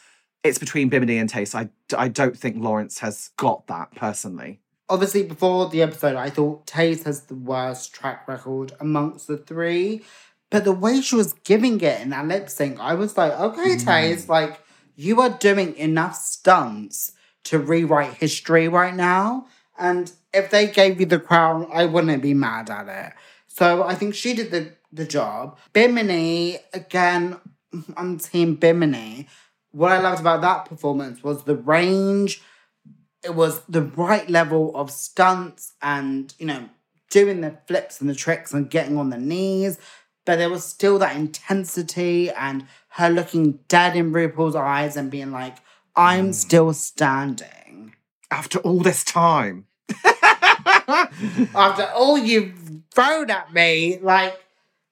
it's 0.43 0.59
between 0.59 0.89
Bimini 0.89 1.19
and 1.19 1.29
Tayce. 1.29 1.55
I, 1.55 1.69
I 1.97 2.09
don't 2.09 2.37
think 2.37 2.63
Lawrence 2.63 2.99
has 2.99 3.31
got 3.37 3.67
that 3.67 3.95
personally. 3.95 4.61
Obviously, 4.89 5.23
before 5.23 5.69
the 5.71 5.83
episode, 5.83 6.17
I 6.17 6.29
thought 6.31 6.67
Tayce 6.67 7.05
has 7.05 7.23
the 7.23 7.35
worst 7.35 7.95
track 7.95 8.29
record 8.29 8.73
amongst 8.81 9.27
the 9.27 9.39
three. 9.39 10.03
But 10.51 10.65
the 10.65 10.73
way 10.73 11.01
she 11.01 11.17
was 11.17 11.33
giving 11.45 11.81
it 11.81 12.01
in 12.03 12.11
that 12.11 12.29
lip 12.29 12.49
sync, 12.49 12.79
I 12.79 12.95
was 12.95 13.17
like, 13.17 13.33
okay, 13.33 13.77
mm. 13.77 13.85
Tayce, 13.85 14.29
like, 14.29 14.61
you 14.95 15.21
are 15.21 15.31
doing 15.31 15.75
enough 15.77 16.15
stunts 16.15 17.13
to 17.45 17.59
rewrite 17.59 18.15
history 18.15 18.69
right 18.69 18.95
now. 18.95 19.47
And 19.79 20.13
if 20.33 20.51
they 20.51 20.67
gave 20.69 21.01
you 21.01 21.07
the 21.07 21.19
crown, 21.19 21.69
I 21.73 21.87
wouldn't 21.87 22.23
be 22.23 22.35
mad 22.35 22.71
at 22.71 22.89
it. 22.89 23.15
So 23.49 23.83
I 23.83 23.95
think 23.95 24.15
she 24.15 24.35
did 24.35 24.51
the, 24.51 24.73
the 24.95 25.05
job. 25.05 25.59
Bimini, 25.73 26.59
again, 26.73 27.37
I'm 27.97 28.19
team 28.19 28.55
Bimini. 28.55 29.27
What 29.73 29.93
I 29.93 30.01
loved 30.01 30.21
about 30.21 30.41
that 30.43 30.67
performance 30.67 31.23
was 31.23 31.45
the 31.45 31.57
range. 31.57 32.43
It 33.25 33.35
was 33.35 33.61
the 33.69 33.83
right 33.83 34.29
level 34.31 34.75
of 34.77 34.91
stunts 34.91 35.73
and, 35.83 36.33
you 36.39 36.47
know, 36.47 36.69
doing 37.11 37.41
the 37.41 37.59
flips 37.67 38.01
and 38.01 38.09
the 38.09 38.15
tricks 38.15 38.53
and 38.53 38.71
getting 38.71 38.97
on 38.97 39.11
the 39.11 39.19
knees. 39.19 39.79
But 40.25 40.37
there 40.37 40.51
was 40.51 40.65
still 40.65 40.99
that 41.01 41.17
intensity 41.17 42.31
and 42.31 42.67
her 42.91 43.11
looking 43.11 43.59
dead 43.69 43.97
in 43.97 44.13
RuPaul's 44.13 44.55
eyes 44.55 44.97
and 44.97 45.11
being 45.11 45.33
like, 45.33 45.57
I'm 45.97 46.31
mm. 46.31 46.35
still 46.35 46.73
standing. 46.73 47.95
After 48.31 48.59
all 48.61 48.79
this 48.81 49.05
time. 49.05 49.67
after 51.55 51.85
all 51.95 52.17
you've 52.17 52.83
thrown 52.93 53.31
at 53.31 53.53
me, 53.53 53.99
like 54.01 54.44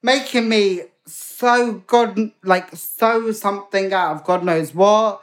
making 0.03 0.49
me 0.49 0.83
so 1.07 1.73
god 1.87 2.31
like 2.45 2.75
so 2.77 3.33
something 3.33 3.93
out 3.93 4.17
of 4.17 4.25
God 4.25 4.45
knows 4.45 4.75
what, 4.75 5.23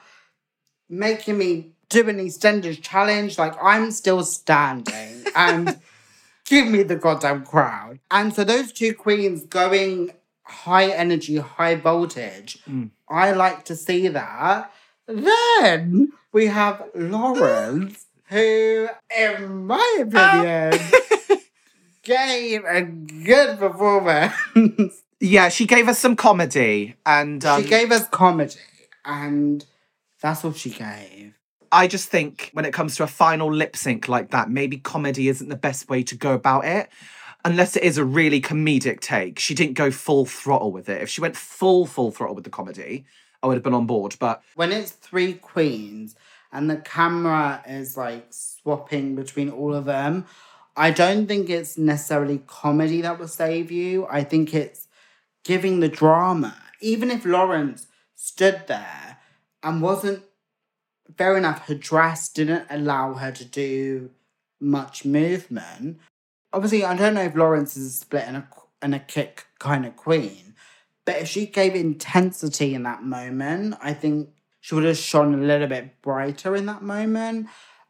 making 0.90 1.38
me 1.38 1.72
do 1.90 2.08
an 2.08 2.18
EastEnders 2.18 2.82
challenge, 2.82 3.38
like 3.38 3.56
I'm 3.62 3.92
still 3.92 4.24
standing 4.24 5.26
and 5.36 5.80
give 6.46 6.68
me 6.68 6.84
the 6.84 6.96
goddamn 6.96 7.46
crown. 7.46 8.00
And 8.12 8.34
so 8.34 8.44
those 8.44 8.72
two 8.72 8.94
queens 8.94 9.46
going 9.46 10.12
high 10.44 10.90
energy, 10.90 11.38
high 11.38 11.76
voltage, 11.76 12.60
Mm. 12.70 12.92
I 13.08 13.32
like 13.32 13.66
to 13.66 13.76
see 13.76 14.08
that. 14.10 14.72
Then 15.08 16.12
we 16.32 16.46
have 16.46 16.84
Lawrence, 16.94 18.06
who, 18.26 18.88
in 19.18 19.66
my 19.66 19.98
opinion, 20.02 20.80
gave 22.04 22.64
a 22.66 22.82
good 22.84 23.60
performance. 23.60 24.34
Yeah, 25.22 25.50
she 25.50 25.66
gave 25.66 25.90
us 25.90 26.00
some 26.00 26.16
comedy 26.16 26.96
and 27.06 27.44
um, 27.44 27.62
she 27.62 27.68
gave 27.70 27.92
us 27.92 28.08
comedy, 28.08 28.56
and 29.04 29.66
that's 30.22 30.46
all 30.46 30.54
she 30.54 30.70
gave. 30.70 31.34
I 31.72 31.88
just 31.88 32.10
think 32.10 32.50
when 32.54 32.66
it 32.66 32.74
comes 32.74 32.96
to 32.96 33.04
a 33.04 33.08
final 33.08 33.54
lip 33.54 33.76
sync 33.76 34.08
like 34.08 34.32
that, 34.32 34.50
maybe 34.50 34.78
comedy 34.78 35.28
isn't 35.28 35.50
the 35.50 35.58
best 35.58 35.90
way 35.90 36.04
to 36.04 36.16
go 36.16 36.34
about 36.34 36.66
it. 36.66 36.90
Unless 37.46 37.76
it 37.78 37.84
is 37.84 37.98
a 37.98 38.04
really 38.04 38.42
comedic 38.42 39.00
take. 39.00 39.40
She 39.40 39.54
didn't 39.56 39.74
go 39.74 39.92
full 39.92 40.26
throttle 40.26 40.72
with 40.72 40.90
it. 40.90 41.02
If 41.02 41.10
she 41.10 41.22
went 41.22 41.38
full, 41.38 41.86
full 41.86 42.12
throttle 42.12 42.36
with 42.36 42.44
the 42.44 42.50
comedy, 42.50 43.06
I 43.42 43.48
would 43.48 43.54
have 43.56 43.64
been 43.64 43.74
on 43.74 43.86
board. 43.86 44.16
But 44.20 44.42
When 44.56 44.72
it's 44.72 44.92
three 44.92 45.34
queens 45.34 46.16
and 46.52 46.70
the 46.70 46.78
camera 46.78 47.64
is 47.68 47.96
like 47.96 48.28
swapping 48.30 49.16
between 49.16 49.50
all 49.50 49.74
of 49.74 49.86
them, 49.86 50.26
I 50.76 50.92
don't 50.92 51.28
think 51.28 51.50
it's 51.50 51.78
necessarily 51.78 52.42
comedy 52.48 53.02
that 53.02 53.20
will 53.20 53.28
save 53.28 53.72
you. 53.72 54.08
I 54.10 54.24
think 54.24 54.54
it's 54.54 54.88
giving 55.44 55.80
the 55.80 55.90
drama 55.90 56.56
even 56.80 57.12
if 57.12 57.26
Lawrence 57.26 57.88
stood 58.16 58.64
there 58.68 59.18
and 59.64 59.82
wasn't 59.82 60.24
fair 61.18 61.38
enough, 61.38 61.68
her 61.68 61.76
dress 61.76 62.30
didn't 62.30 62.68
allow 62.70 63.16
her 63.16 63.32
to 63.32 63.46
do 63.46 64.12
much 64.60 65.06
movement. 65.06 66.00
Obviously, 66.54 66.84
I 66.84 66.96
don't 66.96 67.14
know 67.14 67.24
if 67.24 67.36
Lawrence 67.36 67.78
is 67.78 67.88
a 67.88 67.92
split 67.92 68.24
and 68.28 68.38
a, 68.38 68.48
and 68.82 68.96
a 68.96 69.00
kick 69.00 69.48
kind 69.60 69.86
of 69.86 69.96
queen, 69.96 70.56
but 71.06 71.18
if 71.18 71.28
she 71.28 71.46
gave 71.46 71.76
intensity 71.76 72.74
in 72.74 72.84
that 72.84 73.04
moment, 73.04 73.76
I 73.82 73.94
think 73.94 74.30
she 74.62 74.76
would 74.76 74.84
have 74.84 74.98
shone 74.98 75.34
a 75.34 75.46
little 75.46 75.68
bit 75.68 76.02
brighter 76.02 76.56
in 76.56 76.66
that 76.68 76.82
moment. 76.82 77.48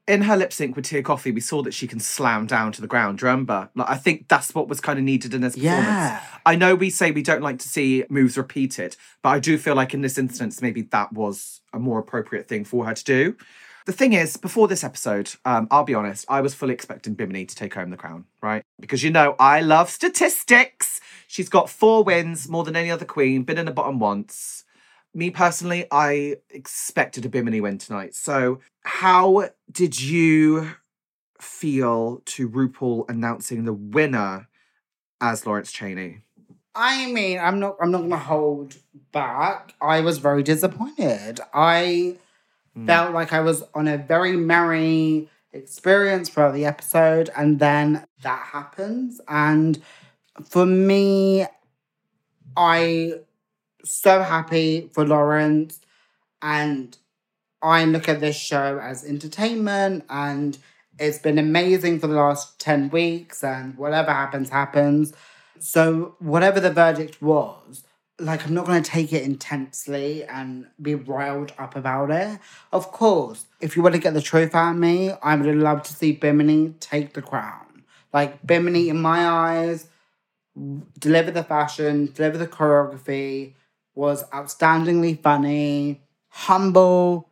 In 0.10 0.24
her 0.24 0.36
lip 0.36 0.52
sync 0.52 0.76
with 0.76 0.86
Tia 0.86 1.04
Kofi, 1.04 1.32
we 1.32 1.40
saw 1.40 1.62
that 1.62 1.74
she 1.74 1.86
can 1.86 2.00
slam 2.00 2.48
down 2.48 2.72
to 2.72 2.82
the 2.82 2.88
ground. 2.88 3.22
Remember? 3.22 3.70
Like, 3.76 3.90
I 3.92 3.96
think 3.96 4.28
that's 4.28 4.56
what 4.56 4.68
was 4.68 4.82
kind 4.82 4.98
of 4.98 5.06
needed 5.06 5.36
in 5.36 5.42
this 5.42 5.56
performance. 5.56 5.86
Yeah. 5.86 6.24
I 6.48 6.56
know 6.56 6.74
we 6.74 6.90
say 6.90 7.12
we 7.12 7.22
don't 7.22 7.44
like 7.44 7.60
to 7.60 7.70
see 7.70 8.04
moves 8.10 8.36
repeated, 8.36 8.98
but 9.22 9.30
I 9.30 9.40
do 9.40 9.56
feel 9.60 9.76
like 9.76 9.94
in 9.94 10.02
this 10.02 10.18
instance, 10.18 10.64
maybe 10.64 10.82
that 10.82 11.14
was 11.14 11.62
a 11.74 11.80
more 11.80 12.00
appropriate 12.00 12.48
thing 12.48 12.66
for 12.66 12.86
her 12.86 12.96
to 12.96 13.04
do. 13.04 13.38
The 13.86 13.94
thing 13.94 14.14
is, 14.14 14.36
before 14.36 14.68
this 14.68 14.84
episode, 14.84 15.32
um, 15.46 15.68
I'll 15.70 15.84
be 15.84 15.94
honest, 15.94 16.26
I 16.28 16.42
was 16.42 16.56
fully 16.56 16.74
expecting 16.74 17.14
Bimini 17.14 17.46
to 17.46 17.56
take 17.56 17.76
home 17.76 17.92
the 17.92 17.98
crown, 17.98 18.26
right? 18.42 18.64
Because 18.80 19.04
you 19.04 19.12
know, 19.12 19.36
I 19.40 19.62
love 19.62 19.92
statistics. 19.92 21.02
She's 21.28 21.50
got 21.50 21.70
four 21.70 22.04
wins, 22.04 22.50
more 22.50 22.64
than 22.64 22.76
any 22.76 22.90
other 22.90 23.06
queen, 23.06 23.44
been 23.44 23.60
in 23.60 23.66
the 23.66 23.72
bottom 23.72 24.00
once. 24.00 24.64
Me 25.14 25.30
personally, 25.32 25.86
I 25.92 26.38
expected 26.50 27.26
a 27.26 27.30
Bimini 27.30 27.62
win 27.62 27.78
tonight. 27.78 28.14
So, 28.16 28.60
how 28.84 29.50
did 29.72 30.00
you 30.00 30.72
feel 31.40 32.22
to 32.26 32.50
RuPaul 32.50 33.10
announcing 33.10 33.66
the 33.66 33.74
winner 33.74 34.48
as 35.20 35.46
Lawrence 35.46 35.72
Chaney? 35.72 36.22
I 36.76 37.12
mean, 37.12 37.40
I'm 37.40 37.60
not 37.60 37.78
I'm 37.82 37.92
not 37.92 38.02
gonna 38.02 38.18
hold 38.18 38.76
back. 39.12 39.74
I 39.82 40.02
was 40.02 40.20
very 40.20 40.44
disappointed. 40.44 41.40
I 41.54 42.18
Mm. 42.78 42.86
felt 42.86 43.14
like 43.16 43.34
I 43.34 43.40
was 43.40 43.64
on 43.74 43.88
a 43.88 43.98
very 43.98 44.38
merry 44.38 45.28
experience 45.52 46.30
throughout 46.30 46.54
the 46.54 46.66
episode, 46.66 47.32
and 47.36 47.58
then 47.58 48.06
that 48.22 48.50
happens. 48.52 49.20
And 49.28 49.82
for 50.46 50.68
me, 50.68 51.48
I 52.56 53.14
so 53.90 54.22
happy 54.22 54.90
for 54.94 55.06
Lawrence, 55.06 55.82
and 56.42 56.96
I 57.62 57.86
look 57.86 58.08
at 58.08 58.20
this 58.20 58.38
show 58.38 58.80
as 58.80 59.04
entertainment, 59.04 60.06
and 60.10 60.58
it's 61.00 61.18
been 61.18 61.40
amazing 61.40 62.00
for 62.00 62.08
the 62.08 62.16
last 62.16 62.60
10 62.60 62.90
weeks, 62.92 63.44
and 63.44 63.78
whatever 63.78 64.12
happens, 64.12 64.50
happens. 64.50 65.14
So, 65.60 66.16
whatever 66.20 66.60
the 66.60 66.72
verdict 66.72 67.22
was, 67.22 67.84
like, 68.20 68.46
I'm 68.46 68.54
not 68.54 68.66
going 68.66 68.84
to 68.84 68.90
take 68.90 69.12
it 69.12 69.24
intensely 69.24 70.24
and 70.24 70.68
be 70.82 70.96
riled 70.96 71.54
up 71.58 71.76
about 71.76 72.12
it. 72.12 72.40
Of 72.72 72.92
course, 72.92 73.46
if 73.60 73.76
you 73.76 73.82
want 73.82 73.96
to 73.96 74.02
get 74.02 74.14
the 74.14 74.22
truth 74.22 74.54
out 74.54 74.72
of 74.72 74.78
me, 74.78 75.12
I 75.24 75.36
would 75.36 75.56
love 75.56 75.84
to 75.84 75.94
see 75.94 76.12
Bimini 76.12 76.76
take 76.80 77.14
the 77.14 77.22
crown. 77.22 77.84
Like, 78.14 78.46
Bimini, 78.46 78.90
in 78.90 79.02
my 79.02 79.28
eyes, 79.28 79.88
deliver 80.98 81.32
the 81.32 81.44
fashion, 81.44 82.12
deliver 82.14 82.38
the 82.38 82.48
choreography, 82.48 83.54
was 83.96 84.24
outstandingly 84.30 85.22
funny, 85.22 86.02
humble. 86.30 87.30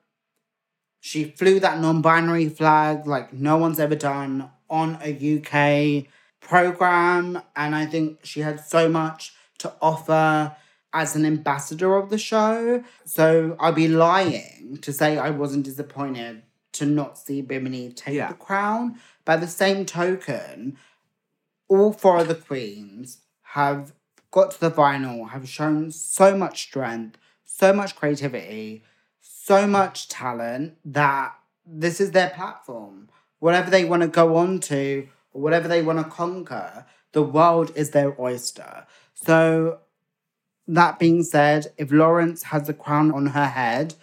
She 1.00 1.26
flew 1.26 1.60
that 1.60 1.80
non 1.80 2.02
binary 2.02 2.50
flag 2.50 3.08
like 3.08 3.32
no 3.34 3.58
one's 3.58 3.80
ever 3.80 3.96
done 3.96 4.50
on 4.70 4.98
a 5.02 5.12
UK 5.38 6.06
program. 6.42 7.42
And 7.56 7.76
I 7.76 7.86
think 7.86 8.20
she 8.26 8.42
had 8.42 8.60
so 8.60 8.90
much 8.90 9.34
to 9.60 9.74
offer 9.82 10.56
as 10.94 11.16
an 11.16 11.26
ambassador 11.26 11.96
of 11.96 12.10
the 12.10 12.18
show. 12.18 12.84
So 13.06 13.56
I'd 13.60 13.76
be 13.76 13.88
lying 13.88 14.80
to 14.82 14.92
say 14.92 15.18
I 15.18 15.30
wasn't 15.30 15.66
disappointed 15.66 16.44
to 16.74 16.86
not 16.86 17.18
see 17.18 17.42
Bimini 17.42 17.92
take 17.92 18.16
Yeah. 18.16 18.28
the 18.30 18.34
crown. 18.36 19.00
By 19.26 19.38
the 19.38 19.48
same 19.48 19.86
token, 19.86 20.78
all 21.68 21.92
four 21.94 22.20
of 22.20 22.28
the 22.28 22.36
queens 22.36 23.20
have 23.54 23.94
got 24.32 24.52
to 24.52 24.60
the 24.60 24.72
final, 24.72 25.26
have 25.26 25.48
shown 25.48 25.92
so 25.92 26.36
much 26.36 26.64
strength, 26.64 27.18
so 27.44 27.74
much 27.74 27.96
creativity, 27.96 28.84
so 29.22 29.68
much 29.68 30.10
talent 30.10 30.78
that 30.86 31.34
this 31.66 32.00
is 32.00 32.12
their 32.12 32.30
platform. 32.30 33.10
Whatever 33.40 33.70
they 33.70 33.86
want 33.86 34.02
to 34.02 34.08
go 34.08 34.36
on 34.36 34.60
to, 34.62 35.08
or 35.32 35.42
whatever 35.42 35.68
they 35.68 35.82
want 35.82 36.00
to 36.00 36.06
conquer, 36.06 36.86
the 37.12 37.24
world 37.24 37.72
is 37.76 37.92
their 37.92 38.20
oyster. 38.20 38.86
So, 39.14 39.80
that 40.68 41.00
being 41.00 41.24
said, 41.24 41.74
if 41.78 41.92
Lawrence 41.92 42.44
has 42.44 42.68
the 42.68 42.74
crown 42.74 43.12
on 43.12 43.28
her 43.28 43.46
head, 43.46 43.96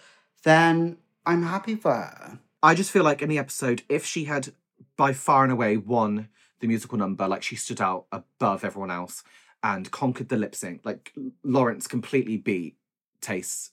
then 0.43 0.97
I'm 1.25 1.43
happy 1.43 1.75
for 1.75 1.93
her. 1.93 2.39
I 2.63 2.73
just 2.73 2.91
feel 2.91 3.03
like 3.03 3.21
in 3.21 3.29
the 3.29 3.37
episode, 3.37 3.83
if 3.87 4.05
she 4.05 4.25
had 4.25 4.53
by 4.97 5.13
far 5.13 5.43
and 5.43 5.51
away 5.51 5.77
won 5.77 6.29
the 6.59 6.67
musical 6.67 6.97
number, 6.97 7.27
like 7.27 7.43
she 7.43 7.55
stood 7.55 7.81
out 7.81 8.05
above 8.11 8.63
everyone 8.63 8.89
else 8.89 9.23
and 9.65 9.89
conquered 9.89 10.29
the 10.29 10.37
lip 10.37 10.53
sync, 10.53 10.81
like 10.83 11.11
Lawrence 11.43 11.87
completely 11.87 12.37
beat 12.37 12.77
Tayce 13.19 13.71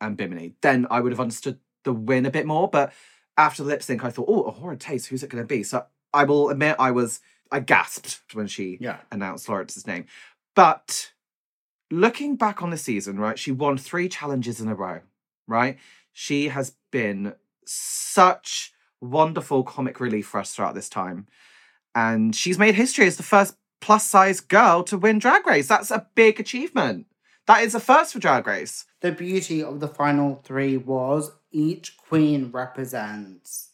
and 0.00 0.16
Bimini, 0.16 0.54
then 0.62 0.86
I 0.90 1.00
would 1.00 1.12
have 1.12 1.20
understood 1.20 1.58
the 1.84 1.92
win 1.92 2.24
a 2.24 2.30
bit 2.30 2.46
more. 2.46 2.70
But 2.70 2.94
after 3.36 3.62
the 3.62 3.68
lip 3.68 3.82
sync, 3.82 4.02
I 4.02 4.08
thought, 4.08 4.30
oh, 4.30 4.44
a 4.44 4.50
horrid 4.50 4.80
taste, 4.80 5.08
who's 5.08 5.22
it 5.22 5.28
going 5.28 5.44
to 5.44 5.46
be? 5.46 5.62
So 5.62 5.84
I 6.14 6.24
will 6.24 6.48
admit 6.48 6.76
I 6.78 6.90
was, 6.90 7.20
I 7.52 7.60
gasped 7.60 8.34
when 8.34 8.46
she 8.46 8.78
Yeah. 8.80 8.96
announced 9.12 9.46
Lawrence's 9.46 9.86
name. 9.86 10.06
But 10.54 11.12
looking 11.90 12.36
back 12.36 12.62
on 12.62 12.70
the 12.70 12.78
season, 12.78 13.18
right, 13.18 13.38
she 13.38 13.52
won 13.52 13.76
three 13.76 14.08
challenges 14.08 14.58
in 14.58 14.68
a 14.68 14.74
row, 14.74 15.00
right? 15.46 15.76
She 16.14 16.48
has 16.48 16.76
been 16.90 17.34
such 17.66 18.72
wonderful 19.02 19.64
comic 19.64 20.00
relief 20.00 20.28
for 20.28 20.40
us 20.40 20.54
throughout 20.54 20.74
this 20.74 20.88
time. 20.88 21.26
And 21.94 22.34
she's 22.34 22.58
made 22.58 22.74
history 22.74 23.06
as 23.06 23.18
the 23.18 23.22
first 23.22 23.56
plus 23.84 24.06
size 24.06 24.40
girl 24.40 24.82
to 24.82 24.96
win 24.96 25.18
Drag 25.18 25.46
Race. 25.46 25.68
That's 25.68 25.90
a 25.90 26.06
big 26.14 26.40
achievement. 26.40 27.04
That 27.46 27.62
is 27.62 27.74
a 27.74 27.80
first 27.80 28.14
for 28.14 28.18
Drag 28.18 28.46
Race. 28.46 28.86
The 29.02 29.12
beauty 29.12 29.62
of 29.62 29.80
the 29.80 29.88
final 29.88 30.40
three 30.42 30.78
was 30.78 31.32
each 31.52 31.98
queen 31.98 32.50
represents 32.50 33.72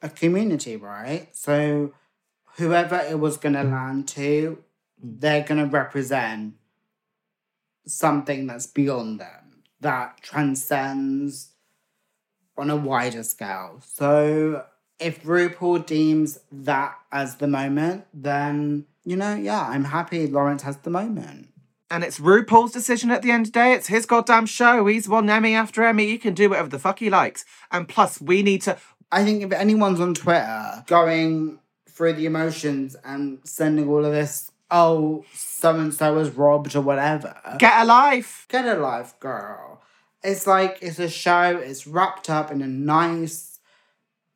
a 0.00 0.08
community, 0.08 0.76
right? 0.76 1.28
So 1.32 1.92
whoever 2.56 2.96
it 2.96 3.20
was 3.20 3.36
going 3.36 3.52
to 3.52 3.64
land 3.64 4.08
to, 4.08 4.64
they're 4.96 5.44
going 5.44 5.62
to 5.62 5.70
represent 5.70 6.54
something 7.86 8.46
that's 8.46 8.66
beyond 8.66 9.20
them, 9.20 9.62
that 9.80 10.22
transcends 10.22 11.50
on 12.56 12.70
a 12.70 12.76
wider 12.76 13.24
scale. 13.24 13.82
So 13.84 14.64
if 14.98 15.22
RuPaul 15.22 15.84
deems 15.84 16.38
that 16.50 16.96
as 17.10 17.36
the 17.36 17.48
moment, 17.48 18.06
then, 18.14 18.86
you 19.04 19.16
know, 19.16 19.34
yeah, 19.34 19.66
I'm 19.68 19.84
happy 19.84 20.26
Lawrence 20.26 20.62
has 20.62 20.76
the 20.78 20.90
moment. 20.90 21.48
And 21.90 22.02
it's 22.04 22.18
RuPaul's 22.18 22.72
decision 22.72 23.10
at 23.10 23.20
the 23.22 23.30
end 23.30 23.46
of 23.48 23.52
the 23.52 23.58
day. 23.58 23.72
It's 23.74 23.88
his 23.88 24.06
goddamn 24.06 24.46
show. 24.46 24.86
He's 24.86 25.08
won 25.08 25.28
Emmy 25.28 25.54
after 25.54 25.82
Emmy. 25.84 26.06
He 26.06 26.16
can 26.16 26.32
do 26.32 26.48
whatever 26.48 26.68
the 26.68 26.78
fuck 26.78 27.00
he 27.00 27.10
likes. 27.10 27.44
And 27.70 27.86
plus, 27.86 28.20
we 28.20 28.42
need 28.42 28.62
to. 28.62 28.78
I 29.10 29.24
think 29.24 29.42
if 29.42 29.52
anyone's 29.52 30.00
on 30.00 30.14
Twitter 30.14 30.84
going 30.86 31.58
through 31.86 32.14
the 32.14 32.24
emotions 32.24 32.96
and 33.04 33.40
sending 33.44 33.88
all 33.90 34.06
of 34.06 34.12
this, 34.12 34.50
oh, 34.70 35.26
so 35.34 35.76
and 35.76 35.92
so 35.92 36.14
was 36.14 36.30
robbed 36.30 36.74
or 36.74 36.80
whatever, 36.80 37.36
Get 37.58 37.82
a 37.82 37.84
life. 37.84 38.46
get 38.48 38.64
a 38.64 38.80
life, 38.80 39.18
girl. 39.20 39.82
It's 40.24 40.46
like 40.46 40.78
it's 40.80 40.98
a 40.98 41.10
show, 41.10 41.58
it's 41.62 41.86
wrapped 41.86 42.30
up 42.30 42.50
in 42.50 42.62
a 42.62 42.66
nice, 42.66 43.58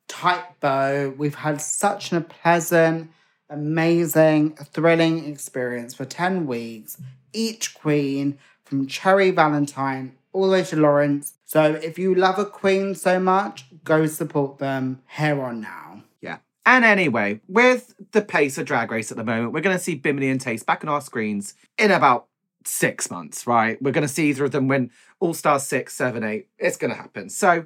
tight 0.07 0.59
bow. 0.59 1.15
We've 1.17 1.33
had 1.33 1.59
such 1.59 2.13
a 2.13 2.21
pleasant, 2.21 3.09
amazing, 3.49 4.55
thrilling 4.55 5.29
experience 5.29 5.93
for 5.93 6.05
10 6.05 6.47
weeks. 6.47 6.97
Each 7.33 7.73
queen, 7.73 8.37
from 8.67 8.87
Cherry 8.87 9.31
Valentine 9.31 10.15
all 10.33 10.47
the 10.47 10.51
way 10.51 10.63
to 10.63 10.75
Lawrence. 10.75 11.33
So 11.45 11.73
if 11.75 11.97
you 11.97 12.13
love 12.13 12.37
a 12.37 12.45
queen 12.45 12.93
so 12.95 13.19
much, 13.19 13.65
go 13.83 14.05
support 14.05 14.59
them 14.59 15.01
here 15.17 15.41
on 15.41 15.61
now. 15.61 16.03
Yeah. 16.21 16.39
And 16.65 16.83
anyway, 16.83 17.39
with 17.47 17.95
the 18.11 18.21
pace 18.21 18.57
of 18.57 18.65
Drag 18.65 18.91
Race 18.91 19.09
at 19.09 19.17
the 19.17 19.23
moment, 19.23 19.53
we're 19.53 19.61
going 19.61 19.77
to 19.77 19.83
see 19.83 19.95
Bimini 19.95 20.29
and 20.29 20.41
Tayce 20.41 20.65
back 20.65 20.83
on 20.83 20.89
our 20.89 21.01
screens 21.01 21.53
in 21.77 21.91
about 21.91 22.27
six 22.65 23.09
months, 23.09 23.47
right? 23.47 23.81
We're 23.81 23.91
going 23.91 24.07
to 24.07 24.13
see 24.13 24.29
either 24.29 24.45
of 24.45 24.51
them 24.51 24.67
win 24.67 24.91
All 25.19 25.33
Star 25.33 25.59
6, 25.59 25.93
7, 25.93 26.23
8. 26.23 26.47
It's 26.59 26.77
going 26.77 26.91
to 26.91 26.97
happen. 26.97 27.29
So 27.29 27.65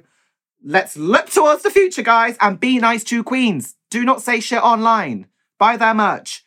let's 0.64 0.96
look 0.96 1.28
towards 1.30 1.64
the 1.64 1.70
future, 1.70 2.02
guys, 2.02 2.36
and 2.40 2.60
be 2.60 2.78
nice 2.78 3.02
to 3.04 3.24
queens. 3.24 3.74
Do 3.90 4.04
not 4.04 4.22
say 4.22 4.38
shit 4.38 4.62
online. 4.62 5.26
Buy 5.62 5.76
their 5.76 5.94
merch. 5.94 6.44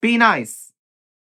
Be 0.00 0.16
nice. 0.16 0.72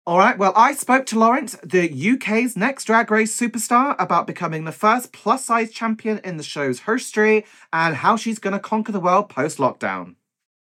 All 0.04 0.18
right, 0.18 0.36
well, 0.36 0.52
I 0.56 0.74
spoke 0.74 1.06
to 1.06 1.18
Lawrence, 1.20 1.56
the 1.62 1.88
UK's 2.14 2.56
next 2.56 2.86
Drag 2.86 3.12
Race 3.12 3.38
superstar, 3.38 3.94
about 4.00 4.26
becoming 4.26 4.64
the 4.64 4.72
first 4.72 5.12
plus 5.12 5.44
size 5.44 5.70
champion 5.70 6.18
in 6.24 6.36
the 6.36 6.42
show's 6.42 6.80
history 6.80 7.44
and 7.72 7.94
how 7.94 8.16
she's 8.16 8.40
going 8.40 8.54
to 8.54 8.58
conquer 8.58 8.90
the 8.90 8.98
world 8.98 9.28
post 9.28 9.58
lockdown. 9.58 10.16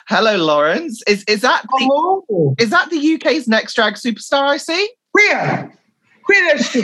Hello, 0.08 0.38
Lawrence. 0.38 1.04
Is 1.06 1.26
is 1.28 1.42
that 1.42 1.64
the, 1.64 1.80
Hello. 1.82 2.56
is 2.58 2.70
that 2.70 2.90
the 2.90 3.16
UK's 3.16 3.46
next 3.46 3.74
drag 3.74 3.96
superstar? 3.96 4.44
I 4.44 4.56
see. 4.56 4.90
Where? 5.12 5.70
Where 6.28 6.56
is 6.56 6.66
she? 6.70 6.82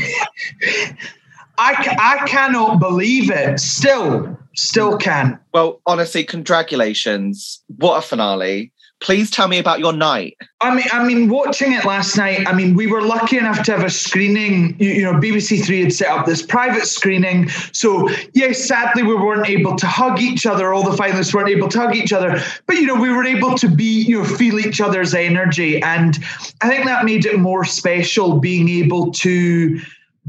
I, 1.57 1.95
I 2.21 2.27
cannot 2.27 2.81
believe 2.81 3.31
it. 3.31 3.61
Still, 3.61 4.37
still 4.57 4.97
can't. 4.97 5.39
Well, 5.53 5.79
honestly, 5.85 6.25
congratulations. 6.25 7.63
What 7.77 7.99
a 7.99 8.01
finale. 8.01 8.73
Please 9.01 9.31
tell 9.31 9.47
me 9.47 9.59
about 9.59 9.79
your 9.79 9.93
night. 9.93 10.37
I 10.59 10.75
mean, 10.75 10.85
I 10.91 11.05
mean, 11.05 11.29
watching 11.29 11.71
it 11.71 11.85
last 11.85 12.17
night. 12.17 12.45
I 12.45 12.53
mean, 12.53 12.75
we 12.75 12.85
were 12.85 13.01
lucky 13.01 13.37
enough 13.37 13.63
to 13.63 13.71
have 13.71 13.83
a 13.85 13.89
screening. 13.89 14.75
You, 14.77 14.89
you, 14.89 15.03
know, 15.03 15.13
BBC 15.13 15.63
Three 15.65 15.81
had 15.81 15.93
set 15.93 16.09
up 16.09 16.25
this 16.25 16.41
private 16.41 16.85
screening. 16.85 17.47
So 17.71 18.09
yes, 18.33 18.65
sadly, 18.65 19.03
we 19.03 19.15
weren't 19.15 19.47
able 19.47 19.77
to 19.77 19.87
hug 19.87 20.19
each 20.19 20.45
other. 20.45 20.73
All 20.73 20.83
the 20.83 20.97
finalists 20.97 21.33
weren't 21.33 21.47
able 21.47 21.69
to 21.69 21.79
hug 21.79 21.95
each 21.95 22.11
other. 22.11 22.41
But 22.65 22.75
you 22.75 22.87
know, 22.87 22.99
we 22.99 23.09
were 23.09 23.23
able 23.23 23.57
to 23.59 23.69
be, 23.69 24.01
you 24.01 24.21
know, 24.21 24.25
feel 24.27 24.59
each 24.59 24.81
other's 24.81 25.13
energy, 25.13 25.81
and 25.81 26.19
I 26.61 26.67
think 26.67 26.85
that 26.85 27.05
made 27.05 27.25
it 27.25 27.39
more 27.39 27.63
special. 27.63 28.39
Being 28.39 28.67
able 28.67 29.11
to 29.11 29.79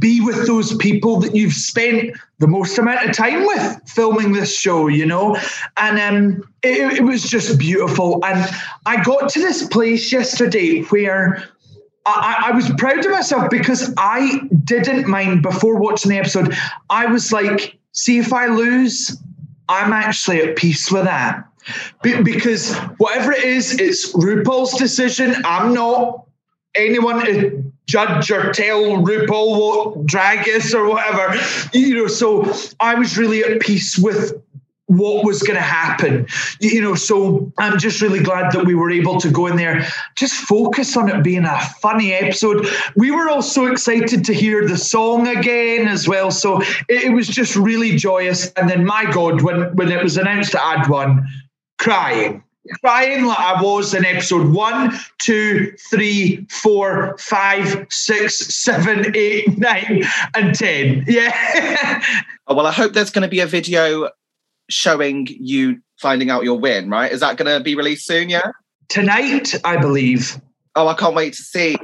be 0.00 0.20
with 0.20 0.46
those 0.46 0.74
people 0.76 1.20
that 1.20 1.36
you've 1.36 1.52
spent 1.52 2.16
the 2.38 2.48
most 2.48 2.78
amount 2.78 3.08
of 3.08 3.14
time 3.14 3.46
with 3.46 3.88
filming 3.88 4.32
this 4.32 4.58
show, 4.58 4.88
you 4.88 5.06
know? 5.06 5.36
And 5.76 6.00
um, 6.00 6.52
it, 6.62 6.98
it 6.98 7.02
was 7.02 7.22
just 7.22 7.58
beautiful. 7.58 8.24
And 8.24 8.50
I 8.86 9.02
got 9.02 9.28
to 9.30 9.40
this 9.40 9.68
place 9.68 10.10
yesterday 10.10 10.82
where 10.84 11.44
I, 12.06 12.46
I, 12.46 12.50
was 12.52 12.70
proud 12.78 13.04
of 13.04 13.10
myself 13.10 13.50
because 13.50 13.92
I 13.98 14.40
didn't 14.64 15.06
mind 15.06 15.42
before 15.42 15.78
watching 15.78 16.10
the 16.10 16.18
episode. 16.18 16.56
I 16.88 17.06
was 17.06 17.30
like, 17.30 17.78
see, 17.92 18.18
if 18.18 18.32
I 18.32 18.46
lose, 18.46 19.16
I'm 19.68 19.92
actually 19.92 20.40
at 20.40 20.56
peace 20.56 20.90
with 20.90 21.04
that. 21.04 21.46
Be- 22.02 22.22
because 22.22 22.74
whatever 22.96 23.32
it 23.32 23.44
is, 23.44 23.78
it's 23.78 24.12
RuPaul's 24.14 24.78
decision. 24.78 25.34
I'm 25.44 25.74
not 25.74 26.26
anyone 26.74 27.69
judge 27.90 28.30
or 28.30 28.52
tell 28.52 28.82
RuPaul 28.82 29.58
what 29.58 30.06
drag 30.06 30.46
is 30.46 30.74
or 30.74 30.88
whatever. 30.88 31.38
You 31.72 31.96
know, 31.96 32.06
so 32.06 32.52
I 32.78 32.94
was 32.94 33.18
really 33.18 33.42
at 33.42 33.60
peace 33.60 33.98
with 33.98 34.40
what 34.90 35.24
was 35.24 35.40
going 35.42 35.56
to 35.56 35.62
happen. 35.62 36.26
You 36.60 36.82
know 36.82 36.94
so 36.96 37.52
i'm 37.58 37.78
just 37.78 38.02
really 38.02 38.18
glad 38.18 38.52
that 38.52 38.64
we 38.64 38.74
were 38.74 38.90
able 38.90 39.20
to 39.20 39.30
go 39.30 39.46
in 39.46 39.56
there 39.56 39.86
just 40.16 40.34
focus 40.34 40.96
on 40.96 41.08
it 41.08 41.22
being 41.22 41.44
a 41.44 41.60
funny 41.80 42.12
episode. 42.12 42.66
We 42.96 43.12
were 43.12 43.28
all 43.28 43.42
so 43.42 43.66
excited 43.66 44.24
to 44.24 44.34
hear 44.34 44.66
the 44.66 44.76
song 44.76 45.28
again 45.28 45.86
as 45.86 46.08
well 46.08 46.32
so 46.32 46.60
it, 46.88 47.04
it 47.04 47.12
was 47.12 47.28
just 47.28 47.54
really 47.54 47.96
joyous. 47.96 48.50
And 48.52 48.68
then 48.68 48.84
my 48.84 49.04
god 49.10 49.42
when 49.42 49.74
when 49.76 49.92
it 49.92 50.02
was 50.02 50.16
announced 50.16 50.52
that 50.52 50.62
i'd 50.62 50.88
won 50.88 51.24
crying 51.78 52.42
crying 52.80 53.24
like 53.24 53.38
I 53.38 53.62
was 53.62 53.94
in 53.94 54.04
episode 54.04 54.52
one, 54.52 54.92
two, 55.18 55.72
three, 55.90 56.46
four, 56.50 57.16
five, 57.18 57.86
six, 57.90 58.36
seven, 58.38 59.14
eight, 59.14 59.46
nine, 59.58 60.04
and 60.34 60.54
ten. 60.54 61.04
Yeah. 61.06 62.02
oh, 62.46 62.54
well, 62.54 62.66
I 62.66 62.72
hope 62.72 62.92
there's 62.92 63.10
going 63.10 63.22
to 63.22 63.28
be 63.28 63.40
a 63.40 63.46
video 63.46 64.10
showing 64.68 65.26
you 65.28 65.80
finding 66.00 66.30
out 66.30 66.44
your 66.44 66.58
win, 66.58 66.88
right? 66.88 67.10
Is 67.10 67.20
that 67.20 67.36
going 67.36 67.56
to 67.56 67.62
be 67.62 67.74
released 67.74 68.06
soon? 68.06 68.28
Yeah. 68.28 68.52
Tonight, 68.88 69.54
I 69.64 69.76
believe. 69.76 70.40
Oh, 70.74 70.88
I 70.88 70.94
can't 70.94 71.14
wait 71.14 71.34
to 71.34 71.42
see. 71.42 71.76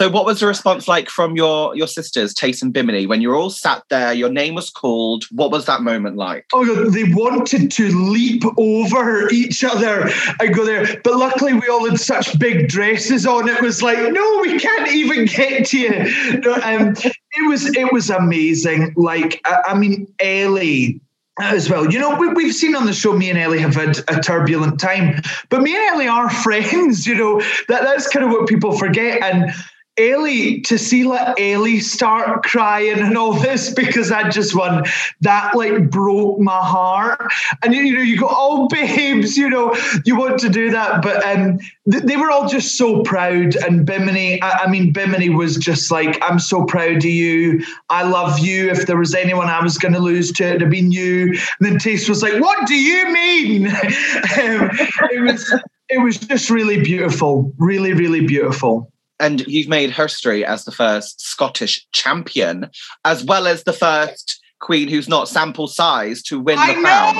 So, 0.00 0.10
what 0.10 0.24
was 0.24 0.40
the 0.40 0.46
response 0.48 0.88
like 0.88 1.08
from 1.08 1.36
your 1.36 1.76
your 1.76 1.86
sisters, 1.86 2.34
Tayce 2.34 2.62
and 2.62 2.72
Bimini, 2.72 3.06
when 3.06 3.22
you 3.22 3.28
were 3.28 3.36
all 3.36 3.50
sat 3.50 3.84
there? 3.90 4.12
Your 4.12 4.28
name 4.28 4.56
was 4.56 4.68
called. 4.68 5.24
What 5.30 5.52
was 5.52 5.66
that 5.66 5.82
moment 5.82 6.16
like? 6.16 6.46
Oh, 6.52 6.90
they 6.90 7.04
wanted 7.04 7.70
to 7.70 7.88
leap 7.90 8.42
over 8.58 9.30
each 9.30 9.62
other 9.62 10.10
and 10.40 10.52
go 10.52 10.64
there, 10.64 11.00
but 11.04 11.16
luckily 11.16 11.54
we 11.54 11.68
all 11.68 11.88
had 11.88 12.00
such 12.00 12.36
big 12.40 12.66
dresses 12.68 13.24
on. 13.24 13.48
It 13.48 13.62
was 13.62 13.82
like, 13.82 13.98
no, 14.12 14.38
we 14.42 14.58
can't 14.58 14.90
even 14.90 15.26
get 15.26 15.66
to 15.66 15.78
you. 15.78 16.40
No, 16.40 16.54
um, 16.54 16.94
it 16.96 17.48
was 17.48 17.66
it 17.76 17.92
was 17.92 18.10
amazing. 18.10 18.94
Like, 18.96 19.40
I, 19.44 19.62
I 19.68 19.74
mean, 19.78 20.12
Ellie 20.18 21.00
as 21.40 21.70
well. 21.70 21.90
You 21.92 21.98
know, 21.98 22.16
we, 22.16 22.44
have 22.44 22.54
seen 22.54 22.74
on 22.74 22.86
the 22.86 22.92
show, 22.92 23.12
me 23.12 23.30
and 23.30 23.38
Ellie 23.38 23.60
have 23.60 23.74
had 23.74 23.98
a 24.08 24.20
turbulent 24.20 24.78
time, 24.78 25.20
but 25.50 25.62
me 25.62 25.74
and 25.74 25.84
Ellie 25.94 26.08
are 26.08 26.30
friends. 26.42 27.06
You 27.06 27.14
know, 27.14 27.40
that 27.68 27.82
that's 27.82 28.08
kind 28.08 28.24
of 28.24 28.32
what 28.32 28.48
people 28.48 28.76
forget. 28.76 29.22
And 29.22 29.52
Ellie 29.96 30.60
to 30.62 30.76
see 30.76 31.04
like 31.04 31.38
Ellie 31.40 31.78
start 31.78 32.42
crying 32.42 32.98
and 32.98 33.16
all 33.16 33.32
this 33.32 33.72
because 33.72 34.10
I 34.10 34.28
just 34.28 34.54
won 34.54 34.84
that 35.20 35.54
like 35.54 35.88
broke 35.88 36.40
my 36.40 36.60
heart. 36.60 37.32
And 37.62 37.72
you 37.72 37.94
know 37.94 38.00
you 38.00 38.18
go 38.18 38.28
oh 38.28 38.66
babes 38.68 39.36
you 39.36 39.48
know 39.48 39.76
you 40.04 40.16
want 40.16 40.40
to 40.40 40.48
do 40.48 40.70
that 40.70 41.02
but 41.02 41.24
um 41.24 41.58
th- 41.90 42.02
they 42.04 42.16
were 42.16 42.30
all 42.30 42.48
just 42.48 42.76
so 42.76 43.02
proud. 43.02 43.54
And 43.56 43.86
Bimini 43.86 44.42
I-, 44.42 44.64
I 44.64 44.68
mean 44.68 44.92
Bimini 44.92 45.30
was 45.30 45.56
just 45.56 45.92
like 45.92 46.18
I'm 46.22 46.40
so 46.40 46.64
proud 46.64 46.96
of 46.96 47.04
you. 47.04 47.64
I 47.88 48.02
love 48.02 48.40
you. 48.40 48.70
If 48.70 48.86
there 48.86 48.98
was 48.98 49.14
anyone 49.14 49.46
I 49.46 49.62
was 49.62 49.78
going 49.78 49.94
to 49.94 50.00
lose 50.00 50.32
to 50.32 50.44
it'd 50.44 50.60
have 50.60 50.70
been 50.70 50.90
you. 50.90 51.28
And 51.28 51.38
then 51.60 51.78
Tayce 51.78 52.08
was 52.08 52.20
like 52.20 52.40
what 52.42 52.66
do 52.66 52.74
you 52.74 53.12
mean? 53.12 53.72
Um, 54.34 54.70
it 55.12 55.22
was 55.22 55.60
it 55.88 55.98
was 55.98 56.18
just 56.18 56.50
really 56.50 56.82
beautiful. 56.82 57.52
Really 57.58 57.92
really 57.92 58.26
beautiful 58.26 58.90
and 59.20 59.46
you've 59.46 59.68
made 59.68 59.90
history 59.90 60.44
as 60.44 60.64
the 60.64 60.72
first 60.72 61.20
Scottish 61.20 61.86
champion, 61.92 62.70
as 63.04 63.24
well 63.24 63.46
as 63.46 63.64
the 63.64 63.72
first 63.72 64.40
queen 64.60 64.88
who's 64.88 65.08
not 65.08 65.28
sample 65.28 65.66
size 65.66 66.22
to 66.22 66.40
win 66.40 66.58
the 66.58 66.80
crown. 66.80 67.14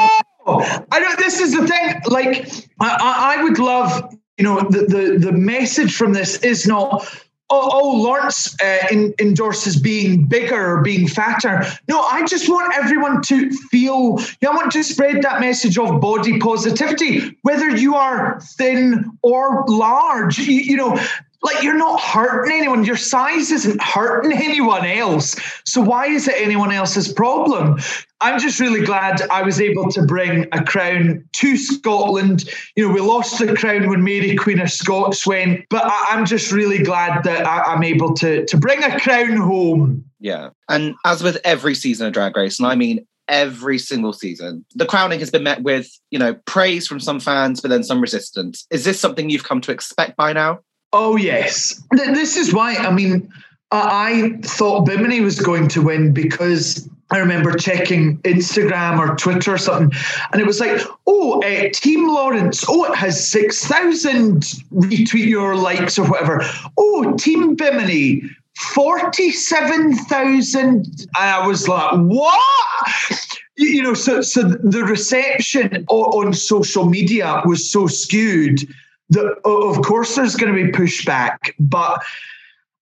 I 0.46 1.00
know 1.00 1.14
this 1.16 1.40
is 1.40 1.52
the 1.52 1.66
thing. 1.66 2.00
Like, 2.06 2.48
I, 2.80 3.36
I 3.38 3.42
would 3.42 3.58
love, 3.58 4.14
you 4.38 4.44
know, 4.44 4.60
the, 4.60 4.86
the 4.86 5.18
the 5.18 5.32
message 5.32 5.94
from 5.94 6.12
this 6.12 6.36
is 6.38 6.66
not 6.66 7.06
oh, 7.50 7.70
oh 7.72 8.02
Lawrence 8.02 8.56
uh, 8.60 8.86
in, 8.90 9.14
endorses 9.20 9.78
being 9.80 10.26
bigger 10.26 10.76
or 10.76 10.82
being 10.82 11.06
fatter. 11.08 11.64
No, 11.88 12.00
I 12.00 12.24
just 12.26 12.48
want 12.48 12.74
everyone 12.74 13.22
to 13.22 13.50
feel, 13.70 14.18
you 14.18 14.36
know, 14.42 14.50
I 14.52 14.54
want 14.54 14.72
to 14.72 14.82
spread 14.82 15.22
that 15.22 15.40
message 15.40 15.78
of 15.78 16.00
body 16.00 16.38
positivity, 16.38 17.36
whether 17.42 17.68
you 17.70 17.94
are 17.94 18.40
thin 18.40 19.16
or 19.22 19.64
large. 19.68 20.38
You, 20.38 20.60
you 20.60 20.76
know, 20.76 20.98
like 21.44 21.62
you're 21.62 21.76
not 21.76 22.00
hurting 22.00 22.56
anyone. 22.56 22.84
Your 22.84 22.96
size 22.96 23.50
isn't 23.50 23.80
hurting 23.80 24.32
anyone 24.32 24.86
else. 24.86 25.36
So 25.66 25.82
why 25.82 26.06
is 26.06 26.26
it 26.26 26.34
anyone 26.38 26.72
else's 26.72 27.12
problem? 27.12 27.78
I'm 28.22 28.40
just 28.40 28.58
really 28.58 28.84
glad 28.84 29.20
I 29.30 29.42
was 29.42 29.60
able 29.60 29.90
to 29.90 30.02
bring 30.02 30.46
a 30.52 30.64
crown 30.64 31.22
to 31.34 31.56
Scotland. 31.58 32.48
You 32.74 32.88
know, 32.88 32.94
we 32.94 33.00
lost 33.00 33.38
the 33.38 33.54
crown 33.54 33.90
when 33.90 34.02
Mary 34.02 34.34
Queen 34.36 34.58
of 34.58 34.70
Scots 34.70 35.26
went, 35.26 35.66
but 35.68 35.84
I, 35.84 36.18
am 36.18 36.24
just 36.24 36.50
really 36.50 36.82
glad 36.82 37.22
that 37.24 37.46
I, 37.46 37.74
I'm 37.74 37.82
able 37.82 38.14
to 38.14 38.46
to 38.46 38.56
bring 38.56 38.82
a 38.82 38.98
crown 38.98 39.36
home. 39.36 40.04
Yeah, 40.20 40.50
and 40.70 40.94
as 41.04 41.22
with 41.22 41.38
every 41.44 41.74
season 41.74 42.06
of 42.06 42.14
Drag 42.14 42.34
Race, 42.34 42.58
and 42.58 42.66
I 42.66 42.74
mean 42.74 43.06
every 43.28 43.78
single 43.78 44.12
season. 44.12 44.64
The 44.74 44.86
crowning 44.86 45.18
has 45.20 45.30
been 45.30 45.42
met 45.42 45.62
with, 45.62 45.88
you 46.10 46.18
know, 46.18 46.34
praise 46.46 46.86
from 46.86 47.00
some 47.00 47.20
fans, 47.20 47.60
but 47.60 47.70
then 47.70 47.82
some 47.82 48.00
resistance. 48.00 48.66
Is 48.70 48.84
this 48.84 49.00
something 49.00 49.30
you've 49.30 49.44
come 49.44 49.62
to 49.62 49.72
expect 49.72 50.16
by 50.16 50.32
now? 50.34 50.60
Oh 50.96 51.16
yes, 51.16 51.82
this 51.90 52.36
is 52.36 52.54
why. 52.54 52.76
I 52.76 52.92
mean, 52.92 53.28
I 53.72 54.38
thought 54.42 54.86
Bimini 54.86 55.22
was 55.22 55.40
going 55.40 55.66
to 55.70 55.82
win 55.82 56.12
because 56.12 56.88
I 57.10 57.18
remember 57.18 57.56
checking 57.56 58.18
Instagram 58.18 59.00
or 59.00 59.16
Twitter 59.16 59.54
or 59.54 59.58
something, 59.58 59.90
and 60.32 60.40
it 60.40 60.46
was 60.46 60.60
like, 60.60 60.80
oh, 61.08 61.42
uh, 61.42 61.68
Team 61.74 62.06
Lawrence, 62.06 62.64
oh, 62.68 62.84
it 62.84 62.94
has 62.94 63.28
6,000 63.28 64.42
retweet 64.72 65.26
your 65.26 65.56
likes 65.56 65.98
or 65.98 66.08
whatever. 66.08 66.44
Oh, 66.78 67.16
Team 67.16 67.56
Bimini, 67.56 68.22
47,000. 68.56 70.64
And 70.64 70.86
I 71.16 71.44
was 71.44 71.66
like, 71.66 71.92
what? 71.92 73.38
You 73.56 73.82
know, 73.82 73.94
so, 73.94 74.20
so 74.20 74.42
the 74.42 74.84
reception 74.84 75.86
on 75.88 76.32
social 76.32 76.88
media 76.88 77.42
was 77.44 77.68
so 77.68 77.88
skewed 77.88 78.62
the, 79.10 79.34
of 79.44 79.82
course 79.82 80.14
there's 80.16 80.36
going 80.36 80.54
to 80.54 80.64
be 80.64 80.72
pushback, 80.72 81.52
but 81.58 82.02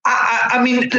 I, 0.05 0.51
I 0.53 0.62
mean, 0.62 0.91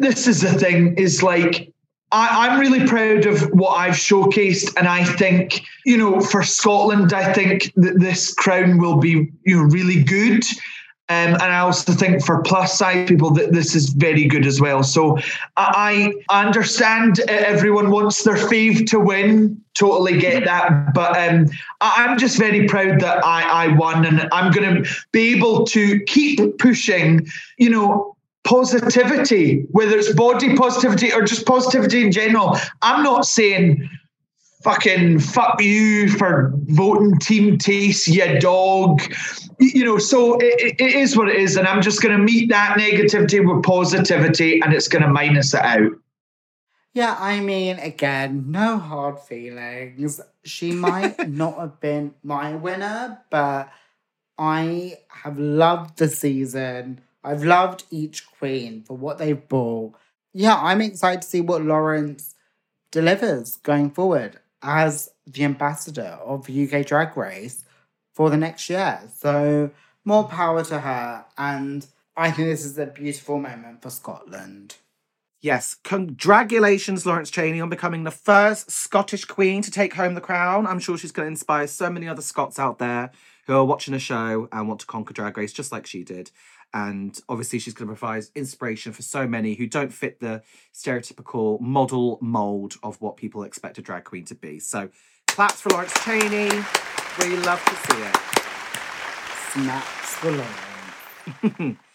this 0.00 0.26
is 0.26 0.40
the 0.40 0.52
thing: 0.52 0.96
is 0.96 1.22
like 1.22 1.72
I, 2.10 2.48
am 2.48 2.60
really 2.60 2.86
proud 2.86 3.26
of 3.26 3.42
what 3.50 3.76
I've 3.76 3.94
showcased, 3.94 4.76
and 4.76 4.88
I 4.88 5.04
think 5.04 5.62
you 5.84 5.96
know 5.96 6.20
for 6.20 6.42
Scotland, 6.42 7.12
I 7.12 7.32
think 7.32 7.72
that 7.76 8.00
this 8.00 8.34
crown 8.34 8.78
will 8.78 8.96
be 8.96 9.30
you 9.44 9.56
know 9.56 9.62
really 9.62 10.02
good. 10.02 10.44
Um, 11.10 11.34
and 11.34 11.42
I 11.42 11.60
also 11.60 11.92
think 11.92 12.22
for 12.22 12.42
plus 12.42 12.76
size 12.76 13.08
people 13.08 13.30
that 13.30 13.52
this 13.52 13.74
is 13.74 13.88
very 13.90 14.26
good 14.26 14.46
as 14.46 14.60
well. 14.60 14.82
So 14.82 15.18
I, 15.56 16.12
I 16.28 16.44
understand 16.44 17.20
everyone 17.20 17.90
wants 17.90 18.24
their 18.24 18.36
fave 18.36 18.86
to 18.90 19.00
win. 19.00 19.62
Totally 19.74 20.18
get 20.18 20.44
that, 20.44 20.92
but 20.92 21.16
um, 21.16 21.46
I'm 21.80 22.18
just 22.18 22.36
very 22.36 22.66
proud 22.66 23.00
that 23.00 23.24
I, 23.24 23.66
I 23.66 23.68
won, 23.68 24.04
and 24.04 24.28
I'm 24.32 24.50
going 24.50 24.82
to 24.82 24.90
be 25.12 25.36
able 25.36 25.64
to 25.66 26.00
keep 26.00 26.58
pushing. 26.58 27.28
You 27.58 27.70
know, 27.70 28.16
positivity, 28.42 29.66
whether 29.70 29.96
it's 29.96 30.12
body 30.14 30.56
positivity 30.56 31.12
or 31.12 31.22
just 31.22 31.46
positivity 31.46 32.04
in 32.04 32.10
general. 32.10 32.56
I'm 32.82 33.04
not 33.04 33.24
saying 33.24 33.88
fucking 34.62 35.20
fuck 35.20 35.60
you 35.62 36.08
for 36.10 36.52
voting 36.66 37.18
Team 37.18 37.58
Tayce, 37.58 38.08
you 38.08 38.40
dog. 38.40 39.00
You 39.58 39.84
know, 39.84 39.98
so 39.98 40.38
it, 40.38 40.76
it 40.80 40.94
is 40.94 41.16
what 41.16 41.28
it 41.28 41.36
is, 41.36 41.56
and 41.56 41.66
I'm 41.66 41.82
just 41.82 42.02
going 42.02 42.16
to 42.16 42.22
meet 42.22 42.48
that 42.50 42.78
negativity 42.78 43.44
with 43.44 43.64
positivity, 43.64 44.60
and 44.60 44.72
it's 44.72 44.88
going 44.88 45.02
to 45.02 45.08
minus 45.08 45.54
it 45.54 45.62
out. 45.62 45.92
Yeah, 46.94 47.16
I 47.18 47.40
mean, 47.40 47.78
again, 47.78 48.50
no 48.50 48.78
hard 48.78 49.20
feelings. 49.20 50.20
She 50.44 50.72
might 50.86 51.28
not 51.28 51.58
have 51.58 51.80
been 51.80 52.14
my 52.22 52.54
winner, 52.54 53.20
but 53.30 53.72
I 54.38 54.98
have 55.08 55.38
loved 55.38 55.98
the 55.98 56.08
season. 56.08 57.00
I've 57.24 57.44
loved 57.44 57.84
each 57.90 58.26
queen 58.38 58.84
for 58.84 58.96
what 58.96 59.18
they've 59.18 59.48
brought. 59.48 59.94
Yeah, 60.32 60.56
I'm 60.56 60.80
excited 60.80 61.22
to 61.22 61.28
see 61.28 61.40
what 61.40 61.62
Lawrence 61.62 62.34
delivers 62.90 63.56
going 63.56 63.90
forward 63.90 64.38
as 64.62 65.08
the 65.26 65.44
ambassador 65.44 66.18
of 66.24 66.50
UK 66.50 66.86
Drag 66.86 67.16
Race 67.16 67.64
for 68.14 68.30
the 68.30 68.36
next 68.36 68.68
year. 68.68 69.00
So, 69.16 69.70
more 70.04 70.24
power 70.24 70.64
to 70.64 70.80
her. 70.80 71.24
And 71.36 71.86
I 72.16 72.30
think 72.30 72.48
this 72.48 72.64
is 72.64 72.78
a 72.78 72.86
beautiful 72.86 73.38
moment 73.38 73.82
for 73.82 73.90
Scotland. 73.90 74.76
Yes, 75.40 75.76
congratulations, 75.84 77.06
Lawrence 77.06 77.30
Chaney, 77.30 77.60
on 77.60 77.68
becoming 77.68 78.02
the 78.02 78.10
first 78.10 78.72
Scottish 78.72 79.24
queen 79.24 79.62
to 79.62 79.70
take 79.70 79.94
home 79.94 80.14
the 80.14 80.20
crown. 80.20 80.66
I'm 80.66 80.80
sure 80.80 80.98
she's 80.98 81.12
going 81.12 81.26
to 81.26 81.30
inspire 81.30 81.68
so 81.68 81.88
many 81.88 82.08
other 82.08 82.22
Scots 82.22 82.58
out 82.58 82.80
there 82.80 83.12
who 83.46 83.54
are 83.54 83.64
watching 83.64 83.92
the 83.92 84.00
show 84.00 84.48
and 84.50 84.66
want 84.66 84.80
to 84.80 84.86
conquer 84.86 85.14
Drag 85.14 85.38
Race 85.38 85.52
just 85.52 85.70
like 85.70 85.86
she 85.86 86.02
did. 86.02 86.32
And 86.74 87.18
obviously, 87.28 87.58
she's 87.58 87.74
going 87.74 87.88
to 87.88 87.94
provide 87.94 88.24
inspiration 88.34 88.92
for 88.92 89.02
so 89.02 89.26
many 89.26 89.54
who 89.54 89.66
don't 89.66 89.92
fit 89.92 90.20
the 90.20 90.42
stereotypical 90.74 91.60
model 91.60 92.18
mold 92.20 92.76
of 92.82 93.00
what 93.00 93.16
people 93.16 93.42
expect 93.42 93.78
a 93.78 93.82
drag 93.82 94.04
queen 94.04 94.24
to 94.26 94.34
be. 94.34 94.58
So, 94.58 94.90
claps 95.26 95.60
for 95.60 95.70
Lawrence 95.70 95.94
Chaney. 96.04 96.50
We 97.20 97.36
love 97.38 97.64
to 97.64 97.74
see 97.74 98.02
it. 98.02 98.16
Snaps 99.52 100.14
for 100.14 100.30
Lawrence. 100.32 101.78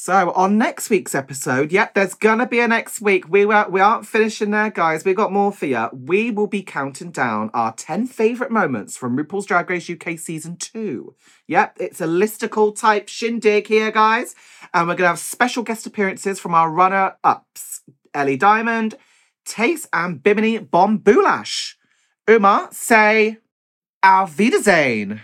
So 0.00 0.30
on 0.30 0.58
next 0.58 0.90
week's 0.90 1.12
episode, 1.12 1.72
yep, 1.72 1.94
there's 1.94 2.14
gonna 2.14 2.46
be 2.46 2.60
a 2.60 2.68
next 2.68 3.00
week. 3.00 3.28
We 3.28 3.44
were 3.44 3.66
we 3.68 3.80
aren't 3.80 4.06
finishing 4.06 4.52
there, 4.52 4.70
guys. 4.70 5.04
We've 5.04 5.16
got 5.16 5.32
more 5.32 5.50
for 5.50 5.66
you. 5.66 5.88
We 5.92 6.30
will 6.30 6.46
be 6.46 6.62
counting 6.62 7.10
down 7.10 7.50
our 7.52 7.74
10 7.74 8.06
favourite 8.06 8.52
moments 8.52 8.96
from 8.96 9.18
RuPaul's 9.18 9.46
Drag 9.46 9.68
Race 9.68 9.90
UK 9.90 10.16
season 10.16 10.56
two. 10.56 11.16
Yep, 11.48 11.78
it's 11.80 12.00
a 12.00 12.06
listicle 12.06 12.78
type 12.78 13.08
shindig 13.08 13.66
here, 13.66 13.90
guys. 13.90 14.36
And 14.72 14.86
we're 14.86 14.94
gonna 14.94 15.08
have 15.08 15.18
special 15.18 15.64
guest 15.64 15.84
appearances 15.84 16.38
from 16.38 16.54
our 16.54 16.70
runner-ups. 16.70 17.80
Ellie 18.14 18.36
Diamond, 18.36 18.94
Tayce 19.44 19.88
and 19.92 20.22
Bimini 20.22 20.58
Bon 20.58 21.00
Boulash. 21.00 21.74
Umar, 22.30 22.68
say 22.70 23.38
Auf 24.04 24.38
Wiedersehen. 24.38 25.22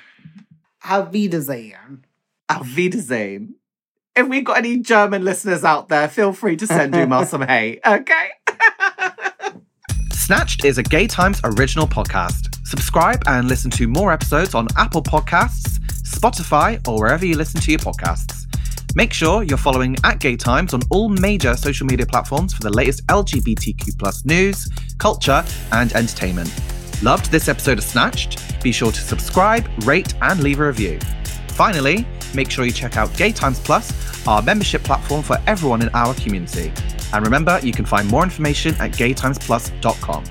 Auf 0.84 1.12
Wiedersehen. 1.12 2.02
Auf 2.48 2.74
Wiedersehen 2.74 3.54
if 4.16 4.28
we've 4.28 4.44
got 4.44 4.58
any 4.58 4.78
German 4.78 5.24
listeners 5.24 5.64
out 5.64 5.88
there, 5.88 6.08
feel 6.08 6.32
free 6.32 6.56
to 6.56 6.66
send 6.66 6.94
Umar 6.96 7.26
some 7.26 7.42
hate, 7.42 7.80
okay? 7.84 8.28
Snatched 10.12 10.64
is 10.64 10.78
a 10.78 10.82
Gay 10.82 11.06
Times 11.06 11.40
original 11.44 11.86
podcast. 11.86 12.54
Subscribe 12.66 13.22
and 13.26 13.48
listen 13.48 13.70
to 13.72 13.86
more 13.88 14.12
episodes 14.12 14.54
on 14.54 14.68
Apple 14.76 15.02
Podcasts, 15.02 15.78
Spotify, 16.02 16.86
or 16.88 16.98
wherever 16.98 17.26
you 17.26 17.36
listen 17.36 17.60
to 17.60 17.70
your 17.70 17.80
podcasts. 17.80 18.46
Make 18.94 19.12
sure 19.12 19.42
you're 19.42 19.58
following 19.58 19.96
at 20.04 20.20
Gay 20.20 20.36
Times 20.36 20.72
on 20.72 20.80
all 20.90 21.08
major 21.08 21.56
social 21.56 21.86
media 21.86 22.06
platforms 22.06 22.54
for 22.54 22.62
the 22.62 22.70
latest 22.70 23.04
LGBTQ 23.08 23.98
plus 23.98 24.24
news, 24.24 24.68
culture, 24.98 25.44
and 25.72 25.92
entertainment. 25.92 26.52
Loved 27.02 27.30
this 27.30 27.48
episode 27.48 27.78
of 27.78 27.84
Snatched? 27.84 28.62
Be 28.62 28.70
sure 28.70 28.92
to 28.92 29.00
subscribe, 29.00 29.68
rate, 29.84 30.14
and 30.22 30.42
leave 30.42 30.60
a 30.60 30.66
review. 30.68 31.00
Finally, 31.54 32.04
make 32.34 32.50
sure 32.50 32.64
you 32.64 32.72
check 32.72 32.96
out 32.96 33.16
Gay 33.16 33.30
Times 33.30 33.60
Plus, 33.60 33.92
our 34.26 34.42
membership 34.42 34.82
platform 34.82 35.22
for 35.22 35.38
everyone 35.46 35.82
in 35.82 35.88
our 35.94 36.12
community. 36.14 36.72
And 37.12 37.24
remember, 37.24 37.60
you 37.62 37.72
can 37.72 37.84
find 37.84 38.08
more 38.08 38.24
information 38.24 38.74
at 38.80 38.90
gaytimesplus.com. 38.90 40.24